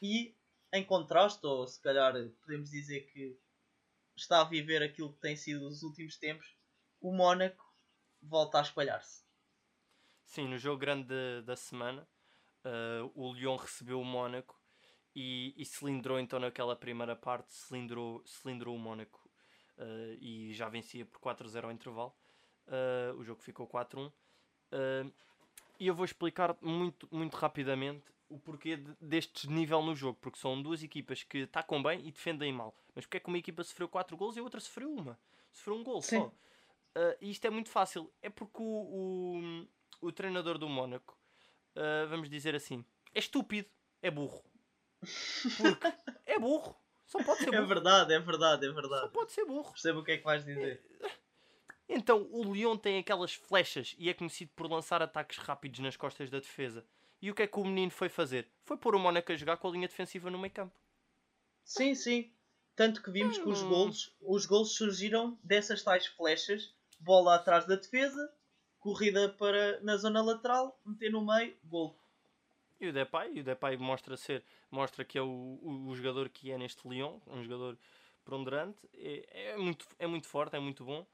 E 0.02 0.36
em 0.74 0.84
contraste, 0.84 1.46
ou 1.46 1.68
se 1.68 1.80
calhar 1.80 2.14
podemos 2.42 2.70
dizer 2.70 3.02
que 3.12 3.38
está 4.16 4.42
a 4.42 4.46
viver 4.46 4.82
aquilo 4.82 5.14
que 5.14 5.22
tem 5.22 5.36
sido 5.36 5.68
os 5.68 5.84
últimos 5.84 6.18
tempos, 6.18 6.56
o 7.00 7.14
Mónaco 7.14 7.64
volta 8.22 8.60
a 8.60 8.62
espalhar-se. 8.62 9.24
Sim, 10.26 10.48
no 10.48 10.58
jogo 10.58 10.80
grande 10.80 11.42
da 11.46 11.56
semana, 11.56 12.08
ah, 12.64 13.10
o 13.16 13.34
Lyon 13.34 13.56
recebeu 13.56 14.00
o 14.00 14.06
Mónaco 14.06 14.60
e, 15.16 15.54
e 15.58 15.66
cilindrou 15.66 16.20
então 16.20 16.40
naquela 16.40 16.76
primeira 16.76 17.16
parte, 17.16 17.54
cilindrou, 17.54 18.22
cilindrou 18.26 18.76
o 18.76 18.80
Mónaco 18.80 19.20
ah, 19.78 19.84
e 20.20 20.54
já 20.54 20.70
vencia 20.70 21.06
por 21.06 21.20
4-0 21.20 21.66
ao 21.66 21.72
intervalo. 21.72 22.14
Ah, 22.68 23.14
o 23.18 23.24
jogo 23.24 23.42
ficou 23.42 23.68
4-1. 23.68 24.12
Ah, 24.72 25.06
e 25.80 25.88
eu 25.88 25.96
vou 25.96 26.06
explicar 26.06 26.56
muito, 26.62 27.08
muito 27.12 27.36
rapidamente 27.36 28.04
o 28.30 28.40
porquê 28.40 28.78
de- 28.78 28.96
deste 29.02 29.48
nível 29.50 29.82
no 29.84 29.96
jogo, 29.96 30.18
porque 30.22 30.40
são 30.40 30.62
duas 30.62 30.82
equipas 30.82 31.24
que 31.24 31.44
atacam 31.44 31.82
bem 31.84 32.08
e 32.08 32.12
defendem 32.12 32.52
mal. 32.54 32.74
Mas 32.96 33.06
porque 33.06 33.18
é 33.18 33.20
que 33.20 33.28
uma 33.28 33.38
equipa 33.38 33.64
sofreu 33.64 33.88
4 33.90 34.16
gols 34.18 34.36
e 34.36 34.40
a 34.40 34.44
outra 34.44 34.60
sofreu 34.60 34.92
uma? 34.92 35.20
Sofreu 35.52 35.76
um 35.76 35.84
gol 35.84 36.02
Sim. 36.02 36.20
só. 36.22 36.34
E 37.22 37.30
isto 37.32 37.46
é 37.46 37.50
muito 37.50 37.70
fácil. 37.70 38.12
É 38.22 38.30
porque 38.30 38.62
o, 38.62 39.68
o, 40.02 40.08
o 40.08 40.12
treinador 40.12 40.58
do 40.58 40.70
Mónaco, 40.70 41.18
ah, 41.76 42.06
vamos 42.10 42.30
dizer 42.30 42.56
assim, 42.56 42.84
é 43.14 43.20
estúpido, 43.20 43.70
é 44.02 44.10
burro. 44.12 44.44
Porque 45.58 45.88
é 46.26 46.40
burro. 46.40 46.76
Só 47.06 47.22
pode 47.24 47.40
ser 47.40 47.54
É 47.54 47.58
burro. 47.58 47.68
verdade, 47.68 48.14
é 48.14 48.20
verdade, 48.20 48.66
é 48.66 48.70
Só 48.70 48.76
verdade. 48.76 49.10
pode 49.12 49.32
ser 49.32 49.46
burro. 49.46 49.72
Percebo 49.72 50.00
o 50.00 50.04
que 50.04 50.12
é 50.14 50.18
que 50.18 50.24
vais 50.24 50.44
dizer. 50.46 50.82
Então, 51.88 52.28
o 52.32 52.52
Leão 52.52 52.78
tem 52.78 52.98
aquelas 52.98 53.34
flechas 53.34 53.94
e 54.00 54.10
é 54.10 54.14
conhecido 54.14 54.52
por 54.56 54.72
lançar 54.72 55.02
ataques 55.02 55.38
rápidos 55.38 55.80
nas 55.80 55.98
costas 55.98 56.30
da 56.30 56.40
defesa. 56.40 56.86
E 57.22 57.30
o 57.30 57.36
que 57.36 57.44
é 57.44 57.48
que 57.48 57.60
o 57.60 57.64
menino 57.66 57.92
foi 57.92 58.10
fazer? 58.10 58.48
Foi 58.66 58.78
pôr 58.78 58.96
o 58.96 59.00
Mónaco 59.00 59.32
a 59.32 59.36
jogar 59.36 59.58
com 59.58 59.68
a 59.68 59.72
linha 59.72 59.88
defensiva 59.88 60.30
no 60.30 60.40
meio 60.40 60.54
campo. 60.54 60.74
Sim, 61.64 61.94
sim. 61.94 62.32
Tanto 62.76 63.04
que 63.04 63.12
vimos 63.12 63.38
que 63.38 63.48
os 63.48 63.62
golos, 63.62 64.16
os 64.22 64.46
golos 64.46 64.76
surgiram 64.76 65.38
dessas 65.44 65.84
tais 65.84 66.08
flechas, 66.08 66.74
bola 67.00 67.36
atrás 67.36 67.66
da 67.68 67.76
defesa, 67.76 68.34
corrida 68.84 69.30
para 69.30 69.80
na 69.80 69.96
zona 69.96 70.22
lateral, 70.22 70.78
meter 70.86 71.10
no 71.10 71.26
meio, 71.26 71.56
gol. 71.64 71.98
E 72.82 72.88
o 72.90 72.94
Depay, 72.94 73.40
o 73.40 73.44
Depay 73.44 73.78
mostra 73.78 74.18
ser, 74.18 74.44
mostra 74.70 75.06
que 75.06 75.18
é 75.18 75.22
o, 75.22 75.58
o, 75.62 75.88
o 75.88 75.96
jogador 75.96 76.28
que 76.28 76.52
é 76.52 76.58
neste 76.58 76.86
Lyon, 76.86 77.18
um 77.28 77.42
jogador 77.42 77.78
ponderante, 78.26 78.78
é, 78.94 79.52
é, 79.52 79.58
muito, 79.58 79.88
é 79.98 80.06
muito 80.06 80.28
forte, 80.28 80.58
é 80.58 80.60
muito 80.60 80.84
bom. 80.84 81.08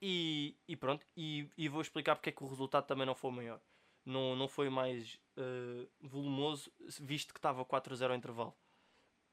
E, 0.00 0.56
e 0.66 0.74
pronto, 0.74 1.06
e, 1.14 1.48
e, 1.58 1.68
vou 1.68 1.82
explicar 1.82 2.16
porque 2.16 2.30
é 2.30 2.32
que 2.32 2.42
o 2.42 2.48
resultado 2.48 2.86
também 2.86 3.06
não 3.06 3.14
foi 3.14 3.30
maior. 3.30 3.60
Não, 4.04 4.34
não 4.34 4.48
foi 4.48 4.70
mais 4.70 5.18
uh, 5.36 5.88
volumoso, 6.00 6.70
visto 7.00 7.32
que 7.32 7.38
estava 7.38 7.64
4-0 7.64 8.10
ao 8.10 8.16
intervalo. 8.16 8.54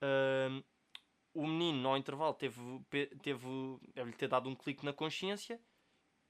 Uh, 0.01 0.63
o 1.34 1.47
menino, 1.47 1.88
ao 1.88 1.97
intervalo, 1.97 2.34
teve, 2.34 2.62
teve, 3.21 3.47
deve-lhe 3.93 4.15
ter 4.15 4.27
dado 4.27 4.49
um 4.49 4.55
clique 4.55 4.86
na 4.86 4.93
consciência 4.93 5.60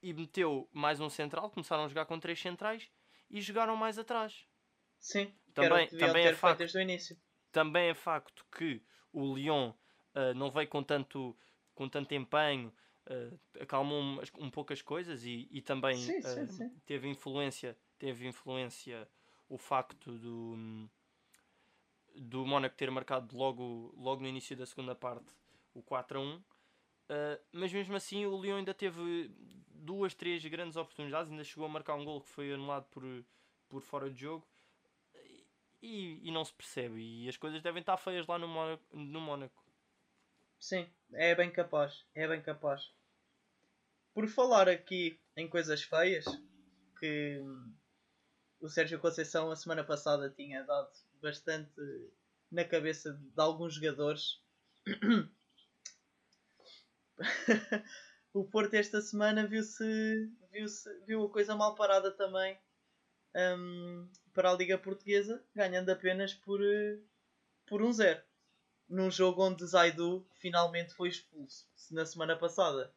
e 0.02 0.12
meteu 0.12 0.68
mais 0.72 1.00
um 1.00 1.08
central. 1.08 1.50
Começaram 1.50 1.84
a 1.84 1.88
jogar 1.88 2.06
com 2.06 2.18
três 2.18 2.40
centrais 2.40 2.90
e 3.30 3.40
jogaram 3.40 3.76
mais 3.76 3.98
atrás. 3.98 4.46
Sim, 4.98 5.32
também, 5.54 5.88
também 5.88 6.26
é 6.26 6.34
facto, 6.34 6.58
desde 6.58 6.78
o 6.78 6.80
início. 6.80 7.16
Também 7.50 7.88
é 7.88 7.94
facto 7.94 8.46
que 8.56 8.82
o 9.12 9.34
Lyon 9.34 9.70
uh, 9.70 10.34
não 10.34 10.50
veio 10.50 10.68
com 10.68 10.82
tanto, 10.82 11.36
com 11.74 11.88
tanto 11.88 12.14
empenho, 12.14 12.72
uh, 13.08 13.40
acalmou 13.60 14.00
um, 14.00 14.20
um 14.38 14.50
pouco 14.50 14.72
as 14.72 14.80
coisas 14.80 15.24
e, 15.24 15.48
e 15.50 15.60
também 15.60 15.96
sim, 15.96 16.18
uh, 16.18 16.22
sim, 16.22 16.48
sim. 16.48 16.68
teve 16.86 17.08
influência, 17.08 17.76
teve 17.98 18.26
influência 18.26 19.08
o 19.48 19.58
facto 19.58 20.18
do 20.18 20.88
do 22.14 22.44
Mónaco 22.44 22.76
ter 22.76 22.90
marcado 22.90 23.34
logo, 23.36 23.94
logo 23.96 24.20
no 24.20 24.28
início 24.28 24.56
da 24.56 24.66
segunda 24.66 24.94
parte 24.94 25.32
o 25.74 25.82
4 25.82 26.18
a 26.18 26.22
1. 26.22 26.36
Uh, 26.36 26.42
mas 27.52 27.72
mesmo 27.72 27.96
assim 27.96 28.26
o 28.26 28.40
Lyon 28.40 28.58
ainda 28.58 28.74
teve 28.74 29.30
duas, 29.82 30.14
três 30.14 30.44
grandes 30.44 30.76
oportunidades, 30.76 31.30
ainda 31.30 31.44
chegou 31.44 31.66
a 31.66 31.68
marcar 31.68 31.94
um 31.94 32.04
gol 32.04 32.20
que 32.20 32.30
foi 32.30 32.52
anulado 32.52 32.86
por, 32.90 33.02
por 33.68 33.82
fora 33.82 34.10
de 34.10 34.20
jogo 34.20 34.46
e, 35.82 36.20
e 36.22 36.30
não 36.30 36.44
se 36.44 36.52
percebe. 36.52 37.00
E 37.00 37.28
as 37.28 37.36
coisas 37.36 37.60
devem 37.60 37.80
estar 37.80 37.96
feias 37.96 38.26
lá 38.26 38.38
no 38.38 38.46
Mónaco. 38.46 38.96
No 38.96 39.20
Mónaco. 39.20 39.60
Sim, 40.58 40.88
é 41.12 41.34
bem 41.34 41.50
capaz, 41.50 42.06
é 42.14 42.28
bem 42.28 42.40
capaz. 42.40 42.92
Por 44.14 44.28
falar 44.28 44.68
aqui 44.68 45.18
em 45.36 45.48
coisas 45.48 45.82
feias, 45.82 46.24
que 47.00 47.42
o 48.60 48.68
Sérgio 48.68 49.00
Conceição 49.00 49.50
a 49.50 49.56
semana 49.56 49.82
passada 49.82 50.30
tinha 50.30 50.62
dado 50.62 50.92
bastante 51.20 51.72
na 52.50 52.64
cabeça 52.64 53.14
de 53.14 53.40
alguns 53.40 53.74
jogadores. 53.74 54.40
o 58.34 58.44
Porto 58.44 58.74
esta 58.74 59.00
semana 59.00 59.46
viu-se 59.46 60.30
viu, 60.50 60.68
-se, 60.68 60.88
viu 61.06 61.24
a 61.24 61.30
coisa 61.30 61.54
mal 61.54 61.74
parada 61.74 62.10
também 62.10 62.58
um, 63.34 64.08
para 64.32 64.50
a 64.50 64.54
Liga 64.54 64.78
Portuguesa, 64.78 65.42
ganhando 65.54 65.90
apenas 65.90 66.34
por, 66.34 66.60
por 67.66 67.82
um 67.82 67.92
zero. 67.92 68.22
Num 68.88 69.10
jogo 69.10 69.42
onde 69.44 69.66
Zaidu 69.66 70.26
finalmente 70.34 70.94
foi 70.94 71.08
expulso. 71.08 71.66
Se 71.74 71.94
na 71.94 72.04
semana 72.04 72.36
passada 72.36 72.92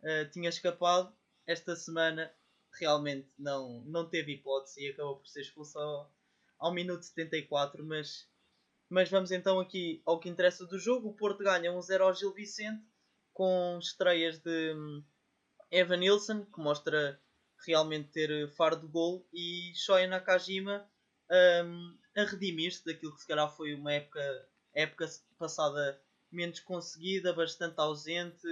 uh, 0.00 0.30
tinha 0.30 0.48
escapado, 0.48 1.14
esta 1.46 1.76
semana 1.76 2.32
realmente 2.72 3.28
não, 3.38 3.80
não 3.82 4.08
teve 4.08 4.32
hipótese 4.32 4.82
e 4.82 4.90
acabou 4.90 5.16
por 5.16 5.26
ser 5.26 5.40
expulso 5.42 5.78
ao, 5.78 6.10
ao 6.58 6.72
minuto 6.72 7.02
74. 7.02 7.84
Mas, 7.84 8.28
mas 8.88 9.10
vamos 9.10 9.30
então 9.30 9.60
aqui 9.60 10.02
ao 10.04 10.18
que 10.18 10.28
interessa 10.28 10.66
do 10.66 10.78
jogo. 10.78 11.08
O 11.08 11.14
Porto 11.14 11.42
ganha 11.42 11.72
1-0 11.72 12.00
ao 12.00 12.14
Gil 12.14 12.32
Vicente 12.32 12.84
com 13.36 13.78
estreias 13.78 14.38
de 14.38 14.72
hum, 14.72 15.04
Evan 15.70 15.98
Nilsson, 15.98 16.46
que 16.46 16.58
mostra 16.58 17.20
realmente 17.66 18.08
ter 18.08 18.48
faro 18.52 18.76
de 18.76 18.86
gol, 18.86 19.28
e 19.30 19.74
Shoya 19.74 20.08
Nakajima 20.08 20.88
um, 21.62 21.98
a 22.16 22.24
redimir-se 22.24 22.82
daquilo 22.82 23.14
que 23.14 23.20
se 23.20 23.26
calhar 23.26 23.54
foi 23.54 23.74
uma 23.74 23.92
época, 23.92 24.48
época 24.72 25.06
passada 25.38 26.00
menos 26.32 26.60
conseguida, 26.60 27.34
bastante 27.34 27.78
ausente, 27.78 28.48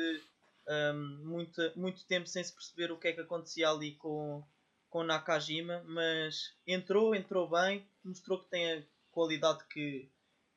um, 0.68 1.28
muito, 1.28 1.72
muito 1.74 2.04
tempo 2.04 2.26
sem 2.26 2.44
se 2.44 2.52
perceber 2.52 2.92
o 2.92 2.98
que 2.98 3.08
é 3.08 3.12
que 3.14 3.22
acontecia 3.22 3.70
ali 3.70 3.94
com, 3.94 4.46
com 4.90 5.02
Nakajima, 5.02 5.82
mas 5.86 6.54
entrou, 6.66 7.14
entrou 7.14 7.48
bem, 7.48 7.88
mostrou 8.04 8.38
que 8.38 8.50
tem 8.50 8.70
a 8.70 8.82
qualidade 9.10 9.64
que, 9.66 10.10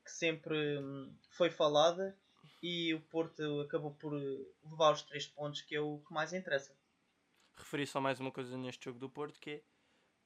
que 0.03 0.11
sempre 0.11 0.79
hum, 0.79 1.15
foi 1.29 1.49
falada 1.49 2.13
e 2.61 2.93
o 2.93 3.01
Porto 3.01 3.61
acabou 3.61 3.93
por 3.93 4.13
levar 4.13 4.93
os 4.93 5.03
três 5.03 5.27
pontos, 5.27 5.61
que 5.61 5.75
é 5.75 5.81
o 5.81 5.99
que 5.99 6.13
mais 6.13 6.33
interessa. 6.33 6.75
Referi 7.55 7.87
só 7.87 7.99
mais 7.99 8.19
uma 8.19 8.31
coisa 8.31 8.57
neste 8.57 8.85
jogo 8.85 8.99
do 8.99 9.09
Porto, 9.09 9.39
que 9.39 9.49
é 9.49 9.63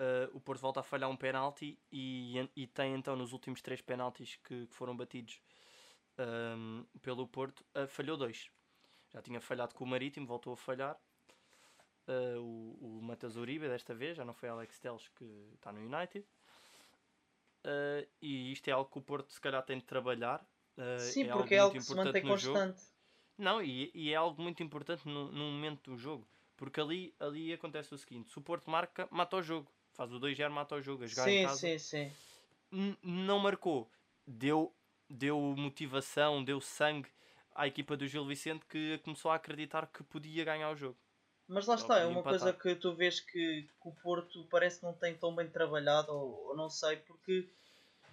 uh, 0.03 0.35
o 0.35 0.41
Porto 0.41 0.61
volta 0.61 0.79
a 0.81 0.83
falhar 0.83 1.09
um 1.09 1.15
penalti 1.15 1.79
e, 1.91 2.35
e 2.55 2.67
tem 2.67 2.93
então 2.93 3.15
nos 3.15 3.31
últimos 3.31 3.61
três 3.61 3.81
penaltis 3.81 4.35
que, 4.43 4.67
que 4.67 4.75
foram 4.75 4.95
batidos 4.95 5.41
um, 6.19 6.85
pelo 7.01 7.27
Porto, 7.27 7.65
uh, 7.75 7.87
falhou 7.87 8.17
dois. 8.17 8.49
Já 9.09 9.21
tinha 9.21 9.41
falhado 9.41 9.75
com 9.75 9.83
o 9.83 9.87
Marítimo, 9.87 10.27
voltou 10.27 10.53
a 10.53 10.57
falhar 10.57 10.97
uh, 12.07 12.39
o, 12.39 13.01
o 13.01 13.39
Uribe 13.39 13.67
desta 13.67 13.93
vez, 13.93 14.17
já 14.17 14.25
não 14.25 14.33
foi 14.33 14.49
Alex 14.49 14.79
Teles 14.79 15.07
que 15.09 15.25
está 15.55 15.71
no 15.71 15.79
United. 15.79 16.25
Uh, 17.63 18.07
e 18.21 18.51
isto 18.51 18.67
é 18.67 18.71
algo 18.71 18.89
que 18.89 18.97
o 18.97 19.01
Porto 19.01 19.31
se 19.31 19.39
calhar 19.39 19.63
tem 19.63 19.77
de 19.77 19.85
trabalhar. 19.85 20.45
Uh, 20.77 20.99
Sim, 20.99 21.23
é 21.23 21.31
porque 21.31 21.55
é 21.55 21.59
algo 21.59 21.75
que 21.75 21.81
se 21.81 21.95
mantém 21.95 22.21
constante. 22.21 22.79
Jogo. 22.79 22.91
Não, 23.37 23.61
e, 23.61 23.91
e, 23.93 24.11
é 24.11 24.15
algo 24.15 24.41
muito 24.41 24.61
importante 24.61 25.07
no, 25.07 25.31
no, 25.31 25.51
momento 25.51 25.91
do 25.91 25.97
jogo. 25.97 26.27
Porque 26.55 26.79
ali, 26.79 27.13
ali 27.19 27.51
acontece 27.53 27.93
o 27.93 27.97
seguinte: 27.97 28.31
se 28.31 28.37
o 28.37 28.41
Porto 28.41 28.69
marca, 28.69 29.07
mata 29.11 29.35
o 29.37 29.41
jogo. 29.41 29.71
Faz 29.93 30.11
o 30.13 30.19
2-0, 30.19 30.49
mata 30.49 30.75
o 30.75 30.81
jogo. 30.81 31.03
A 31.03 31.07
jogar 31.07 31.23
sim, 31.23 31.31
em 31.31 31.45
casa. 31.45 31.57
sim, 31.57 31.77
sim. 31.79 32.11
não 33.03 33.39
marcou. 33.39 33.89
Deu, 34.25 34.73
deu 35.09 35.39
motivação, 35.57 36.43
deu 36.43 36.61
sangue 36.61 37.09
à 37.53 37.67
equipa 37.67 37.97
do 37.97 38.07
Gil 38.07 38.25
Vicente 38.25 38.65
que 38.65 38.97
começou 38.99 39.31
a 39.31 39.35
acreditar 39.35 39.87
que 39.87 40.03
podia 40.03 40.45
ganhar 40.45 40.71
o 40.71 40.75
jogo. 40.75 40.97
Mas 41.47 41.65
lá 41.67 41.75
está, 41.75 41.99
é 41.99 42.05
uma 42.05 42.21
empatar. 42.21 42.39
coisa 42.39 42.53
que 42.53 42.75
tu 42.75 42.95
vês 42.95 43.19
que, 43.19 43.63
que, 43.63 43.89
o 43.89 43.91
Porto 43.91 44.47
parece 44.49 44.79
que 44.79 44.85
não 44.85 44.93
tem 44.93 45.17
tão 45.17 45.35
bem 45.35 45.49
trabalhado, 45.49 46.09
ou, 46.09 46.47
ou, 46.47 46.55
não 46.55 46.69
sei, 46.69 46.95
porque 46.95 47.49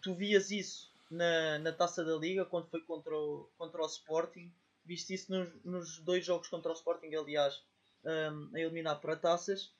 tu 0.02 0.12
vias 0.12 0.50
isso 0.50 0.87
na, 1.10 1.58
na 1.58 1.72
taça 1.72 2.04
da 2.04 2.16
Liga 2.16 2.44
quando 2.44 2.68
foi 2.68 2.80
contra 2.82 3.16
o, 3.16 3.50
contra 3.56 3.82
o 3.82 3.86
Sporting, 3.86 4.52
viste 4.84 5.14
isso 5.14 5.32
nos, 5.32 5.64
nos 5.64 5.98
dois 6.00 6.24
jogos 6.24 6.48
contra 6.48 6.70
o 6.70 6.74
Sporting, 6.74 7.14
aliás, 7.14 7.62
um, 8.04 8.50
a 8.54 8.60
eliminar 8.60 9.00
para 9.00 9.16
taças. 9.16 9.72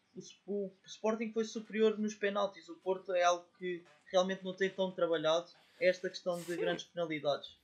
O, 0.47 0.67
o, 0.67 0.73
Sporting 0.85 1.33
foi 1.33 1.45
superior 1.45 1.99
nos 1.99 2.15
penaltis, 2.15 2.69
o 2.69 2.77
Porto 2.77 3.13
é 3.13 3.23
algo 3.23 3.47
que 3.59 3.85
realmente 4.07 4.45
não 4.45 4.55
tem 4.55 4.71
tão 4.71 4.91
trabalhado, 4.91 5.51
esta 5.81 6.09
questão 6.09 6.39
de 6.39 6.45
Sim. 6.45 6.57
grandes 6.57 6.85
penalidades. 6.85 7.57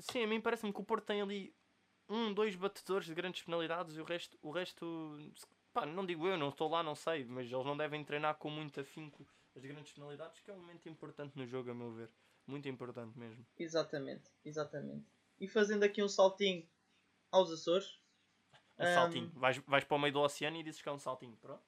Sim, 0.00 0.24
a 0.24 0.26
mim 0.26 0.40
parece-me 0.40 0.72
que 0.72 0.80
o 0.80 0.84
Porto 0.84 1.04
tem 1.04 1.20
ali 1.20 1.54
um, 2.08 2.32
dois 2.32 2.54
batedores 2.54 3.06
de 3.06 3.14
grandes 3.14 3.42
penalidades 3.42 3.96
e 3.96 4.00
o 4.00 4.04
resto, 4.04 4.38
o 4.40 4.50
resto 4.50 5.32
pá, 5.72 5.84
não 5.84 6.06
digo 6.06 6.26
eu, 6.26 6.38
não 6.38 6.48
estou 6.48 6.68
lá, 6.68 6.82
não 6.82 6.94
sei, 6.94 7.24
mas 7.24 7.50
eles 7.50 7.66
não 7.66 7.76
devem 7.76 8.04
treinar 8.04 8.36
com 8.36 8.48
muito 8.48 8.80
afinco 8.80 9.26
as 9.54 9.62
grandes 9.62 9.92
penalidades, 9.92 10.40
que 10.40 10.50
é 10.50 10.54
um 10.54 10.58
momento 10.58 10.88
importante 10.88 11.36
no 11.36 11.46
jogo, 11.46 11.70
a 11.70 11.74
meu 11.74 11.92
ver. 11.92 12.10
Muito 12.48 12.66
importante 12.66 13.16
mesmo. 13.18 13.46
Exatamente, 13.58 14.30
exatamente. 14.42 15.06
E 15.38 15.46
fazendo 15.46 15.82
aqui 15.82 16.02
um 16.02 16.08
saltinho 16.08 16.66
aos 17.30 17.52
Açores. 17.52 18.00
Um, 18.78 18.84
um 18.84 18.94
saltinho. 18.94 19.30
Vais, 19.34 19.58
vais 19.58 19.84
para 19.84 19.96
o 19.96 20.00
meio 20.00 20.14
do 20.14 20.20
oceano 20.20 20.56
e 20.56 20.62
dizes 20.62 20.80
que 20.80 20.88
é 20.88 20.92
um 20.92 20.98
saltinho, 20.98 21.36
pronto? 21.36 21.62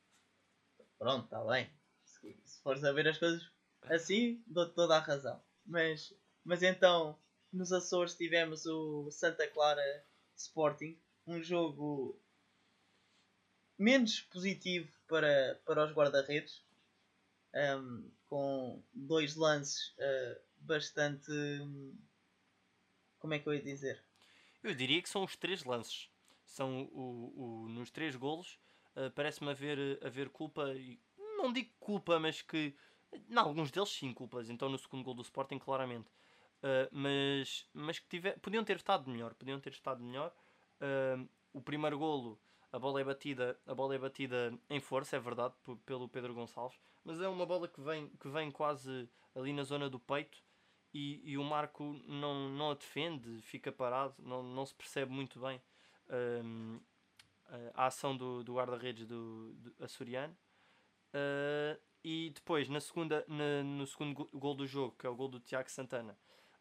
Pronto, 0.98 1.24
está 1.26 1.44
bem. 1.44 1.70
Se, 2.02 2.34
se 2.42 2.62
fores 2.62 2.82
a 2.82 2.92
ver 2.92 3.06
as 3.06 3.18
coisas 3.18 3.46
assim, 3.84 4.42
dou-te 4.46 4.74
toda 4.74 4.96
a 4.96 5.00
razão. 5.00 5.38
Mas, 5.66 6.14
mas 6.42 6.62
então, 6.62 7.18
nos 7.52 7.72
Açores 7.72 8.14
tivemos 8.14 8.64
o 8.64 9.10
Santa 9.10 9.46
Clara 9.48 10.06
Sporting, 10.34 10.98
um 11.26 11.42
jogo 11.42 12.18
menos 13.78 14.22
positivo 14.22 14.90
para, 15.06 15.60
para 15.66 15.84
os 15.84 15.92
guarda-redes, 15.92 16.64
um, 17.54 18.10
com 18.26 18.82
dois 18.94 19.36
lances 19.36 19.94
uh, 19.98 20.49
bastante. 20.60 21.30
Como 23.18 23.34
é 23.34 23.38
que 23.38 23.48
eu 23.48 23.54
ia 23.54 23.62
dizer? 23.62 24.02
Eu 24.62 24.74
diria 24.74 25.00
que 25.02 25.08
são 25.08 25.24
os 25.24 25.36
três 25.36 25.64
lances. 25.64 26.10
São 26.44 26.82
o, 26.92 27.64
o, 27.64 27.68
nos 27.68 27.90
três 27.90 28.16
golos. 28.16 28.58
Uh, 28.96 29.10
Parece-me 29.14 29.50
haver, 29.50 29.98
haver 30.04 30.28
culpa. 30.28 30.66
Não 31.36 31.52
digo 31.52 31.70
culpa, 31.78 32.18
mas 32.18 32.42
que. 32.42 32.74
Em 33.12 33.36
alguns 33.36 33.70
deles 33.70 33.88
sim 33.88 34.12
culpas. 34.12 34.48
Então 34.50 34.68
no 34.68 34.78
segundo 34.78 35.04
gol 35.04 35.14
do 35.14 35.22
Sporting, 35.22 35.58
claramente. 35.58 36.10
Uh, 36.62 36.88
mas, 36.92 37.66
mas 37.72 37.98
que 37.98 38.08
tiver, 38.08 38.38
podiam 38.38 38.64
ter 38.64 38.76
estado 38.76 39.08
melhor. 39.10 39.34
Podiam 39.34 39.60
ter 39.60 39.72
estado 39.72 40.02
melhor. 40.02 40.32
Uh, 40.80 41.28
o 41.52 41.60
primeiro 41.60 41.98
golo, 41.98 42.40
a 42.72 42.78
bola 42.78 43.00
é 43.00 43.04
batida, 43.04 43.58
a 43.66 43.74
bola 43.74 43.94
é 43.94 43.98
batida 43.98 44.56
em 44.68 44.80
força, 44.80 45.16
é 45.16 45.20
verdade, 45.20 45.54
pelo 45.84 46.08
Pedro 46.08 46.34
Gonçalves, 46.34 46.78
mas 47.04 47.20
é 47.20 47.28
uma 47.28 47.44
bola 47.44 47.66
que 47.66 47.80
vem, 47.80 48.08
que 48.08 48.28
vem 48.28 48.50
quase 48.50 49.08
ali 49.34 49.52
na 49.52 49.64
zona 49.64 49.90
do 49.90 49.98
peito 49.98 50.38
e, 50.92 51.20
e 51.24 51.38
o 51.38 51.44
Marco 51.44 51.84
não, 52.06 52.48
não 52.48 52.70
a 52.70 52.74
defende, 52.74 53.40
fica 53.42 53.70
parado, 53.70 54.14
não, 54.18 54.42
não 54.42 54.66
se 54.66 54.74
percebe 54.74 55.12
muito 55.12 55.38
bem 55.38 55.60
um, 56.10 56.80
a 57.74 57.86
ação 57.86 58.16
do, 58.16 58.42
do 58.42 58.54
guarda-redes 58.54 59.06
do, 59.06 59.52
do 59.54 59.84
açoriano. 59.84 60.36
Uh, 61.14 61.80
e 62.02 62.30
depois, 62.34 62.68
na 62.68 62.80
segunda, 62.80 63.24
na, 63.28 63.62
no 63.62 63.86
segundo 63.86 64.28
gol 64.32 64.54
do 64.54 64.66
jogo, 64.66 64.94
que 64.98 65.06
é 65.06 65.10
o 65.10 65.14
gol 65.14 65.28
do 65.28 65.40
Tiago 65.40 65.70
Santana, 65.70 66.16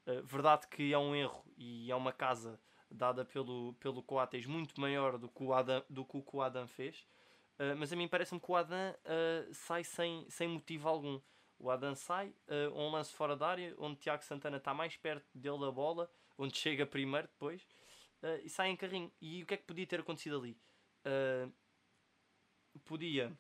uh, 0.07 0.23
verdade 0.23 0.67
que 0.67 0.91
é 0.93 0.97
um 0.97 1.15
erro 1.15 1.43
e 1.57 1.91
é 1.91 1.95
uma 1.95 2.11
casa 2.11 2.59
dada 2.89 3.23
pelo, 3.23 3.73
pelo 3.79 4.01
Coates 4.01 4.45
muito 4.45 4.79
maior 4.81 5.17
do 5.17 5.29
que 5.29 5.43
o 5.43 5.53
Adam, 5.53 5.83
do 5.89 6.03
que 6.03 6.23
o 6.33 6.41
Adam 6.41 6.67
fez. 6.67 7.05
Uh, 7.59 7.75
mas 7.77 7.93
a 7.93 7.95
mim 7.95 8.07
parece-me 8.07 8.39
que 8.39 8.51
o 8.51 8.55
Adam 8.55 8.95
sai 9.51 9.83
sem, 9.83 10.25
sem 10.29 10.47
motivo 10.47 10.87
algum. 10.87 11.19
O 11.59 11.69
Adam 11.69 11.93
sai, 11.93 12.33
uh, 12.47 12.73
um 12.73 12.89
lance 12.89 13.13
fora 13.13 13.35
da 13.35 13.47
área, 13.47 13.75
onde 13.77 13.99
Tiago 13.99 14.23
Santana 14.23 14.57
está 14.57 14.73
mais 14.73 14.95
perto 14.95 15.27
dele 15.33 15.59
da 15.59 15.71
bola, 15.71 16.09
onde 16.37 16.57
chega 16.57 16.85
primeiro 16.85 17.27
depois, 17.27 17.67
e 18.43 18.49
sai 18.49 18.69
em 18.69 18.75
carrinho. 18.75 19.11
E 19.21 19.43
o 19.43 19.45
que 19.45 19.53
é 19.53 19.57
que 19.57 19.63
podia 19.63 19.85
ter 19.85 19.99
acontecido 20.01 20.37
ali? 20.37 20.57
podia 22.85 23.31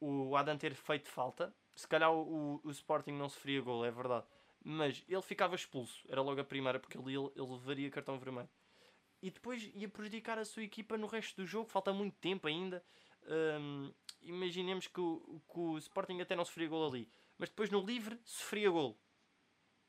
o 0.00 0.36
Adam 0.36 0.56
ter 0.56 0.74
feito 0.74 1.08
falta, 1.08 1.54
se 1.74 1.86
calhar 1.88 2.12
o, 2.12 2.60
o, 2.62 2.70
Sporting 2.70 3.12
não 3.12 3.28
sofria 3.28 3.60
gol, 3.60 3.84
é 3.84 3.90
verdade. 3.90 4.26
Mas 4.62 5.04
ele 5.08 5.22
ficava 5.22 5.54
expulso, 5.54 6.04
era 6.08 6.22
logo 6.22 6.40
a 6.40 6.44
primeira, 6.44 6.78
porque 6.78 6.96
ele, 6.96 7.16
ele, 7.16 7.30
ele 7.36 7.52
levaria 7.52 7.90
cartão 7.90 8.18
vermelho 8.18 8.48
e 9.24 9.30
depois 9.30 9.70
ia 9.74 9.88
prejudicar 9.88 10.38
a 10.38 10.44
sua 10.44 10.62
equipa 10.62 10.98
no 10.98 11.06
resto 11.06 11.40
do 11.40 11.46
jogo. 11.46 11.66
Falta 11.70 11.94
muito 11.94 12.14
tempo 12.18 12.46
ainda. 12.46 12.84
Um, 13.26 13.90
imaginemos 14.20 14.86
que 14.86 15.00
o, 15.00 15.40
que 15.50 15.58
o 15.58 15.78
Sporting 15.78 16.20
até 16.20 16.36
não 16.36 16.44
sofria 16.44 16.68
gol 16.68 16.86
ali, 16.86 17.08
mas 17.38 17.48
depois 17.48 17.70
no 17.70 17.84
livre 17.84 18.18
sofria 18.24 18.70
gol. 18.70 18.98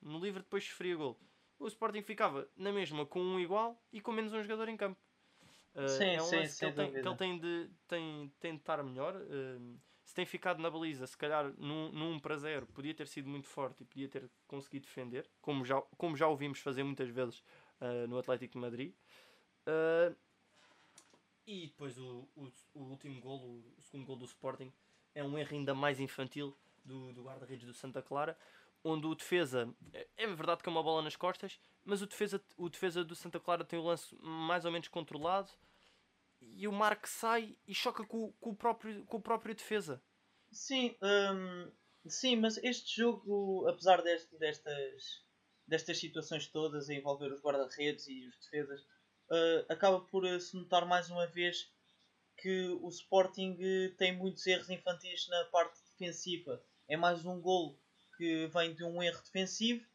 No 0.01 0.19
livre 0.19 0.41
depois 0.41 0.63
sofria 0.63 0.95
gol. 0.95 1.19
O 1.58 1.67
Sporting 1.67 2.01
ficava 2.01 2.49
na 2.55 2.71
mesma 2.71 3.05
com 3.05 3.21
um 3.21 3.39
igual 3.39 3.81
e 3.91 4.01
com 4.01 4.12
menos 4.12 4.34
um 4.34 4.41
jogador 4.41 4.67
em 4.69 4.77
campo. 4.77 4.99
Uh, 5.73 5.89
sim, 5.89 6.05
é 6.05 6.21
um 6.21 6.25
sim, 6.25 6.38
que, 6.38 6.65
ele 6.65 6.73
tem, 6.73 6.91
que 6.91 7.08
ele 7.08 7.15
tem 7.15 7.39
de, 7.39 7.69
tem, 7.88 8.34
tem 8.39 8.53
de 8.53 8.60
estar 8.60 8.84
melhor. 8.84 9.15
Uh, 9.15 9.79
se 10.03 10.13
tem 10.13 10.25
ficado 10.25 10.62
na 10.62 10.69
baliza, 10.69 11.08
se 11.08 11.17
calhar 11.17 11.51
num, 11.58 11.91
num 11.91 12.13
1 12.13 12.19
para 12.19 12.38
0, 12.38 12.67
podia 12.67 12.93
ter 12.93 13.08
sido 13.08 13.27
muito 13.27 13.47
forte 13.47 13.81
e 13.81 13.86
podia 13.86 14.08
ter 14.08 14.29
conseguido 14.47 14.86
defender, 14.86 15.27
como 15.41 15.65
já, 15.65 15.81
como 15.97 16.15
já 16.15 16.27
ouvimos 16.27 16.60
fazer 16.60 16.84
muitas 16.84 17.10
vezes 17.10 17.39
uh, 17.81 18.08
no 18.08 18.19
Atlético 18.19 18.53
de 18.53 18.60
Madrid. 18.60 18.93
E 21.47 21.67
depois 21.67 21.97
o, 21.97 22.27
o, 22.36 22.51
o, 22.73 22.79
último 22.84 23.21
gol, 23.21 23.63
o 23.77 23.81
segundo 23.81 24.05
gol 24.05 24.15
do 24.15 24.25
Sporting, 24.25 24.73
é 25.13 25.23
um 25.23 25.38
erro 25.38 25.55
ainda 25.55 25.75
mais 25.75 25.99
infantil 25.99 26.58
do, 26.85 27.11
do 27.13 27.23
guarda-redes 27.23 27.65
do 27.65 27.73
Santa 27.73 28.01
Clara, 28.01 28.37
onde 28.83 29.07
o 29.07 29.15
defesa, 29.15 29.73
é, 29.91 30.07
é 30.17 30.27
verdade 30.27 30.61
que 30.61 30.69
é 30.69 30.71
uma 30.71 30.83
bola 30.83 31.01
nas 31.01 31.15
costas, 31.15 31.59
mas 31.83 32.01
o 32.01 32.07
defesa, 32.07 32.41
o 32.55 32.69
defesa 32.69 33.03
do 33.03 33.15
Santa 33.15 33.39
Clara 33.39 33.65
tem 33.65 33.79
o 33.79 33.83
lance 33.83 34.15
mais 34.21 34.63
ou 34.63 34.71
menos 34.71 34.87
controlado 34.87 35.49
e 36.39 36.67
o 36.67 36.71
Marco 36.71 37.07
sai 37.07 37.57
e 37.67 37.73
choca 37.73 38.05
com, 38.05 38.31
com, 38.33 38.51
o, 38.51 38.55
próprio, 38.55 39.03
com 39.05 39.17
o 39.17 39.21
próprio 39.21 39.55
defesa. 39.55 40.01
Sim, 40.51 40.95
hum, 41.01 41.71
sim, 42.07 42.35
mas 42.35 42.57
este 42.57 42.97
jogo, 42.97 43.67
apesar 43.67 44.01
deste, 44.01 44.37
destas, 44.37 45.23
destas 45.67 45.99
situações 45.99 46.47
todas 46.47 46.89
a 46.89 46.93
envolver 46.93 47.31
os 47.31 47.41
guarda-redes 47.41 48.07
e 48.07 48.27
os 48.27 48.37
defesas, 48.39 48.81
uh, 48.81 49.65
acaba 49.69 50.01
por 50.01 50.23
uh, 50.23 50.39
se 50.39 50.55
notar 50.55 50.85
mais 50.85 51.09
uma 51.09 51.27
vez 51.27 51.71
que 52.37 52.69
o 52.81 52.87
Sporting 52.89 53.53
uh, 53.53 53.95
tem 53.97 54.15
muitos 54.15 54.45
erros 54.45 54.69
infantis 54.69 55.27
na 55.27 55.45
parte 55.45 55.79
defensiva. 55.91 56.63
É 56.87 56.95
mais 56.95 57.25
um 57.25 57.41
golo 57.41 57.79
que 58.17 58.47
vem 58.47 58.73
de 58.73 58.83
um 58.83 59.01
erro 59.01 59.21
defensivo. 59.23 59.85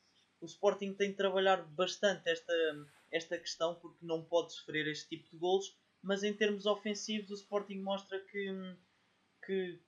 O 0.40 0.46
Sporting 0.46 0.92
tem 0.92 1.11
de 1.11 1.16
trabalhar 1.16 1.62
bastante 1.62 2.29
esta, 2.29 2.53
esta 3.12 3.38
questão 3.38 3.76
porque 3.76 4.05
não 4.05 4.24
pode 4.24 4.53
sofrer 4.53 4.87
este 4.88 5.09
tipo 5.09 5.31
de 5.31 5.37
golos. 5.37 5.76
Mas 6.03 6.24
em 6.24 6.35
termos 6.35 6.66
ofensivos, 6.66 7.31
o 7.31 7.35
Sporting 7.35 7.79
mostra 7.79 8.18
que, 8.18 8.76
que 9.44 9.81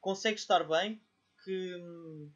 consegue 0.00 0.38
estar 0.38 0.64
bem, 0.64 1.00
que 1.44 2.30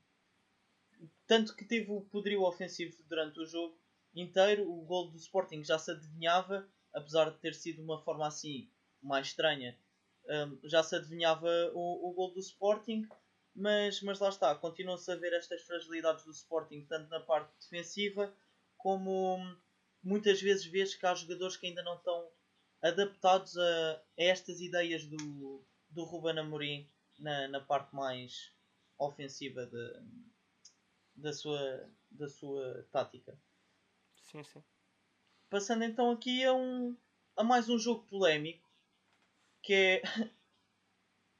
tanto 1.26 1.54
que 1.54 1.64
teve 1.64 1.90
o 1.90 2.00
poderio 2.00 2.42
ofensivo 2.42 3.02
durante 3.08 3.40
o 3.40 3.46
jogo 3.46 3.78
inteiro. 4.14 4.70
O 4.70 4.82
gol 4.84 5.10
do 5.10 5.18
Sporting 5.18 5.62
já 5.64 5.78
se 5.78 5.90
adivinhava, 5.90 6.66
apesar 6.94 7.30
de 7.30 7.38
ter 7.38 7.54
sido 7.54 7.82
uma 7.82 8.02
forma 8.02 8.26
assim 8.26 8.70
mais 9.02 9.26
estranha. 9.26 9.78
Um, 10.26 10.68
já 10.68 10.82
se 10.82 10.94
adivinhava 10.94 11.48
o, 11.74 12.08
o 12.08 12.14
gol 12.14 12.32
do 12.32 12.40
Sporting, 12.40 13.06
mas, 13.54 14.00
mas 14.02 14.18
lá 14.18 14.28
está, 14.28 14.54
continuam-se 14.54 15.10
a 15.10 15.16
ver 15.16 15.32
estas 15.32 15.62
fragilidades 15.62 16.24
do 16.24 16.32
Sporting, 16.32 16.84
tanto 16.86 17.08
na 17.08 17.20
parte 17.20 17.52
defensiva 17.60 18.34
como 18.76 19.38
muitas 20.02 20.40
vezes 20.40 20.66
vês 20.66 20.94
que 20.94 21.06
há 21.06 21.14
jogadores 21.14 21.56
que 21.56 21.66
ainda 21.66 21.82
não 21.82 21.96
estão 21.96 22.30
adaptados 22.82 23.56
a, 23.56 23.92
a 23.92 24.02
estas 24.16 24.60
ideias 24.60 25.06
do, 25.06 25.64
do 25.88 26.04
Ruben 26.04 26.38
Amorim 26.38 26.90
na, 27.18 27.48
na 27.48 27.60
parte 27.60 27.94
mais 27.94 28.52
ofensiva 28.98 29.66
de, 29.66 30.02
da, 31.14 31.32
sua, 31.32 31.90
da 32.10 32.28
sua 32.28 32.86
tática. 32.90 33.38
Sim, 34.16 34.42
sim. 34.42 34.62
Passando 35.48 35.84
então 35.84 36.10
aqui 36.10 36.44
a, 36.44 36.52
um, 36.52 36.96
a 37.36 37.44
mais 37.44 37.68
um 37.68 37.78
jogo 37.78 38.04
polémico 38.06 38.68
que 39.62 39.72
é 39.72 40.02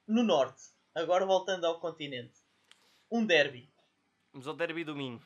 no 0.07 0.23
norte. 0.23 0.74
Agora 0.95 1.27
voltando 1.27 1.65
ao 1.67 1.81
continente. 1.81 2.41
Um 3.11 3.27
derby. 3.27 3.69
Vamos 4.33 4.47
ao 4.47 4.55
derby 4.55 4.85
domingo. 4.85 5.25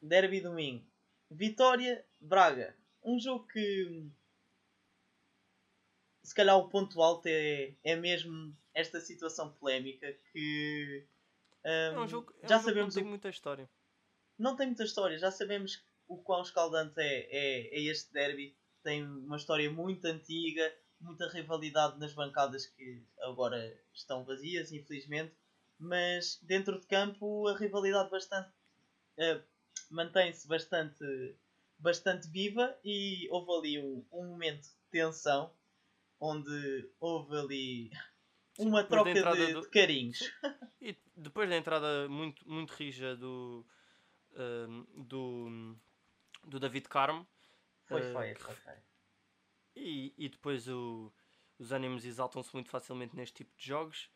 Derby 0.00 0.40
domingo. 0.40 0.84
Vitória 1.30 2.04
Braga. 2.20 2.76
Um 3.02 3.18
jogo 3.18 3.46
que 3.46 4.10
se 6.22 6.34
calhar 6.34 6.56
o 6.56 6.68
ponto 6.68 7.02
alto 7.02 7.26
é, 7.26 7.74
é 7.82 7.96
mesmo 7.96 8.56
esta 8.72 9.00
situação 9.00 9.50
polémica 9.52 10.12
que 10.32 11.04
um, 11.64 11.68
é 11.68 12.00
um 12.00 12.08
jogo, 12.08 12.32
é 12.40 12.48
já 12.48 12.58
um 12.58 12.62
sabemos 12.62 12.94
jogo 12.94 13.00
não 13.00 13.02
tem 13.02 13.04
muita 13.04 13.28
história. 13.28 13.70
Não 14.38 14.56
tem 14.56 14.66
muita 14.66 14.84
história, 14.84 15.18
já 15.18 15.30
sabemos 15.30 15.84
o 16.08 16.16
quão 16.16 16.42
escaldante 16.42 16.98
é, 16.98 17.28
é, 17.30 17.78
é 17.78 17.82
este 17.82 18.12
derby. 18.12 18.56
Tem 18.82 19.04
uma 19.04 19.36
história 19.36 19.70
muito 19.70 20.04
antiga, 20.06 20.72
muita 21.00 21.28
rivalidade 21.28 21.98
nas 21.98 22.12
bancadas 22.12 22.66
que 22.66 23.02
agora 23.20 23.76
estão 23.92 24.24
vazias, 24.24 24.72
infelizmente. 24.72 25.32
Mas 25.78 26.38
dentro 26.42 26.78
de 26.78 26.86
campo 26.86 27.48
a 27.48 27.56
rivalidade 27.56 28.10
bastante 28.10 28.50
uh, 29.18 29.42
mantém-se 29.90 30.46
bastante, 30.46 31.34
bastante 31.78 32.28
viva 32.28 32.76
e 32.84 33.28
houve 33.30 33.52
ali 33.52 33.82
um, 33.82 34.04
um 34.12 34.28
momento 34.28 34.62
de 34.62 34.74
tensão 34.90 35.50
onde 36.20 36.90
houve 37.00 37.36
ali 37.36 37.90
uma 38.58 38.84
troca 38.84 39.12
de, 39.12 39.52
do... 39.54 39.62
de, 39.62 39.70
carinhos. 39.70 40.18
E 40.82 40.96
depois 41.16 41.48
da 41.48 41.56
entrada 41.56 42.08
muito, 42.08 42.46
muito 42.48 42.72
rija 42.72 43.16
do, 43.16 43.66
uh, 44.32 45.02
do 45.02 45.76
do 46.44 46.58
David 46.58 46.88
Carmo. 46.88 47.26
Foi 47.86 48.00
uh, 48.00 48.18
feio, 48.18 48.38
foi 48.38 48.54
feio. 48.54 48.89
E, 49.74 50.12
e 50.18 50.28
depois 50.28 50.68
o, 50.68 51.12
os 51.58 51.72
ânimos 51.72 52.04
exaltam-se 52.04 52.52
muito 52.54 52.68
facilmente 52.68 53.14
neste 53.14 53.36
tipo 53.36 53.56
de 53.56 53.66
jogos 53.66 54.10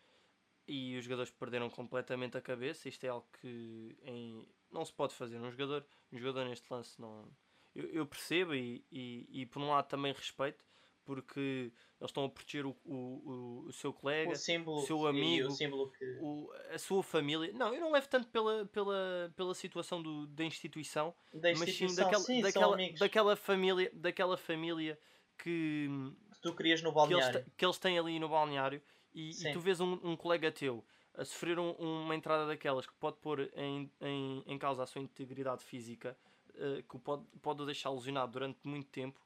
e 0.66 0.96
os 0.96 1.04
jogadores 1.04 1.30
perderam 1.30 1.68
completamente 1.68 2.36
a 2.36 2.40
cabeça. 2.40 2.88
Isto 2.88 3.04
é 3.04 3.08
algo 3.08 3.26
que 3.40 3.96
em, 4.02 4.46
não 4.70 4.84
se 4.84 4.92
pode 4.92 5.14
fazer. 5.14 5.38
Um 5.38 5.50
jogador, 5.50 5.86
um 6.12 6.18
jogador 6.18 6.44
neste 6.46 6.66
lance 6.72 7.00
não. 7.00 7.28
Eu, 7.74 7.86
eu 7.90 8.06
percebo 8.06 8.54
e, 8.54 8.84
e, 8.90 9.28
e, 9.30 9.46
por 9.46 9.60
um 9.60 9.68
lado 9.68 9.88
também 9.88 10.12
respeito, 10.12 10.64
porque 11.04 11.72
eles 12.00 12.10
estão 12.10 12.24
a 12.24 12.28
proteger 12.28 12.64
o, 12.64 12.76
o, 12.84 13.64
o 13.66 13.72
seu 13.72 13.92
colega, 13.92 14.32
o, 14.32 14.36
símbolo, 14.36 14.78
o 14.78 14.86
seu 14.86 15.06
amigo, 15.06 15.52
o 15.52 15.90
que... 15.90 16.18
o, 16.20 16.52
a 16.70 16.78
sua 16.78 17.02
família. 17.02 17.52
Não, 17.52 17.74
eu 17.74 17.80
não 17.80 17.90
levo 17.90 18.08
tanto 18.08 18.28
pela, 18.28 18.64
pela, 18.66 19.32
pela 19.36 19.54
situação 19.54 20.00
do, 20.00 20.26
da 20.28 20.44
instituição, 20.44 21.14
da 21.32 21.50
instituição 21.50 21.86
mas 21.86 21.94
sim 21.96 22.02
daquela, 22.02 22.22
sim, 22.22 22.40
daquela, 22.40 22.98
daquela 22.98 23.36
família, 23.36 23.90
daquela 23.92 24.36
família 24.36 24.98
que, 25.38 25.88
que 26.32 26.40
tu 26.40 26.54
querias 26.54 26.82
no 26.82 26.92
balneário. 26.92 27.32
Que 27.32 27.38
eles, 27.38 27.52
que 27.56 27.64
eles 27.64 27.78
têm 27.78 27.98
ali 27.98 28.18
no 28.18 28.28
balneário 28.28 28.82
e, 29.14 29.30
e 29.30 29.52
tu 29.52 29.60
vês 29.60 29.80
um, 29.80 29.98
um 30.02 30.16
colega 30.16 30.50
teu 30.50 30.84
a 31.16 31.24
sofrer 31.24 31.58
um, 31.58 31.70
uma 31.72 32.14
entrada 32.14 32.46
daquelas 32.46 32.86
que 32.86 32.94
pode 32.94 33.16
pôr 33.18 33.48
em, 33.54 33.90
em, 34.00 34.42
em 34.46 34.58
causa 34.58 34.82
a 34.82 34.86
sua 34.86 35.00
integridade 35.00 35.62
física, 35.62 36.16
uh, 36.50 36.82
que 36.82 36.98
pode, 36.98 37.24
pode 37.40 37.64
deixar 37.64 37.90
lesionado 37.90 38.32
durante 38.32 38.58
muito 38.66 38.88
tempo 38.88 39.20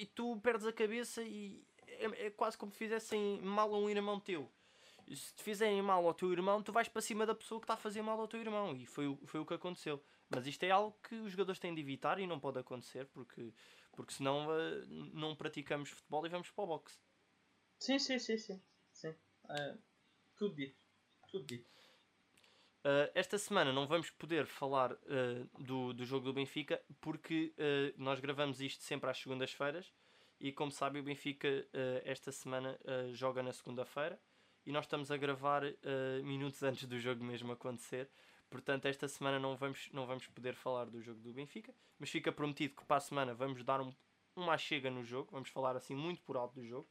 e 0.00 0.06
tu 0.06 0.40
perdes 0.40 0.66
a 0.66 0.72
cabeça 0.72 1.22
e 1.22 1.62
é, 1.86 2.26
é 2.26 2.30
quase 2.30 2.56
como 2.56 2.72
se 2.72 2.78
fizessem 2.78 3.38
mal 3.42 3.74
a 3.74 3.78
um 3.78 3.88
irmão 3.90 4.18
teu. 4.18 4.50
Se 5.14 5.34
te 5.34 5.42
fizerem 5.42 5.82
mal 5.82 6.06
ao 6.06 6.14
teu 6.14 6.32
irmão, 6.32 6.62
tu 6.62 6.72
vais 6.72 6.88
para 6.88 7.02
cima 7.02 7.26
da 7.26 7.34
pessoa 7.34 7.60
que 7.60 7.64
está 7.64 7.74
a 7.74 7.76
fazer 7.76 8.00
mal 8.00 8.18
ao 8.18 8.26
teu 8.26 8.40
irmão. 8.40 8.74
E 8.74 8.86
foi, 8.86 9.18
foi 9.26 9.40
o 9.40 9.44
que 9.44 9.52
aconteceu. 9.52 10.02
Mas 10.30 10.46
isto 10.46 10.62
é 10.62 10.70
algo 10.70 10.96
que 11.02 11.16
os 11.16 11.32
jogadores 11.32 11.58
têm 11.58 11.74
de 11.74 11.80
evitar 11.80 12.18
e 12.18 12.26
não 12.26 12.40
pode 12.40 12.58
acontecer 12.58 13.06
porque, 13.06 13.52
porque 14.00 14.14
senão 14.14 14.46
uh, 14.46 14.86
não 15.12 15.36
praticamos 15.36 15.90
futebol 15.90 16.24
e 16.24 16.30
vamos 16.30 16.50
para 16.50 16.64
o 16.64 16.66
boxe. 16.66 16.98
Sim, 17.78 17.98
sim, 17.98 18.18
sim, 18.18 18.38
sim. 18.38 18.62
sim. 18.94 19.10
Uh, 19.44 19.78
tudo 20.38 20.54
dito. 20.54 20.80
Tudo 21.30 21.44
dito. 21.44 21.68
Uh, 22.82 23.12
esta 23.14 23.36
semana 23.36 23.74
não 23.74 23.86
vamos 23.86 24.08
poder 24.08 24.46
falar 24.46 24.96
do, 25.58 25.92
do 25.92 26.02
jogo 26.06 26.24
do 26.24 26.32
Benfica 26.32 26.82
porque 26.98 27.54
nós 27.98 28.20
gravamos 28.20 28.62
isto 28.62 28.82
sempre 28.82 29.10
às 29.10 29.18
segundas-feiras 29.18 29.92
e, 30.40 30.50
como 30.50 30.72
sabe, 30.72 30.98
o 30.98 31.02
Benfica 31.02 31.68
esta 32.02 32.32
semana 32.32 32.80
joga 33.12 33.42
na 33.42 33.52
segunda-feira 33.52 34.18
e 34.64 34.72
nós 34.72 34.86
estamos 34.86 35.10
a 35.10 35.18
gravar 35.18 35.62
minutos 36.24 36.62
antes 36.62 36.86
do 36.86 36.98
jogo 36.98 37.22
mesmo 37.22 37.52
acontecer. 37.52 38.10
Portanto, 38.50 38.86
esta 38.86 39.06
semana 39.08 39.38
não 39.38 39.56
vamos, 39.56 39.88
não 39.92 40.06
vamos 40.06 40.26
poder 40.26 40.54
falar 40.54 40.86
do 40.86 41.00
jogo 41.00 41.20
do 41.20 41.32
Benfica, 41.32 41.72
mas 41.98 42.10
fica 42.10 42.32
prometido 42.32 42.74
que 42.74 42.84
para 42.84 42.96
a 42.96 43.00
semana 43.00 43.32
vamos 43.32 43.62
dar 43.62 43.80
um, 43.80 43.92
uma 44.34 44.58
chega 44.58 44.90
no 44.90 45.04
jogo, 45.04 45.30
vamos 45.30 45.48
falar 45.48 45.76
assim 45.76 45.94
muito 45.94 46.20
por 46.22 46.36
alto 46.36 46.56
do 46.56 46.66
jogo. 46.66 46.88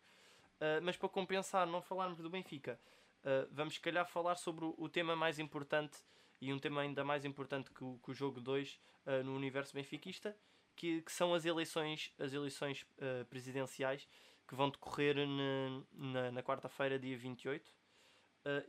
mas 0.82 0.96
para 0.96 1.10
compensar, 1.10 1.68
não 1.68 1.82
falarmos 1.82 2.20
do 2.20 2.30
Benfica 2.30 2.80
uh, 3.24 3.48
vamos 3.52 3.76
se 3.76 3.80
calhar 3.80 4.08
falar 4.08 4.36
sobre 4.36 4.66
o, 4.66 4.76
o, 4.78 4.90
tema 4.90 5.16
mais 5.16 5.40
importante 5.40 5.98
e 6.42 6.54
um 6.54 6.60
tema 6.60 6.82
ainda 6.82 7.04
mais 7.04 7.26
importante 7.26 7.72
que 7.72 7.84
o, 7.84 8.00
que 8.04 8.12
o 8.12 8.14
jogo 8.14 8.40
2 8.40 8.74
uh, 8.74 8.80
ah, 9.06 9.24
no 9.24 9.36
universo 9.36 9.74
benfiquista, 9.74 10.36
que, 10.76 11.02
que, 11.02 11.12
são 11.12 11.34
as 11.34 11.44
eleições, 11.46 12.14
as 12.18 12.32
eleições 12.32 12.84
uh, 12.84 13.26
presidenciais 13.26 14.08
que 14.48 14.56
vão 14.56 14.70
decorrer 14.70 15.16
na, 15.16 15.84
na, 15.92 16.32
na 16.32 16.44
quarta-feira, 16.44 16.98
dia 16.98 17.18
28. 17.18 17.68
Uh, 17.68 17.74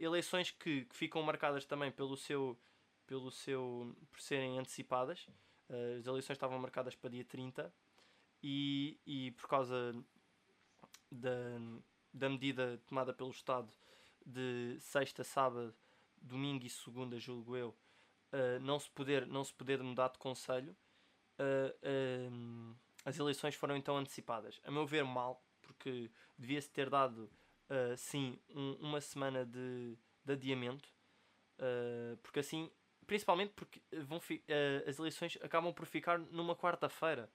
eleições 0.00 0.50
que, 0.50 0.84
que, 0.84 0.96
ficam 0.96 1.22
marcadas 1.22 1.64
também 1.64 1.92
pelo 1.92 2.16
seu, 2.16 2.58
pelo 3.10 3.28
seu 3.32 3.92
por 4.08 4.20
serem 4.20 4.56
antecipadas. 4.56 5.26
as 5.98 6.06
eleições 6.06 6.36
estavam 6.36 6.56
marcadas 6.60 6.94
para 6.94 7.10
dia 7.10 7.24
30 7.24 7.74
e, 8.40 9.00
e 9.04 9.32
por 9.32 9.48
causa 9.48 9.92
da, 11.10 11.58
da 12.14 12.28
medida 12.28 12.80
tomada 12.86 13.12
pelo 13.12 13.30
Estado 13.30 13.68
de 14.24 14.76
sexta, 14.78 15.24
sábado, 15.24 15.74
domingo 16.22 16.64
e 16.64 16.70
segunda, 16.70 17.18
julgo 17.18 17.56
eu, 17.56 17.70
uh, 18.32 18.60
não, 18.60 18.78
se 18.78 18.88
poder, 18.90 19.26
não 19.26 19.42
se 19.42 19.52
poder 19.54 19.82
mudar 19.82 20.10
de 20.10 20.18
conselho, 20.18 20.76
uh, 21.40 22.76
as 23.04 23.18
eleições 23.18 23.56
foram 23.56 23.76
então 23.76 23.96
antecipadas. 23.96 24.60
A 24.62 24.70
meu 24.70 24.86
ver, 24.86 25.02
mal, 25.02 25.44
porque 25.62 26.08
devia-se 26.38 26.70
ter 26.70 26.88
dado, 26.88 27.28
sim, 27.96 28.38
um, 28.50 28.74
uma 28.74 29.00
semana 29.00 29.44
de, 29.44 29.98
de 30.24 30.32
adiamento, 30.32 30.88
porque 32.22 32.40
assim, 32.40 32.70
principalmente 33.10 33.52
porque 33.56 33.82
vão 34.04 34.20
as 34.86 34.96
eleições 35.00 35.36
acabam 35.42 35.74
por 35.74 35.84
ficar 35.84 36.16
numa 36.16 36.54
quarta-feira. 36.54 37.28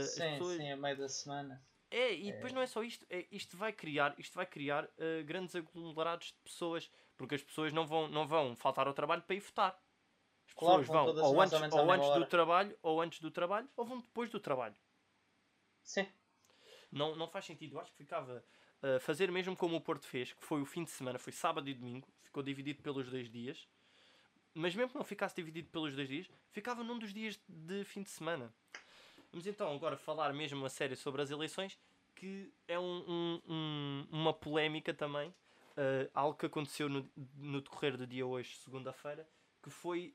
sim, 0.00 0.20
pessoas... 0.32 0.56
sim, 0.56 0.68
a 0.72 0.76
meio 0.76 0.96
da 0.96 1.08
semana. 1.08 1.64
É, 1.88 2.12
e 2.12 2.32
depois 2.32 2.52
é. 2.52 2.56
não 2.56 2.62
é 2.62 2.66
só 2.66 2.82
isto, 2.82 3.06
é, 3.08 3.24
isto 3.30 3.56
vai 3.56 3.72
criar, 3.72 4.16
isto 4.18 4.34
vai 4.34 4.44
criar 4.44 4.84
uh, 4.84 5.24
grandes 5.24 5.54
aglomerados 5.54 6.32
de 6.32 6.38
pessoas, 6.42 6.90
porque 7.16 7.36
as 7.36 7.42
pessoas 7.44 7.72
não 7.72 7.86
vão, 7.86 8.08
não 8.08 8.26
vão 8.26 8.56
faltar 8.56 8.88
ao 8.88 8.94
trabalho 8.94 9.22
para 9.22 9.36
ir 9.36 9.40
votar. 9.40 9.80
As 10.48 10.54
claro, 10.54 10.80
pessoas 10.80 11.14
vão 11.14 11.24
ou 11.24 11.40
antes, 11.40 11.72
ou 11.72 11.92
antes 11.92 12.08
do 12.08 12.26
trabalho, 12.26 12.78
ou 12.82 13.00
antes 13.00 13.20
do 13.20 13.30
trabalho, 13.30 13.68
ou 13.76 13.84
vão 13.84 14.00
depois 14.00 14.28
do 14.28 14.40
trabalho. 14.40 14.74
Sim. 15.84 16.08
Não, 16.90 17.14
não 17.14 17.28
faz 17.28 17.44
sentido. 17.44 17.76
Eu 17.76 17.80
acho 17.80 17.92
que 17.92 17.98
ficava 17.98 18.44
uh, 18.82 18.98
fazer 18.98 19.30
mesmo 19.30 19.56
como 19.56 19.76
o 19.76 19.80
Porto 19.80 20.08
fez, 20.08 20.32
que 20.32 20.44
foi 20.44 20.60
o 20.60 20.66
fim 20.66 20.82
de 20.82 20.90
semana, 20.90 21.16
foi 21.16 21.32
sábado 21.32 21.70
e 21.70 21.74
domingo, 21.74 22.08
ficou 22.24 22.42
dividido 22.42 22.82
pelos 22.82 23.08
dois 23.08 23.30
dias. 23.30 23.68
Mas 24.56 24.74
mesmo 24.74 24.90
que 24.90 24.96
não 24.96 25.04
ficasse 25.04 25.36
dividido 25.36 25.68
pelos 25.68 25.94
dois 25.94 26.08
dias, 26.08 26.30
ficava 26.50 26.82
num 26.82 26.98
dos 26.98 27.12
dias 27.12 27.38
de 27.46 27.84
fim 27.84 28.02
de 28.02 28.08
semana. 28.08 28.50
Vamos 29.30 29.46
então 29.46 29.70
agora 29.74 29.98
falar 29.98 30.32
mesmo 30.32 30.64
a 30.64 30.70
sério 30.70 30.96
sobre 30.96 31.20
as 31.20 31.30
eleições, 31.30 31.78
que 32.14 32.50
é 32.66 32.78
um, 32.78 33.04
um, 33.06 33.42
um, 33.46 34.06
uma 34.10 34.32
polémica 34.32 34.94
também, 34.94 35.28
uh, 35.28 36.10
algo 36.14 36.38
que 36.38 36.46
aconteceu 36.46 36.88
no, 36.88 37.06
no 37.36 37.60
decorrer 37.60 37.98
do 37.98 38.06
dia 38.06 38.26
hoje, 38.26 38.56
segunda-feira, 38.56 39.28
que 39.62 39.68
foi 39.68 40.14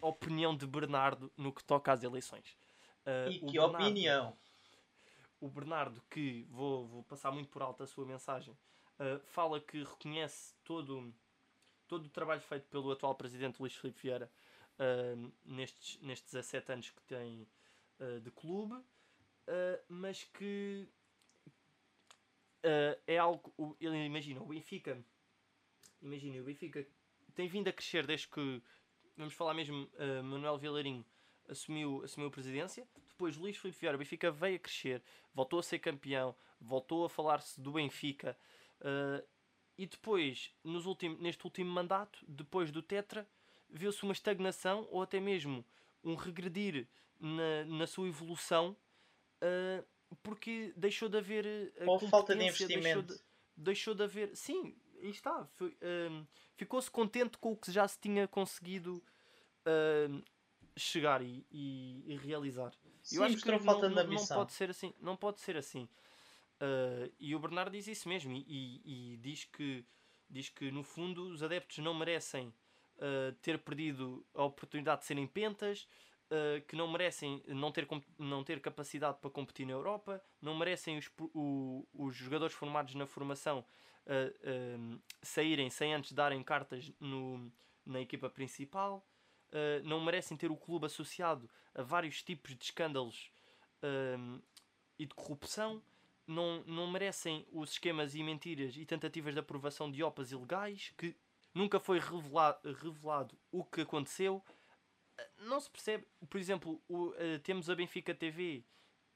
a 0.00 0.06
opinião 0.06 0.56
de 0.56 0.66
Bernardo 0.66 1.30
no 1.36 1.52
que 1.52 1.62
toca 1.62 1.92
às 1.92 2.02
eleições. 2.02 2.56
Uh, 3.04 3.30
e 3.30 3.38
que 3.38 3.58
Bernardo, 3.58 3.74
opinião! 3.74 4.36
O 5.38 5.48
Bernardo, 5.48 6.02
que 6.08 6.46
vou, 6.48 6.86
vou 6.86 7.02
passar 7.02 7.30
muito 7.30 7.50
por 7.50 7.60
alto 7.60 7.82
a 7.82 7.86
sua 7.86 8.06
mensagem, 8.06 8.56
uh, 8.98 9.20
fala 9.26 9.60
que 9.60 9.84
reconhece 9.84 10.54
todo, 10.64 11.12
todo 11.92 12.06
o 12.06 12.08
trabalho 12.08 12.40
feito 12.40 12.66
pelo 12.68 12.90
atual 12.90 13.14
presidente 13.14 13.60
Luís 13.60 13.76
Filipe 13.76 14.00
Vieira 14.00 14.30
nestes, 15.44 16.00
nestes 16.00 16.32
17 16.32 16.72
anos 16.72 16.90
que 16.90 17.02
tem 17.02 17.46
uh, 18.00 18.18
de 18.18 18.30
clube, 18.30 18.72
uh, 18.72 18.82
mas 19.90 20.24
que 20.24 20.88
uh, 22.64 22.98
é 23.06 23.18
algo. 23.18 23.76
Ele 23.78 24.06
imagina, 24.06 24.40
o 24.40 24.46
Benfica. 24.46 25.04
Imagina, 26.00 26.40
o 26.40 26.44
Benfica 26.44 26.86
tem 27.34 27.46
vindo 27.46 27.68
a 27.68 27.72
crescer 27.72 28.06
desde 28.06 28.26
que. 28.26 28.62
Vamos 29.14 29.34
falar 29.34 29.52
mesmo, 29.52 29.86
Manuel 30.24 30.56
Vilarinho 30.56 31.04
assumiu, 31.46 32.02
assumiu 32.02 32.28
a 32.28 32.32
presidência. 32.32 32.88
Depois 33.08 33.36
Luís 33.36 33.58
Filipe 33.58 33.78
Vieira, 33.78 33.96
o 33.96 33.98
Benfica 33.98 34.30
veio 34.30 34.56
a 34.56 34.58
crescer, 34.58 35.02
voltou 35.34 35.58
a 35.58 35.62
ser 35.62 35.78
campeão, 35.78 36.34
voltou 36.58 37.04
a 37.04 37.10
falar-se 37.10 37.60
do 37.60 37.72
Benfica. 37.72 38.34
Uh, 38.80 39.22
e 39.82 39.86
depois, 39.86 40.52
nos 40.62 40.86
últimos, 40.86 41.18
neste 41.18 41.44
último 41.44 41.68
mandato, 41.68 42.24
depois 42.28 42.70
do 42.70 42.80
Tetra, 42.80 43.26
viu-se 43.68 44.00
uma 44.04 44.12
estagnação 44.12 44.86
ou 44.92 45.02
até 45.02 45.18
mesmo 45.18 45.64
um 46.04 46.14
regredir 46.14 46.86
na, 47.18 47.64
na 47.64 47.86
sua 47.88 48.06
evolução 48.06 48.76
uh, 49.42 49.84
porque 50.22 50.72
deixou 50.76 51.08
de 51.08 51.18
haver 51.18 51.74
a 51.80 51.90
Ou 51.90 51.98
falta 51.98 52.36
de 52.36 52.44
investimento. 52.44 53.02
Deixou 53.02 53.02
de, 53.02 53.24
deixou 53.56 53.94
de 53.94 54.04
haver. 54.04 54.36
Sim, 54.36 54.76
aí 55.00 55.10
está. 55.10 55.48
Uh, 55.60 56.24
Ficou-se 56.54 56.88
contente 56.88 57.36
com 57.38 57.50
o 57.50 57.56
que 57.56 57.72
já 57.72 57.88
se 57.88 57.98
tinha 57.98 58.28
conseguido 58.28 59.02
uh, 59.66 60.22
chegar 60.76 61.22
e, 61.22 61.44
e, 61.50 62.04
e, 62.06 62.16
realizar. 62.18 62.72
Sim, 63.02 63.16
Eu 63.16 63.24
acho 63.24 63.36
que 63.38 63.50
não, 63.50 63.58
não, 63.58 63.90
não, 63.90 64.26
pode 64.28 64.52
ser 64.52 64.70
assim. 64.70 64.94
Não 65.00 65.16
pode 65.16 65.40
ser 65.40 65.56
assim. 65.56 65.88
Uh, 66.62 67.12
e 67.18 67.34
o 67.34 67.40
Bernardo 67.40 67.72
diz 67.72 67.88
isso 67.88 68.08
mesmo 68.08 68.32
e, 68.32 68.80
e, 68.84 69.16
diz 69.16 69.44
que 69.44 69.84
diz 70.30 70.48
que 70.48 70.70
no 70.70 70.84
fundo 70.84 71.26
os 71.26 71.42
adeptos 71.42 71.78
não 71.78 71.92
merecem 71.92 72.54
uh, 72.98 73.32
ter 73.42 73.58
perdido 73.58 74.24
a 74.32 74.44
oportunidade 74.44 75.00
de 75.00 75.08
serem 75.08 75.26
pentas, 75.26 75.88
uh, 76.30 76.64
que 76.68 76.76
não 76.76 76.86
merecem 76.86 77.42
não 77.48 77.72
ter, 77.72 77.88
não 78.16 78.44
ter 78.44 78.60
capacidade 78.60 79.18
para 79.20 79.28
competir 79.28 79.66
na 79.66 79.72
Europa, 79.72 80.22
não 80.40 80.56
merecem 80.56 80.96
os, 80.98 81.10
o, 81.34 81.84
os 81.92 82.14
jogadores 82.14 82.54
formados 82.54 82.94
na 82.94 83.06
formação 83.06 83.64
saírem 85.22 85.70
sem 85.70 85.94
antes 85.94 86.10
darem 86.10 86.42
cartas 86.42 86.90
no, 86.98 87.52
na 87.86 88.00
equipa 88.00 88.28
principal, 88.28 89.06
não 89.84 90.00
merecem 90.00 90.36
ter 90.36 90.50
o 90.50 90.56
clube 90.56 90.86
associado 90.86 91.48
a 91.72 91.82
vários 91.82 92.20
tipos 92.20 92.56
de 92.56 92.64
escândalos 92.64 93.30
e 94.98 95.06
de 95.06 95.14
corrupção. 95.14 95.80
Não, 96.26 96.62
não 96.66 96.90
merecem 96.90 97.46
os 97.52 97.72
esquemas 97.72 98.14
e 98.14 98.22
mentiras 98.22 98.76
e 98.76 98.86
tentativas 98.86 99.34
de 99.34 99.40
aprovação 99.40 99.90
de 99.90 100.02
OPAs 100.02 100.30
ilegais, 100.30 100.92
que 100.96 101.16
nunca 101.52 101.80
foi 101.80 101.98
revelado, 101.98 102.72
revelado 102.74 103.36
o 103.50 103.64
que 103.64 103.80
aconteceu 103.80 104.42
não 105.38 105.60
se 105.60 105.70
percebe, 105.70 106.06
por 106.28 106.38
exemplo, 106.38 106.82
o, 106.88 107.08
uh, 107.08 107.38
temos 107.42 107.68
a 107.68 107.74
Benfica 107.74 108.14
TV 108.14 108.64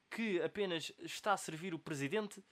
que 0.09 0.41
apenas 0.41 0.91
está 0.99 1.33
a 1.33 1.37
servir 1.37 1.73
o 1.73 1.79
presidente 1.79 2.43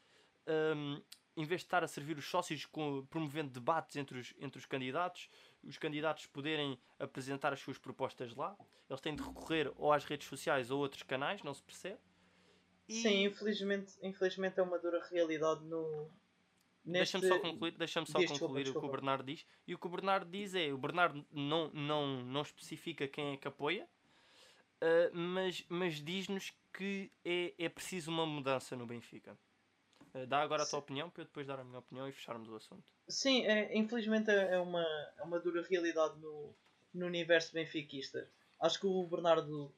um, 0.75 1.01
em 1.37 1.43
vez 1.43 1.61
de 1.61 1.65
estar 1.65 1.83
a 1.83 1.87
servir 1.87 2.17
os 2.17 2.25
sócios 2.25 2.65
com, 2.65 3.05
promovendo 3.09 3.51
debates 3.51 3.95
entre 3.95 4.19
os, 4.19 4.33
entre 4.39 4.59
os 4.59 4.65
candidatos, 4.65 5.29
os 5.63 5.77
candidatos 5.77 6.25
poderem 6.27 6.79
apresentar 6.99 7.53
as 7.53 7.59
suas 7.59 7.77
propostas 7.77 8.33
lá. 8.35 8.57
Eles 8.89 9.01
têm 9.01 9.15
de 9.15 9.23
recorrer 9.23 9.71
ou 9.75 9.91
às 9.91 10.05
redes 10.05 10.27
sociais 10.27 10.69
ou 10.69 10.79
a 10.79 10.81
outros 10.81 11.03
canais, 11.03 11.43
não 11.43 11.53
se 11.53 11.63
percebe. 11.63 11.99
E... 12.87 13.01
Sim, 13.01 13.25
infelizmente, 13.25 13.93
infelizmente 14.01 14.59
é 14.59 14.63
uma 14.63 14.77
dura 14.77 15.03
realidade 15.09 15.63
no, 15.65 16.09
Neste... 16.85 17.17
Deixa-me 17.17 17.27
só 17.27 17.39
concluir, 17.39 17.71
deixa 17.71 18.05
só 18.05 18.13
concluir 18.13 18.63
desculpa, 18.63 18.79
o 18.79 18.81
que 18.81 18.87
o 18.87 18.91
Bernardo 18.91 19.23
diz. 19.23 19.45
E 19.67 19.73
o 19.73 19.79
que 19.79 19.87
o 19.87 19.89
Bernardo 19.89 20.29
diz 20.29 20.53
é: 20.53 20.71
o 20.71 20.77
Bernardo 20.77 21.25
não, 21.31 21.71
não, 21.73 22.23
não 22.23 22.41
especifica 22.43 23.07
quem 23.07 23.33
é 23.33 23.37
que 23.37 23.47
apoia, 23.47 23.85
uh, 23.85 25.09
mas, 25.11 25.65
mas 25.67 25.95
diz-nos 25.95 26.53
que 26.71 27.11
é, 27.23 27.53
é 27.57 27.69
preciso 27.69 28.11
uma 28.11 28.25
mudança 28.25 28.75
no 28.75 28.85
Benfica. 28.85 29.35
Uh, 30.13 30.27
dá 30.27 30.41
agora 30.41 30.61
a 30.61 30.65
tua 30.65 30.79
Sim. 30.79 30.83
opinião 30.83 31.09
para 31.09 31.23
eu 31.23 31.25
depois 31.25 31.47
dar 31.47 31.59
a 31.59 31.63
minha 31.63 31.79
opinião 31.79 32.07
e 32.07 32.11
fecharmos 32.11 32.47
o 32.49 32.55
assunto. 32.55 32.85
Sim, 33.07 33.43
é, 33.47 33.75
infelizmente 33.75 34.29
é, 34.29 34.53
é 34.53 34.59
uma, 34.59 34.85
é 35.17 35.23
uma 35.23 35.39
dura 35.39 35.65
realidade 35.67 36.19
no, 36.19 36.53
no 36.93 37.07
universo 37.07 37.51
benfiquista. 37.51 38.29
Acho 38.59 38.79
que 38.79 38.85
o 38.85 39.03
Bernardo 39.07 39.73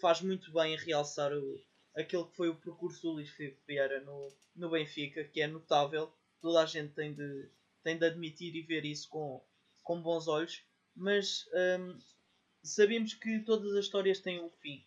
faz 0.00 0.20
muito 0.20 0.52
bem 0.52 0.74
em 0.74 0.76
realçar 0.76 1.32
o, 1.32 1.60
aquele 1.94 2.24
que 2.24 2.36
foi 2.36 2.48
o 2.48 2.56
percurso 2.56 3.02
do 3.02 3.12
Luís 3.12 3.30
Filipe 3.30 3.60
Vieira 3.66 4.00
no, 4.00 4.32
no 4.56 4.70
Benfica, 4.70 5.24
que 5.24 5.40
é 5.40 5.46
notável 5.46 6.12
toda 6.40 6.62
a 6.62 6.66
gente 6.66 6.92
tem 6.94 7.14
de, 7.14 7.48
tem 7.82 7.96
de 7.96 8.04
admitir 8.04 8.54
e 8.56 8.62
ver 8.62 8.84
isso 8.84 9.08
com, 9.08 9.40
com 9.82 10.02
bons 10.02 10.26
olhos, 10.26 10.62
mas 10.94 11.48
hum, 11.78 11.98
sabemos 12.62 13.14
que 13.14 13.38
todas 13.40 13.72
as 13.72 13.84
histórias 13.84 14.18
têm 14.18 14.42
um 14.42 14.50
fim. 14.50 14.84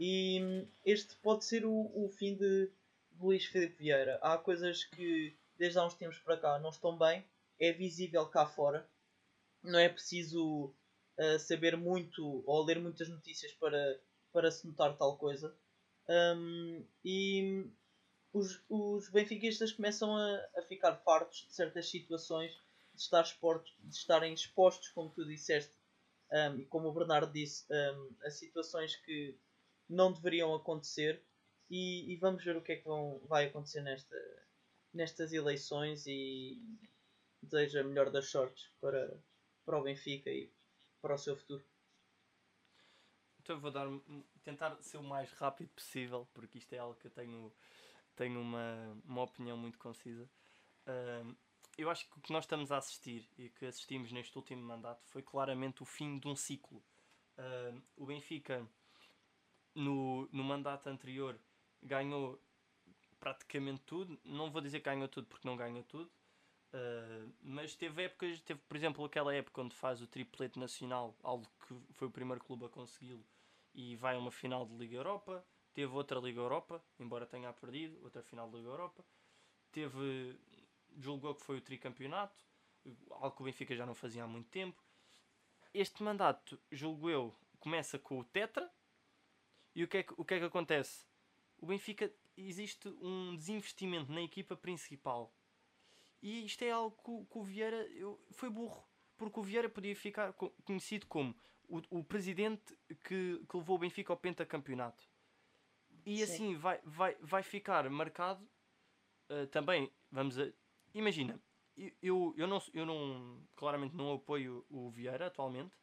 E 0.00 0.42
hum, 0.42 0.66
este 0.84 1.14
pode 1.16 1.44
ser 1.44 1.64
o, 1.64 1.92
o 1.94 2.08
fim 2.08 2.34
de, 2.34 2.68
Luís 3.20 3.44
Filipe 3.46 3.76
Vieira. 3.78 4.18
Há 4.22 4.36
coisas 4.38 4.84
que 4.84 5.36
desde 5.56 5.78
há 5.78 5.86
uns 5.86 5.94
tempos 5.94 6.18
para 6.18 6.36
cá 6.36 6.58
não 6.58 6.70
estão 6.70 6.96
bem, 6.98 7.24
é 7.58 7.72
visível 7.72 8.26
cá 8.26 8.46
fora. 8.46 8.86
não 9.62 9.78
é 9.78 9.88
preciso 9.88 10.74
uh, 11.18 11.38
saber 11.38 11.76
muito 11.76 12.42
ou 12.46 12.64
ler 12.64 12.80
muitas 12.80 13.08
notícias 13.08 13.52
para, 13.52 14.00
para 14.32 14.50
se 14.50 14.66
notar 14.66 14.96
tal 14.96 15.16
coisa. 15.16 15.54
Um, 16.08 16.86
e 17.04 17.70
os, 18.32 18.62
os 18.68 19.08
benfiquistas 19.10 19.72
começam 19.72 20.16
a, 20.16 20.48
a 20.56 20.62
ficar 20.62 20.96
fartos 20.96 21.46
de 21.46 21.54
certas 21.54 21.88
situações, 21.88 22.52
de, 22.92 23.00
estar 23.00 23.22
de 23.22 23.94
estarem 23.94 24.34
expostos, 24.34 24.88
como 24.88 25.10
tu 25.10 25.24
disseste, 25.24 25.74
um, 26.30 26.58
e 26.58 26.66
como 26.66 26.88
o 26.88 26.92
Bernardo 26.92 27.32
disse, 27.32 27.64
um, 27.70 28.16
a 28.24 28.30
situações 28.30 28.96
que 28.96 29.38
não 29.88 30.12
deveriam 30.12 30.54
acontecer. 30.54 31.22
E, 31.70 32.12
e, 32.12 32.16
vamos 32.16 32.44
ver 32.44 32.56
o 32.56 32.62
que 32.62 32.72
é 32.72 32.76
que 32.76 32.84
vão, 32.84 33.20
vai 33.26 33.46
acontecer 33.46 33.80
nesta, 33.80 34.16
nestas 34.92 35.32
eleições 35.32 36.06
e 36.06 36.60
desejo 37.42 37.80
a 37.80 37.84
melhor 37.84 38.10
das 38.10 38.28
sortes 38.28 38.68
para, 38.80 39.16
para 39.64 39.78
o 39.78 39.82
Benfica 39.82 40.30
e 40.30 40.52
para 41.00 41.14
o 41.14 41.18
seu 41.18 41.36
futuro. 41.36 41.64
Então 43.40 43.60
vou 43.60 43.70
dar, 43.70 43.86
tentar 44.44 44.76
ser 44.82 44.98
o 44.98 45.02
mais 45.02 45.32
rápido 45.32 45.68
possível, 45.70 46.28
porque 46.34 46.58
isto 46.58 46.72
é 46.72 46.78
algo 46.78 46.94
que 46.96 47.06
eu 47.06 47.10
tenho, 47.10 47.52
tenho 48.14 48.40
uma, 48.40 48.96
uma 49.04 49.22
opinião 49.22 49.56
muito 49.56 49.78
concisa. 49.78 50.28
Uh, 50.86 51.34
eu 51.76 51.90
acho 51.90 52.08
que 52.08 52.18
o 52.18 52.20
que 52.20 52.32
nós 52.32 52.44
estamos 52.44 52.70
a 52.70 52.76
assistir 52.76 53.28
e 53.36 53.48
que 53.48 53.66
assistimos 53.66 54.12
neste 54.12 54.36
último 54.36 54.62
mandato 54.62 55.02
foi 55.06 55.22
claramente 55.22 55.82
o 55.82 55.84
fim 55.84 56.18
de 56.18 56.28
um 56.28 56.36
ciclo. 56.36 56.82
Uh, 57.36 57.82
o 57.96 58.06
Benfica, 58.06 58.64
no, 59.74 60.28
no 60.30 60.44
mandato 60.44 60.88
anterior, 60.88 61.38
ganhou 61.82 62.40
praticamente 63.18 63.82
tudo. 63.84 64.18
Não 64.24 64.50
vou 64.50 64.60
dizer 64.60 64.80
que 64.80 64.84
ganhou 64.84 65.08
tudo 65.08 65.26
porque 65.26 65.48
não 65.48 65.56
ganhou 65.56 65.82
tudo. 65.84 66.10
Uh, 66.74 67.32
mas 67.40 67.74
teve 67.76 68.04
épocas, 68.04 68.40
teve 68.40 68.60
por 68.68 68.76
exemplo 68.76 69.04
aquela 69.04 69.32
época 69.32 69.62
onde 69.62 69.76
faz 69.76 70.02
o 70.02 70.08
triplete 70.08 70.58
nacional, 70.58 71.14
algo 71.22 71.46
que 71.66 71.74
foi 71.92 72.08
o 72.08 72.10
primeiro 72.10 72.42
clube 72.42 72.64
a 72.64 72.68
consegui-lo, 72.68 73.24
e 73.74 73.96
vai 73.96 74.14
a 74.14 74.18
uma 74.18 74.30
final 74.30 74.64
de 74.64 74.74
Liga 74.76 74.96
Europa. 74.96 75.44
Teve 75.72 75.92
outra 75.92 76.20
Liga 76.20 76.40
Europa, 76.40 76.82
embora 76.98 77.26
tenha 77.26 77.52
perdido, 77.52 78.00
outra 78.02 78.22
final 78.22 78.48
de 78.48 78.56
Liga 78.56 78.68
Europa. 78.68 79.04
Teve, 79.72 80.38
julgou 80.96 81.34
que 81.34 81.42
foi 81.42 81.58
o 81.58 81.60
tricampeonato, 81.60 82.44
algo 83.10 83.32
que 83.32 83.42
o 83.42 83.44
Benfica 83.44 83.74
já 83.74 83.84
não 83.84 83.94
fazia 83.94 84.22
há 84.22 84.26
muito 84.26 84.48
tempo. 84.48 84.80
Este 85.72 86.02
mandato, 86.02 86.60
julgo 86.70 87.10
eu, 87.10 87.34
começa 87.58 87.98
com 87.98 88.20
o 88.20 88.24
Tetra. 88.24 88.70
E 89.74 89.82
o 89.82 89.88
que 89.88 89.96
é 89.96 90.02
que, 90.04 90.14
o 90.16 90.24
que, 90.24 90.34
é 90.34 90.38
que 90.38 90.44
acontece? 90.44 91.04
O 91.58 91.66
Benfica 91.66 92.12
existe 92.36 92.88
um 93.00 93.34
desinvestimento 93.34 94.12
na 94.12 94.22
equipa 94.22 94.56
principal. 94.56 95.34
E 96.22 96.46
isto 96.46 96.62
é 96.62 96.70
algo 96.70 97.26
que, 97.28 97.38
o 97.38 97.42
Vieira 97.42 97.84
eu, 97.88 98.22
foi 98.30 98.48
burro. 98.48 98.86
Porque 99.16 99.40
o 99.40 99.42
Vieira 99.42 99.68
podia 99.68 99.96
ficar 99.96 100.32
conhecido 100.64 101.06
como 101.06 101.34
o, 101.68 101.82
o 101.98 102.04
presidente 102.04 102.76
que, 103.04 103.40
que 103.48 103.56
levou 103.56 103.76
o 103.76 103.78
Benfica 103.78 104.12
ao 104.12 104.16
pentacampeonato. 104.16 105.02
E 106.06 106.18
Sim. 106.18 106.22
assim 106.22 106.56
vai, 106.56 106.80
vai, 106.84 107.16
vai 107.20 107.42
ficar 107.42 107.88
marcado 107.88 108.46
uh, 109.30 109.46
também. 109.48 109.90
Vamos 110.10 110.38
a. 110.38 110.50
Imagina, 110.94 111.40
eu, 112.02 112.34
eu, 112.36 112.46
não, 112.46 112.62
eu 112.72 112.86
não. 112.86 113.42
Claramente 113.56 113.94
não 113.94 114.12
apoio 114.12 114.64
o 114.68 114.90
Vieira 114.90 115.26
atualmente. 115.26 115.74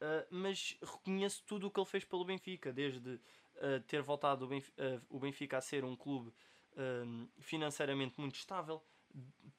Uh, 0.00 0.26
mas 0.30 0.76
reconheço 0.82 1.44
tudo 1.46 1.68
o 1.68 1.70
que 1.70 1.78
ele 1.78 1.86
fez 1.86 2.04
pelo 2.04 2.24
Benfica, 2.24 2.72
desde 2.72 3.08
uh, 3.08 3.80
ter 3.86 4.02
voltado 4.02 4.44
o 4.44 4.48
Benfica, 4.48 5.02
o 5.08 5.18
Benfica, 5.18 5.58
a 5.58 5.60
ser 5.60 5.84
um 5.84 5.96
clube 5.96 6.32
financeiramente 7.38 8.18
muito 8.18 8.34
estável, 8.36 8.82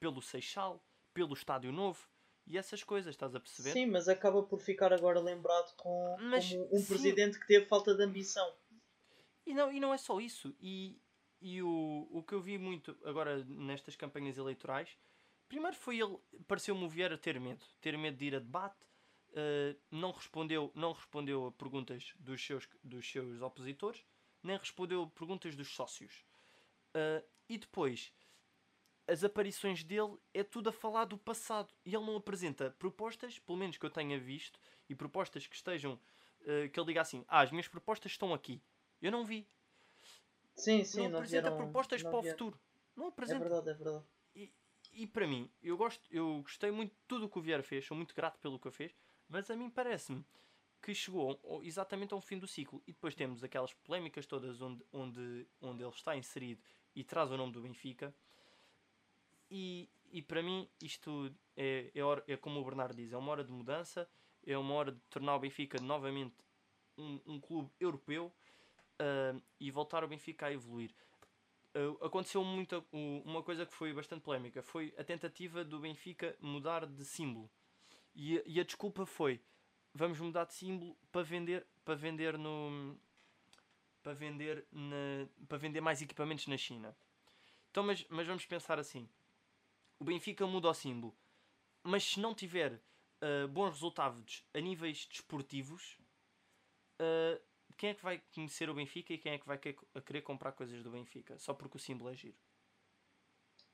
pelo 0.00 0.20
Seixal, 0.20 0.84
pelo 1.14 1.32
Estádio 1.32 1.70
Novo 1.70 2.08
e 2.46 2.58
essas 2.58 2.82
coisas, 2.82 3.14
estás 3.14 3.34
a 3.34 3.40
perceber? 3.40 3.72
Sim, 3.72 3.86
mas 3.86 4.08
acaba 4.08 4.42
por 4.42 4.60
ficar 4.60 4.92
agora 4.92 5.20
lembrado 5.20 5.74
com, 5.76 6.16
mas, 6.20 6.50
como 6.50 6.74
um 6.74 6.78
sim. 6.78 6.86
presidente 6.86 7.38
que 7.38 7.46
teve 7.46 7.66
falta 7.66 7.94
de 7.94 8.02
ambição. 8.02 8.52
E 9.46 9.54
não, 9.54 9.72
e 9.72 9.80
não 9.80 9.92
é 9.92 9.98
só 9.98 10.20
isso. 10.20 10.54
E, 10.60 10.98
e 11.40 11.62
o, 11.62 12.08
o 12.10 12.22
que 12.22 12.34
eu 12.34 12.40
vi 12.40 12.58
muito 12.58 12.96
agora 13.04 13.44
nestas 13.44 13.96
campanhas 13.96 14.36
eleitorais, 14.36 14.96
primeiro 15.48 15.76
foi 15.76 16.00
ele, 16.00 16.18
pareceu-me 16.46 16.84
o 16.84 16.88
Vieira 16.88 17.16
ter 17.16 17.38
medo, 17.40 17.64
ter 17.80 17.96
medo 17.96 18.16
de 18.16 18.26
ir 18.26 18.34
a 18.34 18.38
debate, 18.38 18.82
uh, 19.30 19.78
não, 19.90 20.12
respondeu, 20.12 20.70
não 20.74 20.92
respondeu 20.92 21.46
a 21.46 21.52
perguntas 21.52 22.12
dos 22.18 22.44
seus, 22.44 22.68
dos 22.82 23.10
seus 23.10 23.40
opositores, 23.40 24.04
nem 24.42 24.56
respondeu 24.56 25.02
a 25.02 25.08
perguntas 25.08 25.56
dos 25.56 25.68
sócios. 25.68 26.24
Uh, 26.94 27.24
e 27.48 27.58
depois, 27.58 28.12
as 29.06 29.22
aparições 29.24 29.82
dele 29.84 30.16
é 30.32 30.42
tudo 30.42 30.68
a 30.70 30.72
falar 30.72 31.04
do 31.04 31.18
passado. 31.18 31.72
E 31.84 31.94
ele 31.94 32.04
não 32.04 32.16
apresenta 32.16 32.70
propostas, 32.78 33.38
pelo 33.38 33.58
menos 33.58 33.76
que 33.76 33.84
eu 33.86 33.90
tenha 33.90 34.18
visto, 34.18 34.58
e 34.88 34.94
propostas 34.94 35.46
que 35.46 35.54
estejam. 35.56 35.98
Uh, 36.42 36.68
que 36.70 36.78
ele 36.78 36.86
diga 36.86 37.00
assim: 37.00 37.24
Ah, 37.28 37.40
as 37.40 37.50
minhas 37.50 37.68
propostas 37.68 38.12
estão 38.12 38.34
aqui. 38.34 38.60
Eu 39.00 39.10
não 39.12 39.24
vi. 39.24 39.46
Sim, 40.54 40.84
sim, 40.84 41.02
não, 41.04 41.10
não 41.10 41.18
apresenta 41.18 41.50
vieram, 41.50 41.56
propostas 41.56 42.02
não 42.02 42.10
para 42.10 42.20
vieram. 42.20 42.34
o 42.34 42.38
futuro. 42.38 42.60
Não 42.96 43.04
É 43.06 43.08
apresenta. 43.08 43.40
verdade, 43.40 43.70
é 43.70 43.74
verdade. 43.74 44.04
E, 44.34 44.52
e 44.92 45.06
para 45.06 45.26
mim, 45.26 45.50
eu, 45.62 45.76
gosto, 45.76 46.02
eu 46.10 46.40
gostei 46.42 46.70
muito 46.70 46.90
de 46.92 47.00
tudo 47.08 47.26
o 47.26 47.28
que 47.28 47.38
o 47.38 47.42
Vieira 47.42 47.62
fez, 47.62 47.84
sou 47.84 47.96
muito 47.96 48.14
grato 48.14 48.38
pelo 48.38 48.58
que 48.58 48.68
ele 48.68 48.74
fez, 48.74 48.94
mas 49.28 49.50
a 49.50 49.56
mim 49.56 49.68
parece-me 49.70 50.24
que 50.80 50.94
chegou 50.94 51.40
exatamente 51.62 52.12
ao 52.12 52.20
fim 52.20 52.38
do 52.38 52.46
ciclo. 52.46 52.82
E 52.86 52.92
depois 52.92 53.14
temos 53.14 53.42
aquelas 53.42 53.72
polémicas 53.72 54.26
todas 54.26 54.60
onde, 54.60 54.84
onde, 54.92 55.46
onde 55.60 55.82
ele 55.82 55.90
está 55.90 56.14
inserido 56.16 56.62
e 56.94 57.02
traz 57.02 57.30
o 57.30 57.36
nome 57.36 57.52
do 57.52 57.62
Benfica. 57.62 58.14
E, 59.50 59.88
e 60.10 60.22
para 60.22 60.42
mim, 60.42 60.68
isto 60.80 61.32
é, 61.56 61.90
é, 61.94 62.32
é 62.32 62.36
como 62.36 62.60
o 62.60 62.64
Bernardo 62.64 62.96
diz: 62.96 63.12
é 63.12 63.16
uma 63.16 63.30
hora 63.32 63.44
de 63.44 63.52
mudança, 63.52 64.08
é 64.46 64.56
uma 64.56 64.74
hora 64.74 64.92
de 64.92 65.00
tornar 65.10 65.36
o 65.36 65.38
Benfica 65.38 65.80
novamente 65.80 66.34
um, 66.96 67.20
um 67.26 67.40
clube 67.40 67.70
europeu 67.80 68.32
ah, 68.98 69.34
e 69.58 69.70
voltar 69.70 70.04
o 70.04 70.08
Benfica 70.08 70.46
a 70.46 70.52
evoluir. 70.52 70.94
Ah, 71.74 72.06
aconteceu 72.06 72.44
muita, 72.44 72.84
uma 72.92 73.42
coisa 73.42 73.66
que 73.66 73.74
foi 73.74 73.92
bastante 73.92 74.22
polémica: 74.22 74.62
foi 74.62 74.94
a 74.98 75.04
tentativa 75.04 75.64
do 75.64 75.78
Benfica 75.80 76.36
mudar 76.40 76.86
de 76.86 77.04
símbolo. 77.04 77.50
E, 78.14 78.42
e 78.46 78.60
a 78.60 78.64
desculpa 78.64 79.04
foi: 79.06 79.40
vamos 79.92 80.18
mudar 80.20 80.44
de 80.44 80.54
símbolo 80.54 80.96
para 81.10 81.22
vender, 81.22 81.66
para 81.84 81.94
vender 81.94 82.38
no. 82.38 82.96
Para 84.02 84.12
vender, 84.12 84.66
na, 84.70 85.26
para 85.48 85.56
vender 85.56 85.80
mais 85.80 86.02
equipamentos 86.02 86.46
na 86.46 86.58
China. 86.58 86.94
Então, 87.70 87.82
mas, 87.82 88.04
mas 88.10 88.26
vamos 88.26 88.44
pensar 88.44 88.78
assim: 88.78 89.08
o 89.98 90.04
Benfica 90.04 90.46
muda 90.46 90.68
o 90.68 90.74
símbolo, 90.74 91.16
mas 91.82 92.04
se 92.04 92.20
não 92.20 92.34
tiver 92.34 92.80
ah, 93.20 93.46
bons 93.48 93.70
resultados 93.70 94.44
a 94.54 94.60
níveis 94.60 95.06
desportivos, 95.06 95.98
ah, 97.00 97.40
quem 97.76 97.90
é 97.90 97.94
que 97.94 98.02
vai 98.02 98.18
conhecer 98.34 98.68
o 98.70 98.74
Benfica 98.74 99.12
e 99.12 99.18
quem 99.18 99.32
é 99.32 99.38
que 99.38 99.46
vai 99.46 99.58
a 99.94 100.00
querer 100.00 100.22
comprar 100.22 100.52
coisas 100.52 100.82
do 100.82 100.90
Benfica? 100.90 101.38
Só 101.38 101.52
porque 101.54 101.76
o 101.76 101.80
símbolo 101.80 102.10
é 102.10 102.14
giro. 102.14 102.36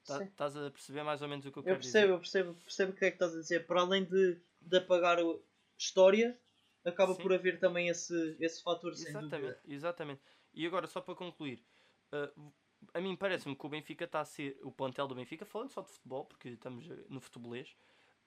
Tá-. 0.04 0.22
Estás 0.24 0.56
a 0.56 0.70
perceber 0.70 1.02
mais 1.02 1.22
ou 1.22 1.28
menos 1.28 1.46
o 1.46 1.52
que 1.52 1.58
eu, 1.58 1.62
Eu 1.62 1.66
quero 1.68 1.76
percebo, 1.76 2.12
dizer? 2.12 2.14
eu 2.14 2.18
percebo, 2.18 2.54
percebo 2.54 2.92
o 2.92 2.96
que 2.96 3.04
é 3.04 3.10
que 3.10 3.16
estás 3.16 3.34
a 3.34 3.40
dizer. 3.40 3.66
Para 3.66 3.80
além 3.82 4.04
de, 4.04 4.38
de 4.60 4.76
apagar 4.76 5.18
o- 5.22 5.42
história, 5.78 6.38
acaba 6.84 7.14
Sim. 7.14 7.22
por 7.22 7.32
haver 7.32 7.58
também 7.58 7.88
esse, 7.88 8.36
esse 8.40 8.62
fator 8.62 8.94
sem 8.94 9.12
Exatamente, 9.12 9.38
dúvida. 9.38 9.60
exatamente. 9.64 10.22
E 10.52 10.66
agora, 10.66 10.86
só 10.86 11.00
para 11.00 11.14
concluir, 11.14 11.62
ah, 12.12 12.30
a 12.95 13.01
mim 13.01 13.16
parece-me 13.16 13.55
que 13.55 13.66
o 13.66 13.68
Benfica 13.68 14.05
está 14.05 14.20
a 14.20 14.24
ser, 14.24 14.59
o 14.62 14.70
plantel 14.70 15.07
do 15.07 15.14
Benfica, 15.14 15.45
falando 15.45 15.70
só 15.70 15.83
de 15.83 15.89
futebol, 15.89 16.24
porque 16.24 16.51
estamos 16.51 16.87
no 17.09 17.20
futebolês, 17.20 17.76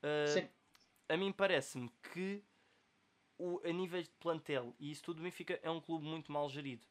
ah, 0.02 0.28
Sim. 0.28 0.48
a 1.10 1.18
mim 1.18 1.32
parece-me 1.32 1.90
que 2.12 2.44
o, 3.38 3.60
a 3.64 3.72
nível 3.72 4.02
de 4.02 4.10
plantel 4.12 4.76
e 4.80 4.92
isso 4.92 5.04
tudo, 5.04 5.20
o 5.20 5.24
Benfica 5.24 5.60
é 5.62 5.70
um 5.70 5.82
clube 5.82 6.06
muito 6.06 6.32
mal 6.32 6.50
gerido. 6.50 6.86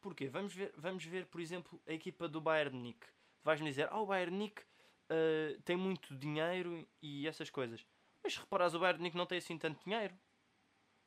Porquê? 0.00 0.28
Vamos 0.28 0.54
ver, 0.54 0.72
vamos 0.76 1.04
ver 1.04 1.26
por 1.26 1.40
exemplo, 1.40 1.80
a 1.86 1.92
equipa 1.92 2.28
do 2.28 2.40
Bayern 2.40 2.76
Munique. 2.76 3.06
Vais-me 3.42 3.68
dizer, 3.68 3.88
ah, 3.90 4.00
o 4.00 4.06
Bayern 4.06 4.32
de 4.32 4.36
Munique 4.36 4.62
ah, 5.08 5.60
tem 5.64 5.76
muito 5.76 6.14
dinheiro 6.14 6.86
e 7.00 7.26
essas 7.26 7.50
coisas. 7.50 7.84
Mas 8.22 8.34
se 8.34 8.40
reparares, 8.40 8.74
o 8.74 8.78
Bayern 8.78 8.98
Munique 8.98 9.16
não 9.16 9.26
tem 9.26 9.38
assim 9.38 9.56
tanto 9.58 9.82
dinheiro. 9.84 10.14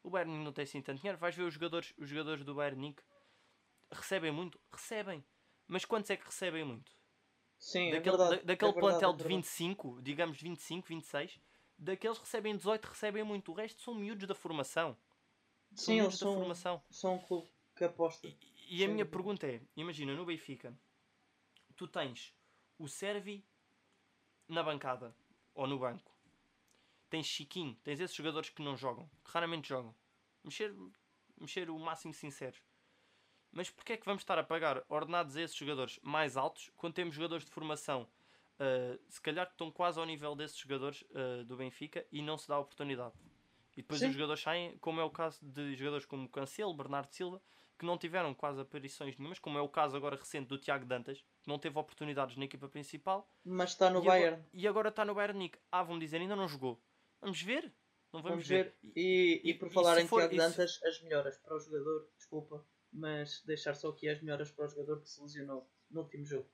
O 0.01 0.09
Bayern 0.09 0.31
Munique 0.31 0.45
não 0.45 0.53
tem 0.53 0.63
assim 0.63 0.81
tanto 0.81 0.99
dinheiro. 0.99 1.17
Vais 1.17 1.35
ver 1.35 1.43
os 1.43 1.53
jogadores, 1.53 1.93
os 1.97 2.09
jogadores 2.09 2.43
do 2.43 2.55
Bayern 2.55 2.77
Munique 2.79 3.03
recebem 3.91 4.31
muito? 4.31 4.59
Recebem. 4.71 5.23
Mas 5.69 5.85
quantos 5.85 6.09
é 6.09 6.17
que 6.17 6.25
recebem 6.25 6.65
muito? 6.65 6.91
Sim, 7.59 7.89
daquele 7.89 8.17
é 8.17 8.17
verdade. 8.17 8.37
da- 8.37 8.41
daquele 8.41 8.71
é 8.71 8.73
verdade, 8.73 8.99
plantel 8.99 9.11
é 9.11 9.13
de 9.13 9.23
verdade. 9.23 9.45
25, 9.49 10.01
digamos 10.01 10.41
25, 10.41 10.87
26, 10.87 11.39
daqueles 11.77 12.17
que 12.17 12.25
recebem 12.25 12.55
18 12.57 12.85
recebem 12.87 13.23
muito. 13.23 13.51
O 13.51 13.55
resto 13.55 13.81
são 13.81 13.93
miúdos 13.95 14.27
da 14.27 14.35
formação. 14.35 14.97
São 15.75 15.95
Sim, 15.95 15.99
eles 16.01 16.17
da 16.17 16.25
são, 16.25 16.35
formação. 16.35 16.81
são 16.91 17.15
um 17.15 17.19
clube 17.19 17.49
que 17.75 17.83
aposta. 17.83 18.27
E, 18.27 18.77
e 18.77 18.83
a 18.83 18.87
minha 18.87 19.05
pergunta 19.05 19.47
é: 19.47 19.61
imagina, 19.75 20.15
no 20.15 20.25
Benfica, 20.25 20.73
tu 21.75 21.87
tens 21.87 22.33
o 22.77 22.87
Servi 22.87 23.43
na 24.47 24.63
bancada 24.63 25.15
ou 25.53 25.67
no 25.67 25.79
banco, 25.79 26.11
tens 27.09 27.27
Chiquinho, 27.27 27.75
tens 27.83 27.99
esses 27.99 28.15
jogadores 28.15 28.49
que 28.49 28.61
não 28.63 28.77
jogam, 28.77 29.07
que 29.23 29.31
raramente 29.31 29.69
jogam, 29.69 29.95
mexer, 30.43 30.73
mexer 31.39 31.69
o 31.69 31.79
máximo 31.79 32.13
sinceros. 32.13 32.61
Mas 33.51 33.69
porquê 33.69 33.93
é 33.93 33.97
que 33.97 34.05
vamos 34.05 34.21
estar 34.21 34.37
a 34.37 34.43
pagar 34.43 34.83
ordenados 34.87 35.35
a 35.35 35.41
esses 35.41 35.55
jogadores 35.55 35.99
mais 36.03 36.37
altos 36.37 36.71
quando 36.75 36.93
temos 36.93 37.15
jogadores 37.15 37.45
de 37.45 37.51
formação 37.51 38.07
uh, 38.59 38.99
se 39.07 39.21
calhar 39.21 39.45
que 39.47 39.53
estão 39.53 39.71
quase 39.71 39.99
ao 39.99 40.05
nível 40.05 40.35
desses 40.35 40.57
jogadores 40.57 41.03
uh, 41.11 41.43
do 41.45 41.57
Benfica 41.57 42.05
e 42.11 42.21
não 42.21 42.37
se 42.37 42.47
dá 42.47 42.55
a 42.55 42.59
oportunidade. 42.59 43.13
E 43.75 43.81
depois 43.81 43.99
Sim. 43.99 44.07
os 44.07 44.13
jogadores 44.13 44.41
saem, 44.41 44.77
como 44.79 44.99
é 44.99 45.03
o 45.03 45.09
caso 45.09 45.39
de 45.41 45.75
jogadores 45.75 46.05
como 46.05 46.27
Cancelo, 46.27 46.73
Bernardo 46.73 47.11
Silva, 47.11 47.41
que 47.77 47.85
não 47.85 47.97
tiveram 47.97 48.33
quase 48.33 48.59
aparições 48.59 49.17
nenhumas, 49.17 49.39
como 49.39 49.57
é 49.57 49.61
o 49.61 49.69
caso 49.69 49.95
agora 49.95 50.17
recente 50.17 50.47
do 50.47 50.57
Tiago 50.57 50.85
Dantas, 50.85 51.23
que 51.41 51.47
não 51.47 51.57
teve 51.57 51.79
oportunidades 51.79 52.35
na 52.35 52.43
equipa 52.43 52.67
principal. 52.67 53.31
Mas 53.45 53.69
está 53.71 53.89
no 53.89 54.03
e 54.03 54.05
Bayern. 54.05 54.35
Agora, 54.35 54.49
e 54.53 54.67
agora 54.67 54.89
está 54.89 55.05
no 55.05 55.15
Bayern 55.15 55.39
Nick. 55.39 55.57
Ah, 55.71 55.81
vão 55.81 55.97
dizer, 55.97 56.19
ainda 56.19 56.35
não 56.35 56.47
jogou. 56.47 56.81
Vamos 57.21 57.41
ver. 57.41 57.71
Não 58.11 58.21
vamos, 58.21 58.29
vamos 58.29 58.47
ver. 58.47 58.75
ver. 58.83 58.91
E, 58.97 59.41
e, 59.45 59.51
e, 59.51 59.53
por 59.53 59.69
falar 59.69 59.97
em 60.01 60.07
for, 60.07 60.19
Tiago 60.19 60.35
Dantas, 60.35 60.81
as 60.83 61.01
melhoras 61.03 61.37
para 61.37 61.55
o 61.55 61.59
jogador, 61.59 62.09
desculpa, 62.17 62.65
mas 62.91 63.41
deixar 63.43 63.75
só 63.75 63.89
aqui 63.89 64.07
as 64.09 64.21
melhoras 64.21 64.51
para 64.51 64.65
o 64.65 64.67
jogador 64.67 65.01
que 65.01 65.09
se 65.09 65.21
lesionou 65.21 65.69
no 65.89 66.01
último 66.01 66.25
jogo. 66.25 66.49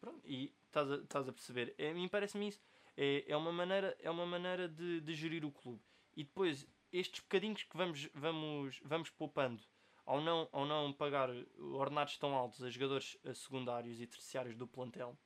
Pronto, 0.00 0.20
e 0.26 0.54
estás 0.66 0.90
a, 0.90 0.96
estás 0.96 1.28
a 1.28 1.32
perceber. 1.32 1.74
É, 1.78 1.90
a 1.90 1.94
mim 1.94 2.08
parece-me 2.08 2.48
isso. 2.48 2.60
É, 2.96 3.24
é 3.26 3.36
uma 3.36 3.52
maneira, 3.52 3.96
é 4.00 4.10
uma 4.10 4.26
maneira 4.26 4.68
de, 4.68 5.00
de 5.00 5.14
gerir 5.14 5.44
o 5.44 5.50
clube. 5.50 5.82
E 6.16 6.22
depois, 6.22 6.66
estes 6.92 7.20
bocadinhos 7.20 7.62
que 7.62 7.76
vamos, 7.76 8.08
vamos, 8.14 8.80
vamos 8.84 9.10
poupando 9.10 9.62
ao 10.06 10.20
não, 10.20 10.48
ao 10.52 10.66
não 10.66 10.92
pagar 10.92 11.30
ordenados 11.58 12.18
tão 12.18 12.34
altos 12.34 12.62
a 12.62 12.70
jogadores 12.70 13.18
secundários 13.34 14.00
e 14.00 14.06
terciários 14.06 14.56
do 14.56 14.66
plantel, 14.66 15.18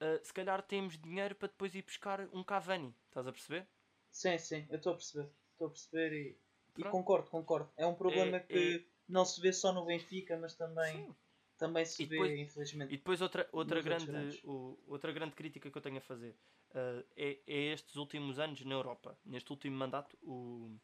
uh, 0.00 0.24
se 0.24 0.32
calhar 0.32 0.62
temos 0.62 0.98
dinheiro 0.98 1.34
para 1.34 1.48
depois 1.48 1.74
ir 1.74 1.82
buscar 1.82 2.20
um 2.32 2.42
Cavani. 2.42 2.94
Estás 3.06 3.26
a 3.26 3.32
perceber? 3.32 3.68
Sim, 4.10 4.38
sim, 4.38 4.66
eu 4.70 4.76
estou 4.76 4.92
a 4.92 4.96
perceber. 4.96 5.30
Estou 5.52 5.66
a 5.66 5.70
perceber 5.70 6.12
e, 6.12 6.38
e, 6.80 6.90
concordo, 6.90 7.28
concordo. 7.30 7.70
É 7.76 7.86
um 7.86 7.94
problema 7.94 8.36
é, 8.36 8.40
que 8.40 8.76
é... 8.76 8.84
não 9.08 9.24
se 9.24 9.40
vê 9.40 9.52
só 9.52 9.72
no 9.72 9.84
Benfica, 9.84 10.36
mas 10.38 10.54
também, 10.54 11.14
também 11.58 11.84
se 11.84 12.04
vê, 12.04 12.40
infelizmente. 12.40 12.94
E 12.94 12.96
depois 12.96 13.20
outra, 13.20 13.48
outra, 13.52 13.80
grande, 13.80 14.40
o, 14.44 14.78
outra 14.86 15.12
grande 15.12 15.34
crítica 15.34 15.70
que 15.70 15.76
eu 15.76 15.82
tenho 15.82 15.98
a 15.98 16.00
fazer 16.00 16.36
uh, 16.70 17.04
é, 17.16 17.38
é 17.46 17.72
estes 17.72 17.96
últimos 17.96 18.38
anos 18.38 18.64
na 18.64 18.74
Europa. 18.74 19.18
Neste 19.24 19.50
último 19.50 19.76
mandato, 19.76 20.16
o, 20.22 20.76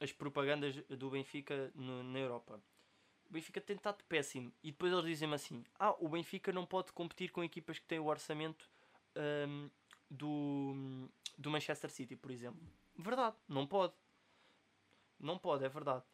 as 0.00 0.12
propagandas 0.12 0.76
do 0.88 1.10
Benfica 1.10 1.70
no, 1.74 2.02
na 2.02 2.18
Europa. 2.18 2.62
O 3.28 3.32
Benfica 3.32 3.60
tem 3.60 3.76
estado 3.76 4.04
péssimo. 4.04 4.52
E 4.62 4.70
depois 4.70 4.92
eles 4.92 5.04
dizem-me 5.04 5.34
assim: 5.34 5.64
Ah, 5.78 5.94
o 5.98 6.08
Benfica 6.08 6.52
não 6.52 6.64
pode 6.64 6.92
competir 6.92 7.30
com 7.30 7.42
equipas 7.42 7.78
que 7.78 7.86
têm 7.86 7.98
o 7.98 8.06
orçamento 8.06 8.68
um, 9.48 9.70
do, 10.10 11.08
do 11.36 11.50
Manchester 11.50 11.90
City, 11.90 12.16
por 12.16 12.30
exemplo. 12.30 12.60
Verdade, 12.96 13.36
não 13.48 13.66
pode. 13.66 13.94
Não 15.18 15.38
pode, 15.38 15.64
é 15.64 15.68
verdade. 15.68 16.04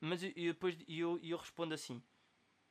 Mas 0.00 0.22
e 0.22 0.32
depois 0.32 0.76
eu, 0.88 1.18
eu 1.22 1.36
respondo 1.36 1.74
assim: 1.74 2.02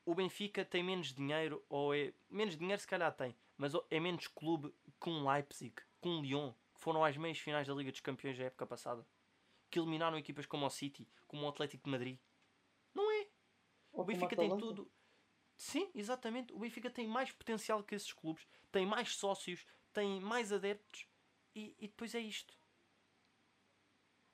o 0.05 0.13
Benfica 0.13 0.65
tem 0.65 0.83
menos 0.83 1.13
dinheiro, 1.13 1.63
ou 1.69 1.93
é. 1.93 2.13
Menos 2.29 2.57
dinheiro 2.57 2.81
se 2.81 2.87
calhar 2.87 3.13
tem, 3.15 3.35
mas 3.57 3.73
é 3.89 3.99
menos 3.99 4.27
clube 4.27 4.73
que 4.99 5.09
um 5.09 5.29
Leipzig, 5.29 5.73
que 6.01 6.07
um 6.07 6.21
Lyon, 6.21 6.51
que 6.73 6.81
foram 6.81 7.03
às 7.03 7.15
meias 7.17 7.39
finais 7.39 7.67
da 7.67 7.73
Liga 7.73 7.91
dos 7.91 8.01
Campeões 8.01 8.37
da 8.37 8.45
época 8.45 8.67
passada 8.67 9.05
que 9.71 9.79
eliminaram 9.79 10.17
equipas 10.17 10.45
como 10.45 10.65
o 10.65 10.69
City, 10.69 11.07
como 11.25 11.45
o 11.45 11.49
Atlético 11.49 11.85
de 11.85 11.89
Madrid. 11.89 12.19
Não 12.93 13.09
é. 13.09 13.27
Ou 13.93 14.01
o 14.01 14.05
Benfica 14.05 14.35
tem 14.35 14.55
tudo. 14.57 14.91
Sim, 15.55 15.89
exatamente. 15.95 16.51
O 16.53 16.59
Benfica 16.59 16.89
tem 16.89 17.07
mais 17.07 17.31
potencial 17.31 17.81
que 17.81 17.95
esses 17.95 18.11
clubes, 18.11 18.45
tem 18.71 18.85
mais 18.85 19.15
sócios, 19.15 19.65
tem 19.93 20.19
mais 20.19 20.51
adeptos 20.51 21.07
e, 21.55 21.73
e 21.79 21.87
depois 21.87 22.13
é 22.13 22.19
isto. 22.19 22.53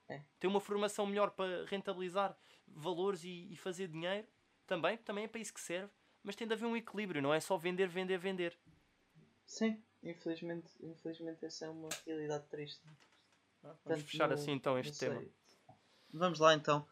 É. 0.10 0.22
Tem 0.40 0.50
uma 0.50 0.60
formação 0.60 1.06
melhor 1.06 1.32
para 1.32 1.66
rentabilizar 1.66 2.38
valores 2.68 3.24
e, 3.24 3.52
e 3.52 3.58
fazer 3.58 3.88
dinheiro 3.88 4.28
também, 4.66 4.98
também 4.98 5.24
é 5.26 5.28
para 5.28 5.40
isso 5.40 5.54
que 5.54 5.62
serve, 5.62 5.92
mas 6.24 6.36
tem 6.36 6.48
de 6.48 6.54
haver 6.54 6.66
um 6.66 6.76
equilíbrio, 6.76 7.22
não 7.22 7.34
é 7.34 7.40
só 7.40 7.58
vender, 7.58 7.88
vender, 7.88 8.18
vender. 8.18 8.58
Sim, 9.46 9.82
infelizmente, 10.04 10.70
infelizmente 10.82 11.46
essa 11.46 11.66
é 11.66 11.70
uma 11.70 11.90
realidade 12.06 12.46
triste. 12.48 12.82
Vamos 13.62 13.80
Tanto 13.84 14.04
fechar 14.04 14.28
no, 14.28 14.34
assim 14.34 14.52
então 14.52 14.78
este 14.78 15.00
tema. 15.00 15.24
Vamos 16.14 16.40
lá 16.40 16.54
então. 16.54 16.88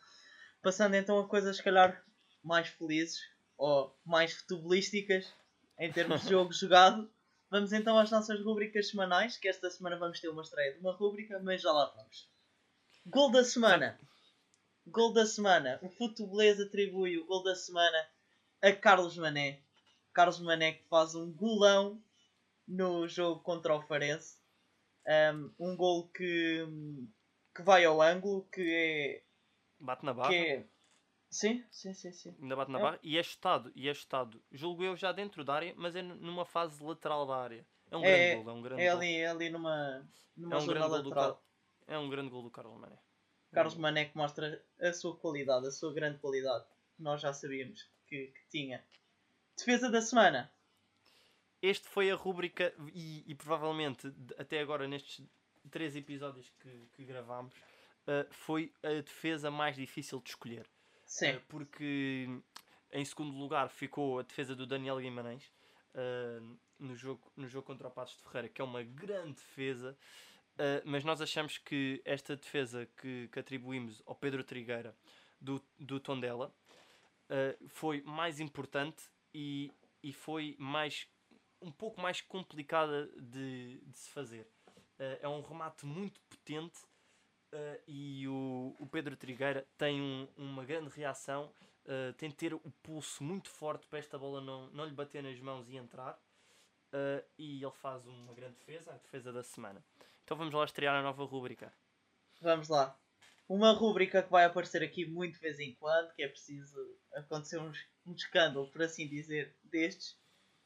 Passando 0.62 0.96
então 0.96 1.20
a 1.20 1.28
coisas, 1.28 1.58
se 1.58 1.64
calhar, 1.64 2.04
mais 2.44 2.70
felizes 2.70 3.20
ou 3.58 3.98
mais 4.06 4.34
futebolísticas 4.34 5.34
em 5.78 5.92
termos 5.92 6.22
de 6.22 6.30
jogo 6.32 6.52
jogado. 6.54 7.12
Vamos 7.50 7.72
então 7.74 7.98
às 7.98 8.10
nossas 8.10 8.42
rubricas 8.44 8.90
semanais, 8.90 9.38
que 9.38 9.48
esta 9.48 9.70
semana 9.70 9.98
vamos 9.98 10.20
ter 10.20 10.30
uma 10.30 10.42
estreia 10.42 10.74
de 10.74 10.80
uma 10.80 10.94
rubrica, 10.94 11.40
mas 11.40 11.62
já 11.62 11.72
lá 11.72 11.86
vamos. 11.96 12.30
Gol 13.08 13.32
da 13.32 13.44
semana. 13.44 14.00
Gol 14.88 15.14
da 15.14 15.26
semana. 15.26 15.80
O 15.84 15.90
futebolês 15.90 16.60
atribui 16.60 17.18
o 17.18 17.26
gol 17.26 17.44
da 17.44 17.56
semana 17.56 18.08
a 18.62 18.72
Carlos 18.72 19.16
Mané. 19.18 19.60
Carlos 20.12 20.40
Mané 20.40 20.74
que 20.74 20.84
faz 20.88 21.14
um 21.14 21.32
golão 21.32 22.02
no 22.68 23.08
jogo 23.08 23.42
contra 23.42 23.76
o 23.76 23.82
Farense. 23.84 24.40
Um, 25.08 25.52
um 25.60 25.76
gol 25.76 26.08
que, 26.08 26.68
que 27.56 27.62
vai 27.62 27.86
ao 27.86 28.02
ângulo, 28.02 28.48
que 28.52 28.62
é. 28.62 29.24
Bate 29.80 30.04
na 30.04 30.14
barra. 30.14 30.34
É... 30.34 30.66
Sim, 31.30 31.64
sim, 31.70 31.94
sim, 31.94 32.12
sim. 32.12 32.36
Ainda 32.42 32.56
bate 32.56 32.72
na 32.72 32.80
é. 32.80 32.82
barra 32.82 33.00
e 33.04 33.18
é 33.20 33.24
chutado, 33.24 33.72
e 33.76 33.88
é 33.88 33.94
chutado. 33.94 34.42
Julgo 34.52 34.84
eu 34.84 34.96
já 34.96 35.12
dentro 35.12 35.44
da 35.44 35.54
área, 35.54 35.74
mas 35.78 35.96
é 35.96 36.02
numa 36.02 36.46
fase 36.46 36.84
lateral 36.84 37.28
da 37.28 37.36
área. 37.36 37.68
É 37.92 37.98
um 37.98 38.04
é, 38.04 38.30
grande 38.30 38.44
gol, 38.44 38.54
é 38.54 38.58
um 38.58 38.62
grande 38.62 38.82
é 38.82 38.90
ali, 38.90 39.16
É 39.18 39.28
ali 39.28 39.50
numa, 39.50 40.08
numa 40.36 40.56
é 40.56 40.58
um 40.58 40.62
zona 40.62 40.88
lateral. 40.88 41.45
É 41.88 41.98
um 41.98 42.10
grande 42.10 42.30
gol 42.30 42.44
do 42.44 42.50
Carlos 42.50 42.80
Mané. 42.80 42.98
Carlos 43.52 43.76
Mané 43.76 44.06
que 44.06 44.18
mostra 44.18 44.64
a 44.80 44.92
sua 44.92 45.16
qualidade, 45.16 45.68
a 45.68 45.72
sua 45.72 45.94
grande 45.94 46.20
qualidade. 46.20 46.66
Nós 46.98 47.22
já 47.22 47.32
sabíamos 47.34 47.88
que, 48.08 48.28
que 48.28 48.50
tinha. 48.50 48.84
Defesa 49.58 49.90
da 49.90 50.02
semana 50.02 50.52
este 51.62 51.88
foi 51.88 52.12
a 52.12 52.16
rúbrica 52.16 52.74
e, 52.94 53.24
e, 53.26 53.36
provavelmente 53.36 54.14
até 54.38 54.60
agora 54.60 54.88
nestes 54.88 55.26
três 55.72 55.96
episódios 55.96 56.52
que, 56.60 56.90
que 56.94 57.04
gravámos 57.04 57.54
uh, 57.56 58.28
foi 58.30 58.72
a 58.84 59.02
defesa 59.02 59.50
mais 59.50 59.76
difícil 59.76 60.22
de 60.22 60.30
escolher. 60.30 60.68
Sim. 61.06 61.36
Uh, 61.36 61.42
porque 61.50 62.28
em 62.92 63.06
segundo 63.06 63.36
lugar 63.36 63.70
ficou 63.70 64.20
a 64.20 64.22
defesa 64.22 64.56
do 64.56 64.68
Daniel 64.68 65.00
Guimarães 65.00 65.52
uh, 65.96 66.58
no, 66.78 66.96
jogo, 66.96 67.32
no 67.36 67.48
jogo 67.48 67.66
contra 67.66 67.88
o 67.88 67.92
Passos 67.92 68.18
de 68.18 68.24
Ferreira, 68.24 68.50
que 68.50 68.62
é 68.62 68.64
uma 68.64 68.84
grande 68.84 69.34
defesa. 69.34 69.98
Mas 70.86 71.04
nós 71.04 71.22
achamos 71.22 71.58
que 71.58 72.02
esta 72.06 72.36
defesa 72.36 72.88
que, 72.98 73.28
que 73.28 73.40
atribuímos 73.40 74.02
ao 74.06 74.16
Pedro 74.16 74.44
Trigueira 74.44 74.96
do, 75.40 75.62
do 75.78 76.00
Tondela 76.00 76.54
foi 77.68 78.02
mais 78.04 78.40
importante 78.40 79.04
e, 79.34 79.72
e 80.02 80.14
foi 80.14 80.56
mais 80.58 81.08
um 81.62 81.72
pouco 81.72 82.00
mais 82.00 82.22
complicada 82.22 83.08
de, 83.18 83.82
de 83.86 83.98
se 83.98 84.10
fazer. 84.12 84.48
Uh, 85.00 85.20
é 85.22 85.28
um 85.28 85.42
remate 85.42 85.86
muito 85.86 86.22
potente 86.30 86.80
uh, 87.52 87.82
e 87.88 88.28
o, 88.28 88.76
o, 88.80 88.88
Pedro 88.88 89.18
Trigueira 89.18 89.68
tem 89.78 90.00
um, 90.00 90.28
uma 90.38 90.64
grande 90.64 90.90
reação, 90.90 91.52
uh, 91.86 92.14
tem 92.14 92.30
de 92.30 92.36
ter 92.36 92.54
o 92.54 92.60
pulso 92.82 93.24
muito 93.24 93.50
forte 93.50 93.88
para 93.88 94.00
esta 94.00 94.18
bola 94.18 94.40
não, 94.40 94.68
não 94.68 94.86
lhe 94.86 94.94
bater 94.94 95.22
nas 95.22 95.40
mãos 95.40 95.68
e 95.70 95.76
entrar. 95.76 96.18
E 97.38 97.64
ele 97.64 97.74
faz 97.82 98.06
uma 98.06 98.34
grande 98.34 98.56
defesa, 98.56 98.92
a 98.92 98.98
defesa 98.98 99.32
da 99.32 99.44
semana. 99.44 99.84
Então 100.24 100.38
vamos 100.38 100.54
lá 100.54 100.66
estrear 100.66 100.96
a 100.96 101.04
nova 101.04 101.24
rúbrica. 101.26 101.72
Vamos 102.42 102.70
lá. 102.70 102.98
Uma 103.48 103.72
rúbrica 103.74 104.24
que 104.24 104.32
vai 104.32 104.46
aparecer 104.46 104.82
aqui 104.84 105.06
muito 105.06 105.36
de 105.36 105.40
vez 105.40 105.60
em 105.60 105.76
quando, 105.76 106.14
que 106.14 106.24
é 106.24 106.28
preciso 106.28 106.78
acontecer 107.14 107.60
uns, 107.60 107.78
um 108.06 108.14
escândalo, 108.14 108.68
por 108.72 108.82
assim 108.82 109.08
dizer, 109.08 109.56
destes 109.64 110.18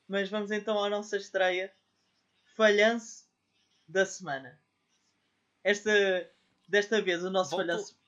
mas 0.10 0.28
vamos 0.28 0.50
então 0.50 0.84
à 0.84 0.90
nossa 0.90 1.16
estreia. 1.16 1.72
Falhanço 2.56 3.30
da 3.88 4.08
semana. 4.08 4.60
Esta, 5.64 5.92
desta 6.68 7.00
vez 7.00 7.24
o 7.24 7.30
nosso 7.30 7.52
voltou... 7.52 7.68
falhanço. 7.68 8.00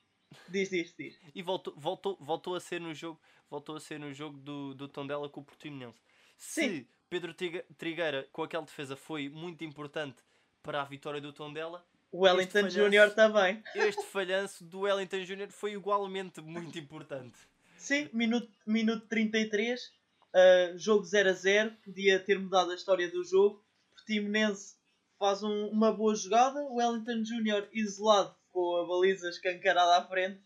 Diz, 0.49 0.69
diz, 0.69 0.95
diz. 0.97 1.19
E 1.36 1.43
voltou, 1.43 1.76
voltou, 1.78 2.17
voltou 2.19 2.55
a 2.55 2.59
ser 2.59 2.82
no 2.82 2.93
jogo, 2.93 3.22
voltou 3.49 3.76
a 3.76 3.80
ser 3.80 3.99
no 3.99 4.11
jogo 4.13 4.38
do, 4.38 4.74
do 4.74 4.88
Tondela 4.88 5.30
com 5.30 5.41
o 5.41 5.45
Portimonense. 5.45 6.01
Se 6.42 6.62
Sim. 6.62 6.88
Pedro 7.08 7.36
Trigueira 7.78 8.28
com 8.32 8.42
aquela 8.42 8.66
defesa 8.66 8.96
foi 8.96 9.30
muito 9.30 9.64
importante 9.64 10.18
para 10.64 10.82
a 10.82 10.86
vitória 10.86 11.22
do 11.22 11.32
Tondela, 11.32 11.86
o 12.12 12.24
Wellington 12.24 12.68
Júnior 12.68 13.12
também. 13.12 13.64
Este 13.76 14.04
falhanço 14.08 14.66
do 14.66 14.82
Wellington 14.82 15.24
Júnior 15.24 15.50
foi 15.50 15.74
igualmente 15.74 16.42
muito 16.42 16.78
importante. 16.80 17.38
Sim, 17.78 18.10
minuto, 18.12 18.52
minuto 18.66 19.08
33 19.08 20.02
Uh, 20.34 20.78
jogo 20.78 21.04
0 21.04 21.30
a 21.30 21.34
0, 21.34 21.76
podia 21.84 22.18
ter 22.18 22.39
mudado 22.39 22.72
a 22.72 22.76
história 22.76 23.12
do 23.12 23.22
jogo. 23.22 23.62
Portimonense 23.94 24.78
faz 25.20 25.44
um, 25.44 25.68
uma 25.68 25.92
boa 25.92 26.16
jogada. 26.16 26.64
Wellington 26.72 27.22
Júnior 27.26 27.68
isolado 27.74 28.34
com 28.50 28.78
a 28.78 28.88
baliza 28.88 29.28
escancarada 29.28 29.98
à 29.98 30.08
frente 30.08 30.42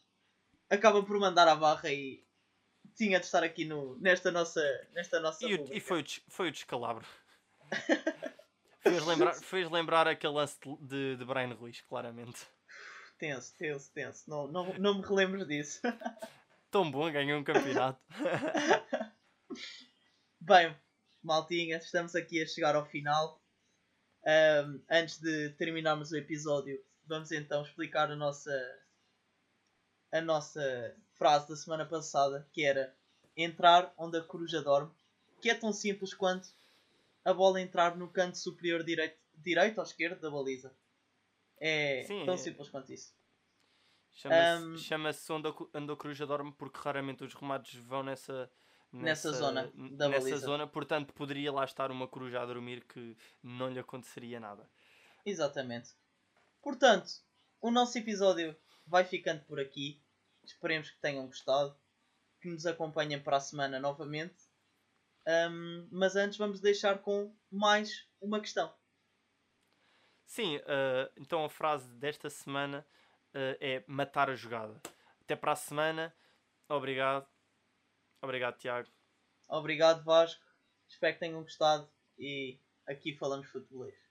acaba 0.68 1.04
por 1.04 1.20
mandar 1.20 1.48
a 1.48 1.56
barra 1.56 1.92
e 1.92 2.25
tinha 2.96 3.20
de 3.20 3.26
estar 3.26 3.44
aqui 3.44 3.66
no, 3.66 3.98
nesta 4.00 4.32
nossa 4.32 4.62
nesta 4.94 5.20
nossa 5.20 5.46
e, 5.46 5.78
e 5.78 5.80
foi, 5.80 6.02
o, 6.02 6.06
foi 6.30 6.48
o 6.50 6.52
descalabro. 6.52 7.06
Fez, 8.82 9.04
lembrar, 9.04 9.34
fez 9.34 9.72
lembrar 9.72 10.08
aquele 10.08 10.34
lance 10.34 10.60
de, 10.80 11.18
de 11.18 11.26
Brian 11.26 11.52
Ruiz 11.56 11.82
claramente. 11.82 12.46
Tenso, 13.18 13.56
tenso, 13.58 13.92
tenso. 13.92 14.30
Não, 14.30 14.48
não, 14.48 14.74
não 14.76 15.00
me 15.00 15.02
relembro 15.02 15.44
disso. 15.44 15.82
Tão 16.70 16.92
bom, 16.92 17.12
ganhou 17.12 17.40
um 17.40 17.44
campeonato. 17.44 18.00
Bem, 20.40 20.78
maltinha, 21.24 21.78
estamos 21.78 22.14
aqui 22.14 22.44
a 22.44 22.46
chegar 22.46 22.76
ao 22.76 22.86
final. 22.86 23.42
Um, 24.24 24.84
antes 24.88 25.20
de 25.20 25.50
terminarmos 25.52 26.12
o 26.12 26.18
episódio, 26.18 26.80
vamos 27.06 27.32
então 27.32 27.64
explicar 27.64 28.12
a 28.12 28.16
nossa 28.16 28.52
a 30.12 30.22
nossa 30.22 30.96
frase 31.18 31.48
da 31.50 31.56
semana 31.56 31.86
passada, 31.86 32.48
que 32.52 32.64
era 32.64 32.96
entrar 33.36 33.94
onde 33.98 34.18
a 34.18 34.24
coruja 34.24 34.62
dorme, 34.62 34.92
que 35.42 35.50
é 35.50 35.56
tão 35.56 35.74
simples 35.74 36.14
quanto 36.14 36.50
a 37.24 37.34
bola 37.34 37.60
entrar 37.60 37.98
no 37.98 38.08
canto 38.08 38.38
superior 38.38 38.84
direito, 38.84 39.18
direito 39.36 39.78
ou 39.78 39.84
esquerdo 39.84 40.20
da 40.20 40.30
baliza. 40.30 40.74
É 41.60 42.04
Sim, 42.06 42.26
tão 42.26 42.36
é... 42.36 42.38
simples 42.38 42.70
quanto 42.70 42.94
isso. 42.94 43.14
Chama-se 44.12 44.64
um, 44.64 44.78
chama 44.78 45.10
onde, 45.32 45.48
a, 45.50 45.80
onde 45.80 45.92
a 45.92 45.96
coruja 45.96 46.26
dorme 46.26 46.54
porque 46.58 46.80
raramente 46.80 47.24
os 47.24 47.34
remates 47.34 47.76
vão 47.84 48.02
nessa, 48.02 48.50
nessa, 48.92 49.30
nessa 49.30 49.32
zona 49.34 49.72
da 49.92 50.08
nessa 50.08 50.22
baliza. 50.22 50.38
zona, 50.38 50.66
portanto 50.66 51.14
poderia 51.14 51.52
lá 51.52 51.66
estar 51.66 51.92
uma 51.92 52.08
coruja 52.08 52.42
a 52.42 52.46
dormir 52.46 52.86
que 52.86 53.18
não 53.44 53.70
lhe 53.70 53.80
aconteceria 53.80 54.40
nada. 54.40 54.70
Exatamente. 55.26 55.90
Portanto, 56.62 57.12
o 57.60 57.70
nosso 57.70 57.98
episódio 57.98 58.56
vai 58.88 59.04
ficando 59.04 59.42
por 59.42 59.60
aqui. 59.60 60.02
Esperemos 60.52 60.90
que 60.90 61.00
tenham 61.00 61.26
gostado, 61.26 61.78
que 62.42 62.50
nos 62.50 62.66
acompanhem 62.66 63.22
para 63.22 63.38
a 63.38 63.42
semana 63.42 63.80
novamente. 63.80 64.36
Um, 65.28 65.88
mas 65.92 66.16
antes 66.16 66.38
vamos 66.38 66.62
deixar 66.62 67.00
com 67.00 67.36
mais 67.52 68.08
uma 68.22 68.40
questão. 68.40 68.74
Sim, 70.26 70.58
uh, 70.58 71.12
então 71.18 71.44
a 71.44 71.50
frase 71.50 71.88
desta 71.96 72.30
semana 72.30 72.86
uh, 73.34 73.58
é 73.60 73.84
matar 73.88 74.30
a 74.30 74.36
jogada. 74.36 74.80
Até 75.22 75.36
para 75.36 75.54
a 75.54 75.56
semana. 75.56 76.16
Obrigado. 76.70 77.28
Obrigado, 78.22 78.58
Tiago. 78.58 78.90
Obrigado, 79.48 80.04
Vasco. 80.04 80.44
Espero 80.88 81.14
que 81.14 81.20
tenham 81.20 81.42
gostado 81.42 81.90
e 82.18 82.60
aqui 82.88 83.16
falamos 83.18 83.50
futebolês. 83.50 84.05